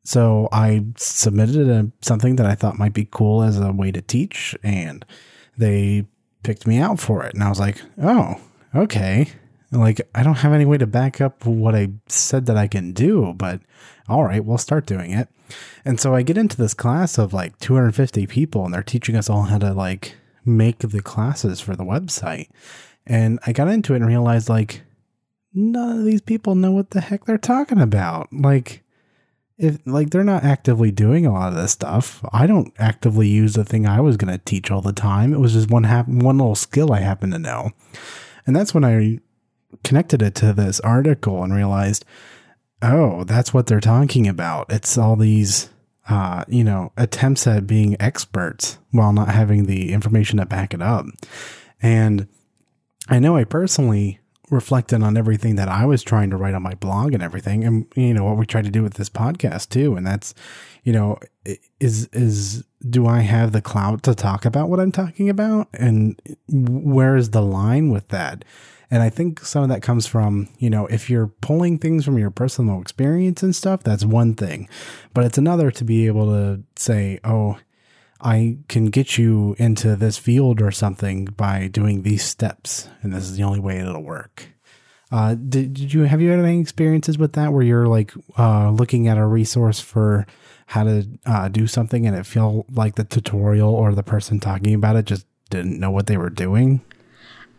so 0.03 0.47
I 0.51 0.85
submitted 0.95 1.69
a, 1.69 1.91
something 2.01 2.37
that 2.37 2.45
I 2.45 2.55
thought 2.55 2.79
might 2.79 2.93
be 2.93 3.07
cool 3.09 3.43
as 3.43 3.59
a 3.59 3.71
way 3.71 3.91
to 3.91 4.01
teach, 4.01 4.55
and 4.63 5.05
they 5.57 6.05
picked 6.43 6.65
me 6.65 6.77
out 6.77 6.99
for 6.99 7.23
it. 7.25 7.33
And 7.33 7.43
I 7.43 7.49
was 7.49 7.59
like, 7.59 7.81
oh, 8.01 8.39
okay. 8.73 9.29
Like, 9.71 10.01
I 10.15 10.23
don't 10.23 10.35
have 10.39 10.53
any 10.53 10.65
way 10.65 10.77
to 10.77 10.87
back 10.87 11.21
up 11.21 11.45
what 11.45 11.75
I 11.75 11.89
said 12.07 12.47
that 12.47 12.57
I 12.57 12.67
can 12.67 12.91
do, 12.91 13.33
but 13.37 13.61
all 14.07 14.23
right, 14.23 14.43
we'll 14.43 14.57
start 14.57 14.87
doing 14.87 15.11
it. 15.11 15.29
And 15.85 15.99
so 15.99 16.15
I 16.15 16.23
get 16.23 16.37
into 16.37 16.57
this 16.57 16.73
class 16.73 17.17
of 17.17 17.33
like 17.33 17.57
250 17.59 18.25
people, 18.27 18.65
and 18.65 18.73
they're 18.73 18.81
teaching 18.81 19.15
us 19.15 19.29
all 19.29 19.43
how 19.43 19.59
to 19.59 19.73
like 19.73 20.15
make 20.43 20.79
the 20.79 21.01
classes 21.01 21.59
for 21.59 21.75
the 21.75 21.83
website. 21.83 22.49
And 23.05 23.39
I 23.45 23.53
got 23.53 23.67
into 23.67 23.93
it 23.93 23.97
and 23.97 24.07
realized 24.07 24.49
like 24.49 24.81
none 25.53 25.99
of 25.99 26.05
these 26.05 26.21
people 26.21 26.55
know 26.55 26.71
what 26.71 26.91
the 26.91 27.01
heck 27.01 27.25
they're 27.25 27.37
talking 27.37 27.79
about. 27.79 28.31
Like, 28.33 28.83
if 29.59 29.77
like 29.85 30.09
they're 30.09 30.23
not 30.23 30.43
actively 30.43 30.89
doing 30.89 31.25
a 31.25 31.33
lot 31.33 31.49
of 31.49 31.55
this 31.55 31.73
stuff. 31.73 32.23
I 32.31 32.47
don't 32.47 32.73
actively 32.79 33.27
use 33.27 33.53
the 33.53 33.65
thing 33.65 33.85
I 33.85 33.99
was 33.99 34.15
going 34.15 34.31
to 34.31 34.43
teach 34.43 34.71
all 34.71 34.81
the 34.81 34.93
time. 34.93 35.33
It 35.33 35.39
was 35.39 35.53
just 35.53 35.69
one 35.69 35.83
hap- 35.83 36.07
one 36.07 36.37
little 36.37 36.55
skill 36.55 36.93
I 36.93 36.99
happen 37.01 37.31
to 37.31 37.39
know. 37.39 37.71
And 38.47 38.55
that's 38.55 38.73
when 38.73 38.85
I 38.85 39.19
connected 39.83 40.21
it 40.21 40.35
to 40.35 40.53
this 40.53 40.79
article 40.81 41.43
and 41.43 41.53
realized, 41.53 42.05
oh, 42.81 43.23
that's 43.23 43.53
what 43.53 43.67
they're 43.67 43.79
talking 43.79 44.27
about. 44.27 44.71
It's 44.71 44.97
all 44.97 45.15
these 45.15 45.69
uh, 46.09 46.43
you 46.47 46.63
know, 46.63 46.91
attempts 46.97 47.45
at 47.45 47.67
being 47.67 47.95
experts 47.99 48.79
while 48.91 49.13
not 49.13 49.29
having 49.29 49.67
the 49.67 49.93
information 49.93 50.39
to 50.39 50.45
back 50.45 50.73
it 50.73 50.81
up. 50.81 51.05
And 51.81 52.27
I 53.07 53.19
know 53.19 53.37
I 53.37 53.43
personally 53.43 54.19
reflected 54.49 55.03
on 55.03 55.15
everything 55.15 55.55
that 55.55 55.67
I 55.67 55.85
was 55.85 56.01
trying 56.01 56.31
to 56.31 56.37
write 56.37 56.55
on 56.55 56.63
my 56.63 56.73
blog 56.73 57.13
and 57.13 57.21
everything, 57.21 57.63
and 57.63 57.85
you 57.95 58.15
know 58.15 58.23
what 58.23 58.37
we 58.37 58.47
try 58.47 58.63
to 58.63 58.71
do 58.71 58.81
with 58.81 58.95
this 58.95 59.09
podcast 59.09 59.69
too. 59.69 59.95
And 59.95 60.05
that's, 60.05 60.33
you 60.83 60.91
know, 60.91 61.19
is 61.79 62.09
is 62.11 62.63
do 62.89 63.05
I 63.05 63.19
have 63.19 63.51
the 63.51 63.61
clout 63.61 64.01
to 64.03 64.15
talk 64.15 64.45
about 64.45 64.69
what 64.69 64.79
I'm 64.79 64.91
talking 64.91 65.29
about, 65.29 65.67
and 65.75 66.19
where 66.47 67.15
is 67.15 67.29
the 67.29 67.43
line 67.43 67.91
with 67.91 68.07
that? 68.07 68.43
And 68.91 69.03
I 69.03 69.09
think 69.09 69.41
some 69.41 69.63
of 69.63 69.69
that 69.69 69.83
comes 69.83 70.07
from, 70.07 70.49
you 70.57 70.69
know, 70.69 70.87
if 70.87 71.09
you're 71.09 71.27
pulling 71.27 71.77
things 71.77 72.05
from 72.05 72.17
your 72.17 72.31
personal 72.31 72.81
experience 72.81 73.43
and 73.43 73.55
stuff, 73.55 73.83
that's 73.83 74.03
one 74.03 74.33
thing. 74.33 74.67
But 75.13 75.25
it's 75.25 75.37
another 75.37 75.69
to 75.71 75.83
be 75.83 76.07
able 76.07 76.25
to 76.27 76.63
say, 76.75 77.19
oh, 77.23 77.59
I 78.21 78.57
can 78.67 78.85
get 78.85 79.17
you 79.17 79.55
into 79.59 79.95
this 79.95 80.17
field 80.17 80.61
or 80.61 80.71
something 80.71 81.25
by 81.25 81.67
doing 81.67 82.03
these 82.03 82.23
steps, 82.23 82.89
and 83.01 83.13
this 83.13 83.23
is 83.23 83.37
the 83.37 83.43
only 83.43 83.59
way 83.59 83.77
it'll 83.79 84.03
work. 84.03 84.49
Uh, 85.11 85.35
did, 85.35 85.73
did 85.73 85.93
you 85.93 86.03
have 86.03 86.21
you 86.21 86.29
had 86.29 86.39
any 86.39 86.59
experiences 86.59 87.17
with 87.17 87.33
that 87.33 87.51
where 87.51 87.63
you're 87.63 87.87
like 87.87 88.11
uh, 88.37 88.69
looking 88.69 89.07
at 89.07 89.17
a 89.17 89.25
resource 89.25 89.79
for 89.79 90.27
how 90.67 90.83
to 90.83 91.07
uh, 91.25 91.47
do 91.47 91.65
something 91.65 92.05
and 92.05 92.15
it 92.15 92.27
feel 92.27 92.65
like 92.71 92.95
the 92.95 93.03
tutorial 93.03 93.73
or 93.73 93.95
the 93.95 94.03
person 94.03 94.39
talking 94.39 94.75
about 94.75 94.95
it 94.95 95.05
just 95.05 95.25
didn't 95.49 95.79
know 95.79 95.89
what 95.89 96.05
they 96.05 96.17
were 96.17 96.29
doing? 96.29 96.81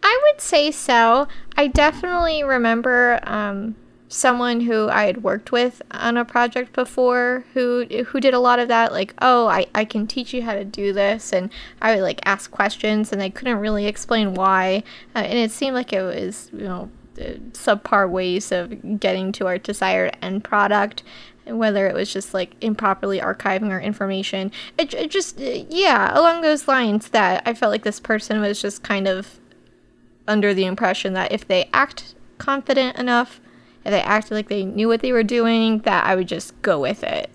I 0.03 0.21
would 0.25 0.41
say 0.41 0.71
so. 0.71 1.29
I 1.57 1.67
definitely 1.67 2.43
remember 2.43 3.21
um, 3.25 3.77
someone 4.09 4.63
who 4.63 4.89
I 4.89 5.05
had 5.05 5.23
worked 5.23 5.53
with 5.53 5.83
on 5.91 6.17
a 6.17 6.25
project 6.25 6.73
before 6.73 7.45
who 7.55 7.87
who 8.07 8.21
did 8.21 8.35
a 8.35 8.39
lot 8.41 8.59
of 8.59 8.69
that. 8.69 8.93
Like, 8.93 9.15
oh, 9.21 9.47
I, 9.47 9.67
I 9.75 9.85
can 9.85 10.07
teach 10.07 10.33
you 10.33 10.43
how 10.43 10.55
to 10.55 10.65
do 10.65 10.93
this, 10.93 11.33
and 11.33 11.51
I 11.81 11.95
would 11.95 12.03
like 12.03 12.21
ask 12.25 12.51
questions, 12.51 13.13
and 13.13 13.21
they 13.21 13.31
couldn't 13.31 13.59
really 13.59 13.87
explain 13.87 14.35
why, 14.35 14.83
uh, 15.15 15.21
and 15.21 15.39
it 15.39 15.51
seemed 15.51 15.75
like 15.75 15.93
it 15.93 16.03
was 16.03 16.51
you 16.53 16.65
know 16.65 16.91
subpar 17.53 18.09
ways 18.09 18.51
of 18.51 18.99
getting 18.99 19.33
to 19.33 19.47
our 19.47 19.59
desired 19.59 20.17
end 20.23 20.43
product 20.43 21.03
whether 21.47 21.87
it 21.87 21.95
was 21.95 22.13
just 22.13 22.33
like 22.33 22.55
improperly 22.61 23.21
archiving 23.21 23.71
our 23.71 23.81
information 23.81 24.51
it, 24.79 24.95
it 24.95 25.11
just 25.11 25.39
yeah 25.39 26.17
along 26.19 26.41
those 26.41 26.69
lines 26.69 27.09
that 27.09 27.43
i 27.45 27.53
felt 27.53 27.71
like 27.71 27.83
this 27.83 28.01
person 28.01 28.41
was 28.41 28.63
just 28.63 28.83
kind 28.83 29.09
of 29.09 29.40
under 30.31 30.55
the 30.55 30.65
impression 30.65 31.13
that 31.15 31.33
if 31.33 31.47
they 31.47 31.69
act 31.75 32.15
confident 32.39 32.97
enough, 32.97 33.41
if 33.85 33.91
they 33.91 34.01
acted 34.01 34.35
like 34.35 34.49
they 34.49 34.65
knew 34.65 34.89
what 34.89 35.01
they 35.01 35.13
were 35.13 35.23
doing, 35.23 35.81
that 35.81 36.07
I 36.07 36.15
would 36.15 36.29
just 36.29 36.61
go 36.63 36.81
with 36.81 37.03
it. 37.03 37.31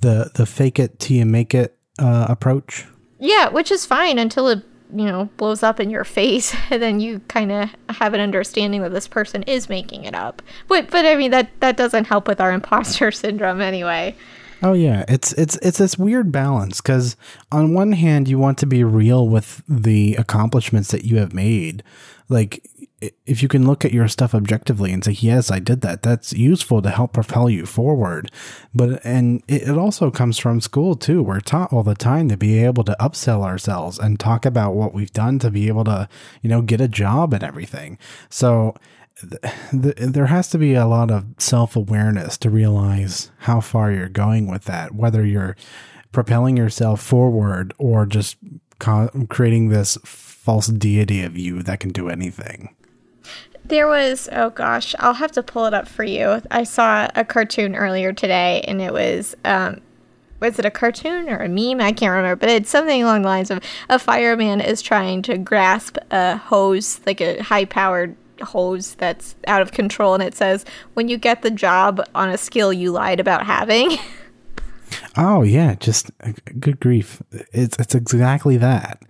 The 0.00 0.30
the 0.34 0.46
fake 0.46 0.78
it 0.78 0.98
till 0.98 1.16
you 1.16 1.26
make 1.26 1.54
it 1.54 1.76
uh, 1.98 2.26
approach. 2.28 2.86
Yeah, 3.18 3.48
which 3.48 3.70
is 3.70 3.86
fine 3.86 4.18
until 4.18 4.48
it 4.48 4.62
you 4.94 5.06
know 5.06 5.28
blows 5.38 5.62
up 5.62 5.80
in 5.80 5.90
your 5.90 6.04
face, 6.18 6.54
and 6.70 6.82
then 6.82 7.00
you 7.00 7.20
kind 7.28 7.50
of 7.50 7.70
have 7.88 8.14
an 8.14 8.20
understanding 8.20 8.82
that 8.82 8.92
this 8.92 9.08
person 9.08 9.42
is 9.44 9.68
making 9.68 10.04
it 10.04 10.14
up. 10.14 10.42
But 10.68 10.90
but 10.90 11.06
I 11.06 11.16
mean 11.16 11.30
that 11.30 11.48
that 11.60 11.76
doesn't 11.76 12.06
help 12.06 12.28
with 12.28 12.40
our 12.40 12.52
imposter 12.52 13.10
syndrome 13.22 13.60
anyway. 13.60 14.14
Oh 14.62 14.72
yeah, 14.72 15.04
it's 15.08 15.32
it's 15.34 15.56
it's 15.62 15.78
this 15.78 15.98
weird 15.98 16.32
balance 16.32 16.80
because 16.80 17.16
on 17.52 17.74
one 17.74 17.92
hand 17.92 18.28
you 18.28 18.38
want 18.38 18.56
to 18.58 18.66
be 18.66 18.82
real 18.82 19.28
with 19.28 19.62
the 19.68 20.14
accomplishments 20.14 20.90
that 20.90 21.04
you 21.04 21.18
have 21.18 21.34
made, 21.34 21.82
like 22.28 22.68
if 23.26 23.42
you 23.42 23.48
can 23.48 23.66
look 23.66 23.84
at 23.84 23.92
your 23.92 24.08
stuff 24.08 24.34
objectively 24.34 24.92
and 24.92 25.04
say 25.04 25.12
yes 25.12 25.50
i 25.50 25.58
did 25.58 25.82
that 25.82 26.02
that's 26.02 26.32
useful 26.32 26.80
to 26.80 26.90
help 26.90 27.12
propel 27.12 27.50
you 27.50 27.66
forward. 27.66 28.30
But 28.74 29.04
and 29.04 29.42
it, 29.48 29.68
also 29.76 30.10
comes 30.10 30.38
from 30.38 30.60
school 30.60 30.94
too. 30.94 31.22
We're 31.22 31.40
taught 31.40 31.72
all 31.72 31.82
the 31.82 31.94
time 31.94 32.28
to 32.28 32.36
be 32.36 32.62
able 32.62 32.84
to 32.84 32.96
upsell 33.00 33.44
ourselves 33.44 33.98
and 33.98 34.20
talk 34.20 34.46
about 34.46 34.74
what 34.74 34.94
we've 34.94 35.12
done 35.12 35.38
to 35.40 35.50
be 35.50 35.68
able 35.68 35.84
to 35.84 36.08
you 36.42 36.50
know 36.50 36.62
get 36.62 36.80
a 36.80 36.88
job 36.88 37.32
and 37.32 37.42
everything. 37.42 37.98
So 38.28 38.74
th- 39.20 39.96
there 39.96 40.26
has 40.26 40.48
to 40.50 40.58
be 40.58 40.74
a 40.74 40.86
lot 40.86 41.10
of 41.10 41.26
self-awareness 41.38 42.38
to 42.38 42.50
realize 42.50 43.30
how 43.38 43.60
far 43.60 43.92
you're 43.92 44.08
going 44.08 44.50
with 44.50 44.64
that 44.64 44.94
whether 44.94 45.24
you're 45.24 45.56
propelling 46.12 46.56
yourself 46.56 47.00
forward 47.00 47.72
or 47.78 48.06
just 48.06 48.36
co- 48.78 49.10
creating 49.28 49.68
this 49.68 49.96
false 50.44 50.66
deity 50.66 51.22
of 51.22 51.38
you 51.38 51.62
that 51.62 51.80
can 51.80 51.88
do 51.88 52.10
anything. 52.10 52.76
There 53.64 53.88
was, 53.88 54.28
oh 54.30 54.50
gosh, 54.50 54.94
I'll 54.98 55.14
have 55.14 55.32
to 55.32 55.42
pull 55.42 55.64
it 55.64 55.72
up 55.72 55.88
for 55.88 56.04
you. 56.04 56.42
I 56.50 56.64
saw 56.64 57.08
a 57.14 57.24
cartoon 57.24 57.74
earlier 57.74 58.12
today 58.12 58.62
and 58.68 58.82
it 58.82 58.92
was, 58.92 59.34
um, 59.46 59.80
was 60.40 60.58
it 60.58 60.66
a 60.66 60.70
cartoon 60.70 61.30
or 61.30 61.38
a 61.38 61.48
meme? 61.48 61.80
I 61.80 61.92
can't 61.92 62.10
remember, 62.10 62.36
but 62.36 62.50
it's 62.50 62.68
something 62.68 63.02
along 63.02 63.22
the 63.22 63.28
lines 63.28 63.50
of 63.50 63.62
a 63.88 63.98
fireman 63.98 64.60
is 64.60 64.82
trying 64.82 65.22
to 65.22 65.38
grasp 65.38 65.96
a 66.10 66.36
hose, 66.36 67.00
like 67.06 67.22
a 67.22 67.42
high 67.42 67.64
powered 67.64 68.14
hose 68.42 68.96
that's 68.96 69.36
out 69.46 69.62
of 69.62 69.72
control, 69.72 70.12
and 70.12 70.22
it 70.22 70.34
says, 70.34 70.66
when 70.92 71.08
you 71.08 71.16
get 71.16 71.40
the 71.40 71.50
job 71.50 72.06
on 72.14 72.28
a 72.28 72.36
skill 72.36 72.70
you 72.70 72.92
lied 72.92 73.18
about 73.18 73.46
having. 73.46 73.96
Oh 75.16 75.42
yeah, 75.42 75.74
just 75.76 76.10
good 76.58 76.80
grief. 76.80 77.22
It's 77.52 77.76
it's 77.78 77.94
exactly 77.94 78.56
that. 78.56 79.00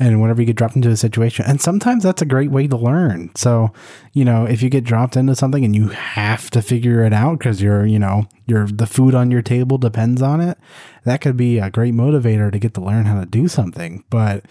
And 0.00 0.20
whenever 0.20 0.42
you 0.42 0.46
get 0.46 0.56
dropped 0.56 0.74
into 0.74 0.90
a 0.90 0.96
situation, 0.96 1.44
and 1.46 1.60
sometimes 1.60 2.02
that's 2.02 2.22
a 2.22 2.26
great 2.26 2.50
way 2.50 2.66
to 2.66 2.76
learn. 2.76 3.30
So, 3.36 3.72
you 4.12 4.24
know, 4.24 4.44
if 4.44 4.60
you 4.60 4.68
get 4.68 4.82
dropped 4.82 5.16
into 5.16 5.36
something 5.36 5.64
and 5.64 5.76
you 5.76 5.88
have 5.88 6.50
to 6.50 6.62
figure 6.62 7.04
it 7.04 7.12
out 7.12 7.38
because 7.38 7.62
you're, 7.62 7.86
you 7.86 8.00
know, 8.00 8.26
your 8.46 8.66
the 8.66 8.86
food 8.86 9.14
on 9.14 9.30
your 9.30 9.42
table 9.42 9.78
depends 9.78 10.20
on 10.20 10.40
it, 10.40 10.58
that 11.04 11.20
could 11.20 11.36
be 11.36 11.58
a 11.58 11.70
great 11.70 11.94
motivator 11.94 12.50
to 12.50 12.58
get 12.58 12.74
to 12.74 12.80
learn 12.80 13.04
how 13.04 13.20
to 13.20 13.26
do 13.26 13.46
something. 13.46 14.02
But 14.10 14.44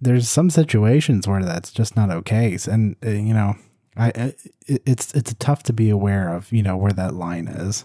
there's 0.00 0.28
some 0.28 0.50
situations 0.50 1.28
where 1.28 1.44
that's 1.44 1.70
just 1.70 1.94
not 1.94 2.10
okay, 2.10 2.58
and 2.68 2.96
uh, 3.04 3.10
you 3.10 3.34
know, 3.34 3.54
I 3.96 4.34
it's 4.66 5.14
it's 5.14 5.34
tough 5.38 5.62
to 5.64 5.72
be 5.72 5.90
aware 5.90 6.34
of, 6.34 6.52
you 6.52 6.62
know, 6.62 6.76
where 6.76 6.92
that 6.92 7.14
line 7.14 7.46
is. 7.46 7.84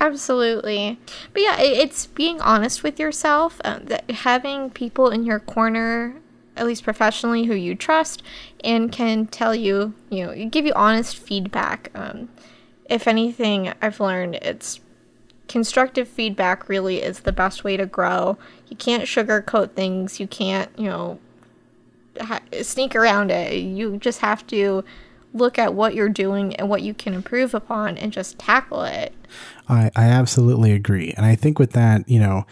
Absolutely. 0.00 0.98
But 1.32 1.42
yeah, 1.42 1.60
it's 1.60 2.06
being 2.06 2.40
honest 2.40 2.82
with 2.82 2.98
yourself, 2.98 3.60
uh, 3.64 3.80
that 3.84 4.10
having 4.10 4.70
people 4.70 5.10
in 5.10 5.24
your 5.24 5.40
corner, 5.40 6.16
at 6.56 6.66
least 6.66 6.84
professionally, 6.84 7.44
who 7.44 7.54
you 7.54 7.74
trust 7.74 8.22
and 8.62 8.92
can 8.92 9.26
tell 9.26 9.54
you, 9.54 9.94
you 10.10 10.26
know, 10.26 10.48
give 10.48 10.66
you 10.66 10.72
honest 10.74 11.16
feedback. 11.16 11.90
Um, 11.94 12.28
if 12.88 13.06
anything, 13.06 13.72
I've 13.82 14.00
learned 14.00 14.36
it's 14.36 14.80
constructive 15.48 16.06
feedback 16.06 16.68
really 16.68 17.02
is 17.02 17.20
the 17.20 17.32
best 17.32 17.64
way 17.64 17.76
to 17.76 17.86
grow. 17.86 18.38
You 18.68 18.76
can't 18.76 19.04
sugarcoat 19.04 19.72
things, 19.72 20.20
you 20.20 20.26
can't, 20.26 20.70
you 20.78 20.86
know, 20.86 21.18
ha- 22.20 22.42
sneak 22.62 22.94
around 22.94 23.30
it. 23.30 23.54
You 23.54 23.96
just 23.96 24.20
have 24.20 24.46
to 24.48 24.84
look 25.34 25.58
at 25.58 25.74
what 25.74 25.94
you're 25.94 26.08
doing 26.08 26.54
and 26.56 26.68
what 26.68 26.82
you 26.82 26.94
can 26.94 27.14
improve 27.14 27.54
upon 27.54 27.98
and 27.98 28.12
just 28.12 28.38
tackle 28.38 28.82
it. 28.82 29.12
I, 29.68 29.90
I 29.94 30.06
absolutely 30.06 30.72
agree. 30.72 31.12
And 31.16 31.26
I 31.26 31.34
think 31.34 31.58
with 31.58 31.72
that, 31.72 32.08
you 32.08 32.18
know, 32.18 32.46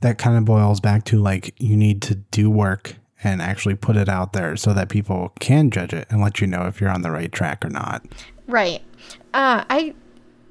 that 0.00 0.18
kind 0.18 0.36
of 0.36 0.44
boils 0.44 0.80
back 0.80 1.04
to 1.04 1.18
like 1.18 1.54
you 1.58 1.76
need 1.76 2.02
to 2.02 2.16
do 2.16 2.50
work 2.50 2.96
and 3.24 3.40
actually 3.40 3.74
put 3.74 3.96
it 3.96 4.08
out 4.08 4.32
there 4.32 4.56
so 4.56 4.72
that 4.72 4.88
people 4.88 5.32
can 5.38 5.70
judge 5.70 5.92
it 5.92 6.06
and 6.10 6.20
let 6.20 6.40
you 6.40 6.46
know 6.46 6.66
if 6.66 6.80
you're 6.80 6.90
on 6.90 7.02
the 7.02 7.10
right 7.10 7.30
track 7.30 7.64
or 7.64 7.70
not. 7.70 8.04
Right. 8.46 8.82
Uh, 9.32 9.64
I, 9.70 9.94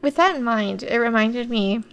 with 0.01 0.15
that 0.15 0.35
in 0.35 0.43
mind, 0.43 0.83
it 0.83 0.97
reminded 0.97 1.49
me. 1.49 1.83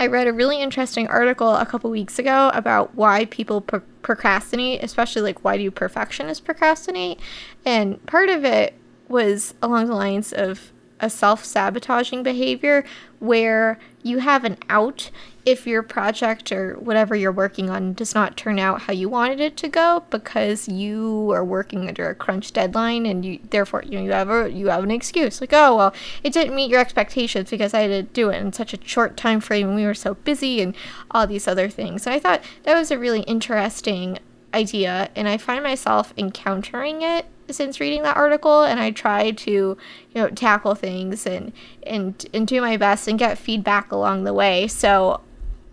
I 0.00 0.08
read 0.08 0.26
a 0.26 0.32
really 0.32 0.60
interesting 0.60 1.06
article 1.06 1.54
a 1.54 1.64
couple 1.64 1.88
weeks 1.90 2.18
ago 2.18 2.50
about 2.52 2.94
why 2.96 3.26
people 3.26 3.60
pro- 3.60 3.80
procrastinate, 4.02 4.82
especially 4.82 5.22
like 5.22 5.44
why 5.44 5.56
do 5.56 5.70
perfectionists 5.70 6.40
procrastinate, 6.40 7.20
and 7.64 8.04
part 8.06 8.28
of 8.28 8.44
it 8.44 8.74
was 9.08 9.54
along 9.62 9.86
the 9.86 9.94
lines 9.94 10.32
of 10.32 10.72
a 10.98 11.08
self 11.08 11.44
sabotaging 11.44 12.22
behavior 12.22 12.84
where 13.24 13.78
you 14.02 14.18
have 14.18 14.44
an 14.44 14.58
out 14.68 15.10
if 15.46 15.66
your 15.66 15.82
project 15.82 16.50
or 16.52 16.74
whatever 16.74 17.14
you're 17.14 17.32
working 17.32 17.68
on 17.68 17.92
does 17.92 18.14
not 18.14 18.36
turn 18.36 18.58
out 18.58 18.82
how 18.82 18.92
you 18.92 19.08
wanted 19.08 19.40
it 19.40 19.56
to 19.58 19.68
go 19.68 20.04
because 20.10 20.68
you 20.68 21.30
are 21.32 21.44
working 21.44 21.86
under 21.88 22.08
a 22.08 22.14
crunch 22.14 22.52
deadline 22.52 23.04
and 23.04 23.24
you 23.24 23.38
therefore 23.50 23.82
you 23.84 23.98
know 23.98 24.04
you 24.04 24.12
have 24.12 24.30
a 24.30 24.50
you 24.50 24.68
have 24.68 24.82
an 24.82 24.90
excuse 24.90 25.40
like 25.40 25.52
oh 25.52 25.76
well 25.76 25.94
it 26.22 26.32
didn't 26.32 26.54
meet 26.54 26.70
your 26.70 26.80
expectations 26.80 27.50
because 27.50 27.74
I 27.74 27.80
had 27.80 27.88
to 27.88 28.02
do 28.02 28.30
it 28.30 28.40
in 28.40 28.52
such 28.52 28.72
a 28.72 28.78
short 28.84 29.16
time 29.16 29.40
frame 29.40 29.68
and 29.68 29.76
we 29.76 29.84
were 29.84 29.94
so 29.94 30.14
busy 30.14 30.60
and 30.60 30.74
all 31.10 31.26
these 31.26 31.48
other 31.48 31.68
things. 31.68 32.06
And 32.06 32.14
I 32.14 32.18
thought 32.18 32.42
that 32.64 32.78
was 32.78 32.90
a 32.90 32.98
really 32.98 33.22
interesting 33.22 34.18
idea 34.52 35.10
and 35.16 35.28
I 35.28 35.36
find 35.36 35.62
myself 35.62 36.14
encountering 36.16 37.02
it 37.02 37.26
since 37.50 37.80
reading 37.80 38.02
that 38.02 38.16
article 38.16 38.62
and 38.62 38.80
I 38.80 38.90
try 38.90 39.30
to, 39.30 39.50
you 39.50 39.76
know, 40.14 40.28
tackle 40.28 40.74
things 40.74 41.26
and 41.26 41.52
and 41.82 42.24
and 42.32 42.46
do 42.46 42.60
my 42.60 42.76
best 42.76 43.08
and 43.08 43.18
get 43.18 43.38
feedback 43.38 43.92
along 43.92 44.24
the 44.24 44.34
way. 44.34 44.66
So 44.66 45.20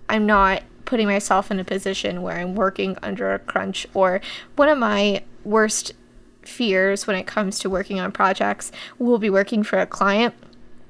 I'm 0.09 0.25
not 0.25 0.63
putting 0.85 1.07
myself 1.07 1.51
in 1.51 1.59
a 1.59 1.63
position 1.63 2.21
where 2.21 2.37
I'm 2.37 2.55
working 2.55 2.97
under 3.01 3.33
a 3.33 3.39
crunch 3.39 3.87
or 3.93 4.19
one 4.55 4.67
of 4.67 4.77
my 4.77 5.23
worst 5.43 5.93
fears 6.41 7.07
when 7.07 7.15
it 7.15 7.27
comes 7.27 7.59
to 7.59 7.69
working 7.69 7.99
on 7.99 8.11
projects, 8.11 8.71
we'll 8.99 9.17
be 9.17 9.29
working 9.29 9.63
for 9.63 9.79
a 9.79 9.85
client 9.85 10.33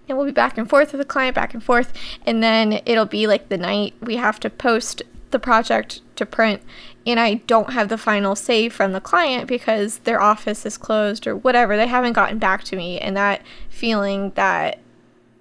and 0.07 0.17
we'll 0.17 0.25
be 0.25 0.31
back 0.31 0.57
and 0.57 0.69
forth 0.69 0.91
with 0.91 0.99
the 0.99 1.05
client, 1.05 1.35
back 1.35 1.53
and 1.53 1.63
forth, 1.63 1.93
and 2.25 2.41
then 2.41 2.81
it'll 2.85 3.05
be 3.05 3.27
like 3.27 3.49
the 3.49 3.57
night 3.57 3.93
we 4.01 4.15
have 4.17 4.39
to 4.39 4.49
post 4.49 5.03
the 5.31 5.39
project 5.39 6.01
to 6.15 6.25
print 6.25 6.61
and 7.05 7.19
I 7.19 7.35
don't 7.35 7.73
have 7.73 7.89
the 7.89 7.97
final 7.97 8.35
say 8.35 8.69
from 8.69 8.91
the 8.91 9.01
client 9.01 9.47
because 9.47 9.99
their 9.99 10.21
office 10.21 10.65
is 10.65 10.77
closed 10.77 11.25
or 11.25 11.35
whatever. 11.35 11.75
They 11.75 11.87
haven't 11.87 12.13
gotten 12.13 12.37
back 12.37 12.63
to 12.65 12.75
me, 12.75 12.99
and 12.99 13.17
that 13.17 13.41
feeling 13.69 14.31
that 14.31 14.79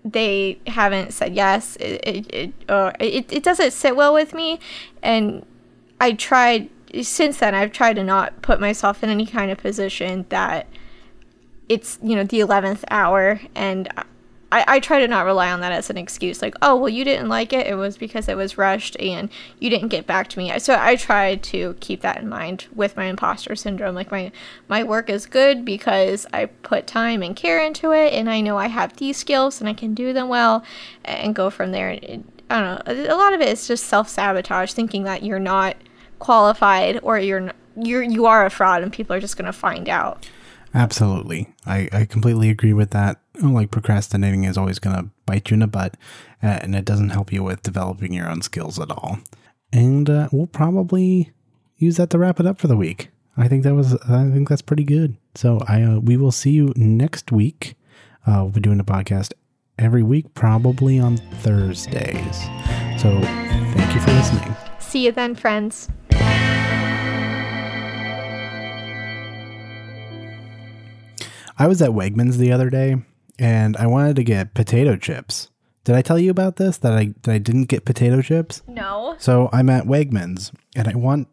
they 0.04 0.58
haven't 0.66 1.12
said 1.12 1.34
yes, 1.34 1.76
it 1.76 2.00
it 2.06 2.34
it, 2.34 2.52
uh, 2.68 2.92
it, 2.98 3.30
it 3.32 3.42
doesn't 3.42 3.72
sit 3.72 3.96
well 3.96 4.14
with 4.14 4.32
me, 4.34 4.58
and 5.02 5.44
I 6.00 6.12
tried 6.12 6.70
since 7.02 7.38
then. 7.38 7.54
I've 7.54 7.72
tried 7.72 7.96
to 7.96 8.04
not 8.04 8.40
put 8.42 8.60
myself 8.60 9.02
in 9.02 9.10
any 9.10 9.26
kind 9.26 9.50
of 9.50 9.58
position 9.58 10.24
that 10.30 10.66
it's 11.68 11.98
you 12.02 12.16
know 12.16 12.24
the 12.24 12.40
eleventh 12.40 12.84
hour 12.90 13.40
and 13.54 13.88
I, 14.52 14.64
I 14.66 14.80
try 14.80 15.00
to 15.00 15.08
not 15.08 15.26
rely 15.26 15.50
on 15.50 15.60
that 15.60 15.72
as 15.72 15.90
an 15.90 15.96
excuse 15.96 16.42
like 16.42 16.54
oh 16.62 16.76
well 16.76 16.88
you 16.88 17.04
didn't 17.04 17.28
like 17.28 17.52
it. 17.52 17.66
It 17.66 17.76
was 17.76 17.96
because 17.96 18.28
it 18.28 18.36
was 18.36 18.58
rushed 18.58 18.98
and 18.98 19.30
you 19.58 19.70
didn't 19.70 19.88
get 19.88 20.06
back 20.06 20.28
to 20.28 20.38
me. 20.38 20.58
So 20.58 20.76
i 20.78 20.96
try 20.96 21.36
to 21.36 21.74
keep 21.80 22.00
that 22.02 22.18
in 22.18 22.28
mind 22.28 22.66
with 22.74 22.96
my 22.96 23.04
imposter 23.04 23.54
syndrome. 23.54 23.94
Like 23.94 24.10
my 24.10 24.32
my 24.68 24.82
work 24.82 25.08
is 25.08 25.26
good 25.26 25.64
because 25.64 26.26
i 26.32 26.46
put 26.46 26.86
time 26.86 27.22
and 27.22 27.36
care 27.36 27.64
into 27.64 27.92
it 27.92 28.12
and 28.12 28.28
i 28.28 28.40
know 28.40 28.56
i 28.56 28.66
have 28.68 28.96
these 28.96 29.16
skills 29.16 29.60
and 29.60 29.68
i 29.68 29.74
can 29.74 29.94
do 29.94 30.12
them 30.12 30.28
well 30.28 30.64
and 31.04 31.34
go 31.34 31.50
from 31.50 31.72
there. 31.72 31.90
It, 31.90 32.22
i 32.48 32.60
don't 32.60 32.86
know 32.86 33.14
a 33.14 33.16
lot 33.16 33.32
of 33.32 33.40
it 33.40 33.48
is 33.48 33.68
just 33.68 33.84
self-sabotage 33.84 34.72
thinking 34.72 35.04
that 35.04 35.22
you're 35.22 35.38
not 35.38 35.76
qualified 36.18 36.98
or 37.02 37.18
you're 37.18 37.52
you're 37.76 38.02
you 38.02 38.26
are 38.26 38.46
a 38.46 38.50
fraud 38.50 38.82
and 38.82 38.92
people 38.92 39.14
are 39.14 39.20
just 39.20 39.36
going 39.36 39.46
to 39.46 39.52
find 39.52 39.88
out. 39.88 40.28
Absolutely. 40.74 41.52
I, 41.66 41.88
I 41.92 42.04
completely 42.04 42.48
agree 42.48 42.72
with 42.72 42.90
that. 42.90 43.19
Like 43.42 43.70
procrastinating 43.70 44.44
is 44.44 44.58
always 44.58 44.78
going 44.78 44.96
to 44.96 45.10
bite 45.26 45.50
you 45.50 45.54
in 45.54 45.60
the 45.60 45.66
butt 45.66 45.96
uh, 46.42 46.58
and 46.62 46.74
it 46.74 46.84
doesn't 46.84 47.10
help 47.10 47.32
you 47.32 47.42
with 47.42 47.62
developing 47.62 48.12
your 48.12 48.28
own 48.28 48.42
skills 48.42 48.78
at 48.78 48.90
all. 48.90 49.18
And 49.72 50.10
uh, 50.10 50.28
we'll 50.32 50.46
probably 50.46 51.32
use 51.76 51.96
that 51.96 52.10
to 52.10 52.18
wrap 52.18 52.38
it 52.40 52.46
up 52.46 52.60
for 52.60 52.66
the 52.66 52.76
week. 52.76 53.08
I 53.36 53.48
think 53.48 53.64
that 53.64 53.74
was 53.74 53.94
I 54.08 54.30
think 54.30 54.48
that's 54.48 54.62
pretty 54.62 54.84
good. 54.84 55.16
So 55.34 55.60
I 55.66 55.82
uh, 55.82 56.00
we 56.00 56.16
will 56.16 56.32
see 56.32 56.50
you 56.50 56.72
next 56.76 57.32
week. 57.32 57.74
Uh, 58.26 58.40
we'll 58.42 58.50
be 58.50 58.60
doing 58.60 58.80
a 58.80 58.84
podcast 58.84 59.32
every 59.78 60.02
week, 60.02 60.34
probably 60.34 60.98
on 60.98 61.16
Thursdays. 61.16 62.40
So 62.98 63.18
thank 63.20 63.94
you 63.94 64.00
for 64.00 64.12
listening. 64.12 64.54
See 64.78 65.06
you 65.06 65.12
then, 65.12 65.34
friends. 65.34 65.88
I 71.56 71.66
was 71.66 71.80
at 71.82 71.90
Wegmans 71.90 72.36
the 72.36 72.52
other 72.52 72.70
day 72.70 72.96
and 73.40 73.76
I 73.78 73.86
wanted 73.86 74.16
to 74.16 74.22
get 74.22 74.54
potato 74.54 74.96
chips. 74.96 75.48
Did 75.84 75.96
I 75.96 76.02
tell 76.02 76.18
you 76.18 76.30
about 76.30 76.56
this? 76.56 76.76
That 76.78 76.92
I 76.92 77.14
that 77.22 77.32
I 77.32 77.38
didn't 77.38 77.64
get 77.64 77.86
potato 77.86 78.20
chips? 78.20 78.62
No. 78.68 79.16
So 79.18 79.48
I'm 79.52 79.70
at 79.70 79.84
Wegmans 79.86 80.52
and 80.76 80.86
I 80.86 80.94
want 80.94 81.26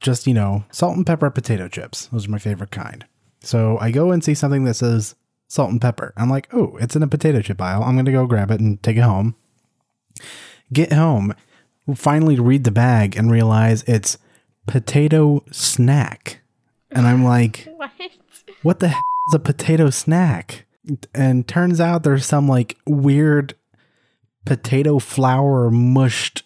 just, 0.00 0.26
you 0.26 0.34
know, 0.34 0.64
salt 0.70 0.96
and 0.96 1.06
pepper 1.06 1.28
potato 1.30 1.68
chips. 1.68 2.06
Those 2.06 2.26
are 2.28 2.30
my 2.30 2.38
favorite 2.38 2.70
kind. 2.70 3.04
So 3.40 3.76
I 3.80 3.90
go 3.90 4.12
and 4.12 4.22
see 4.22 4.34
something 4.34 4.64
that 4.64 4.74
says 4.74 5.16
salt 5.48 5.70
and 5.70 5.80
pepper. 5.80 6.14
I'm 6.16 6.30
like, 6.30 6.48
oh, 6.54 6.76
it's 6.80 6.94
in 6.94 7.02
a 7.02 7.08
potato 7.08 7.42
chip 7.42 7.60
aisle. 7.60 7.82
I'm 7.82 7.96
gonna 7.96 8.12
go 8.12 8.26
grab 8.26 8.52
it 8.52 8.60
and 8.60 8.80
take 8.82 8.96
it 8.96 9.02
home. 9.02 9.34
Get 10.72 10.92
home, 10.92 11.34
finally 11.94 12.38
read 12.38 12.64
the 12.64 12.70
bag 12.70 13.16
and 13.16 13.30
realize 13.30 13.82
it's 13.82 14.16
potato 14.66 15.44
snack. 15.50 16.40
And 16.90 17.06
I'm 17.06 17.24
like, 17.24 17.68
What? 17.76 17.90
what 18.62 18.78
the 18.80 18.88
hell 18.88 19.02
is 19.28 19.34
a 19.34 19.38
potato 19.40 19.90
snack? 19.90 20.66
And 21.14 21.46
turns 21.46 21.80
out 21.80 22.02
there's 22.02 22.26
some 22.26 22.48
like 22.48 22.76
weird 22.86 23.54
potato 24.44 24.98
flour 24.98 25.70
mushed 25.70 26.42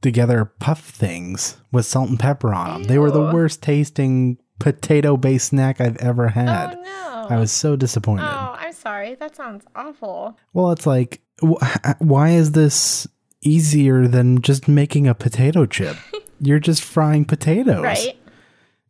together 0.00 0.44
puff 0.44 0.80
things 0.80 1.56
with 1.70 1.86
salt 1.86 2.10
and 2.10 2.18
pepper 2.18 2.52
on 2.52 2.72
them. 2.72 2.84
They 2.84 2.98
were 2.98 3.10
the 3.10 3.32
worst 3.32 3.62
tasting 3.62 4.38
potato 4.58 5.16
based 5.16 5.48
snack 5.48 5.80
I've 5.80 5.96
ever 5.96 6.26
oh, 6.26 6.30
had. 6.30 6.76
Oh 6.76 6.82
no. 6.82 7.26
I 7.28 7.38
was 7.38 7.52
so 7.52 7.76
disappointed. 7.76 8.24
Oh, 8.24 8.56
I'm 8.58 8.72
sorry. 8.72 9.14
That 9.14 9.36
sounds 9.36 9.64
awful. 9.74 10.36
Well, 10.52 10.72
it's 10.72 10.86
like, 10.86 11.20
wh- 11.40 11.62
why 11.98 12.30
is 12.30 12.52
this 12.52 13.06
easier 13.42 14.06
than 14.06 14.42
just 14.42 14.68
making 14.68 15.06
a 15.06 15.14
potato 15.14 15.66
chip? 15.66 15.96
You're 16.40 16.58
just 16.58 16.82
frying 16.82 17.24
potatoes. 17.24 17.82
Right? 17.82 18.16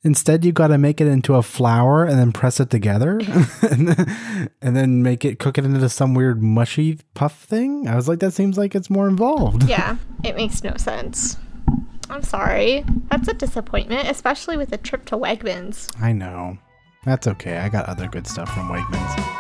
Instead, 0.05 0.44
you 0.44 0.50
got 0.50 0.68
to 0.68 0.78
make 0.78 1.00
it 1.00 1.07
into 1.07 1.34
a 1.36 1.42
flour 1.42 2.05
and 2.05 2.18
then 2.18 2.32
press 2.32 2.59
it 2.59 2.70
together, 2.70 3.20
and, 3.70 4.76
then, 4.76 5.03
make 5.03 5.24
it 5.24 5.38
cook 5.38 5.59
it 5.59 5.64
into 5.64 5.88
some 5.88 6.14
weird 6.14 6.42
mushy 6.42 6.98
puff 7.14 7.44
thing. 7.44 7.86
I 7.86 7.94
was 7.94 8.09
like, 8.09 8.18
that 8.18 8.32
seems 8.32 8.59
like 8.59 8.74
it's 8.74 8.90
more 8.90 9.09
involved. 9.09 9.62
Yeah, 9.64 9.96
it 10.24 10.34
makes 10.34 10.64
no 10.64 10.76
sense. 10.76 11.36
I'm 12.11 12.22
sorry. 12.22 12.84
That's 13.11 13.28
a 13.28 13.34
disappointment, 13.34 14.09
especially 14.09 14.57
with 14.57 14.72
a 14.72 14.76
trip 14.76 15.05
to 15.07 15.16
Wegmans. 15.16 15.90
I 16.03 16.12
know. 16.12 16.59
That's 17.05 17.26
okay. 17.26 17.59
I 17.59 17.68
got 17.68 17.86
other 17.86 18.09
good 18.09 18.26
stuff 18.26 18.53
from 18.53 18.68
Wegmans. 18.68 19.31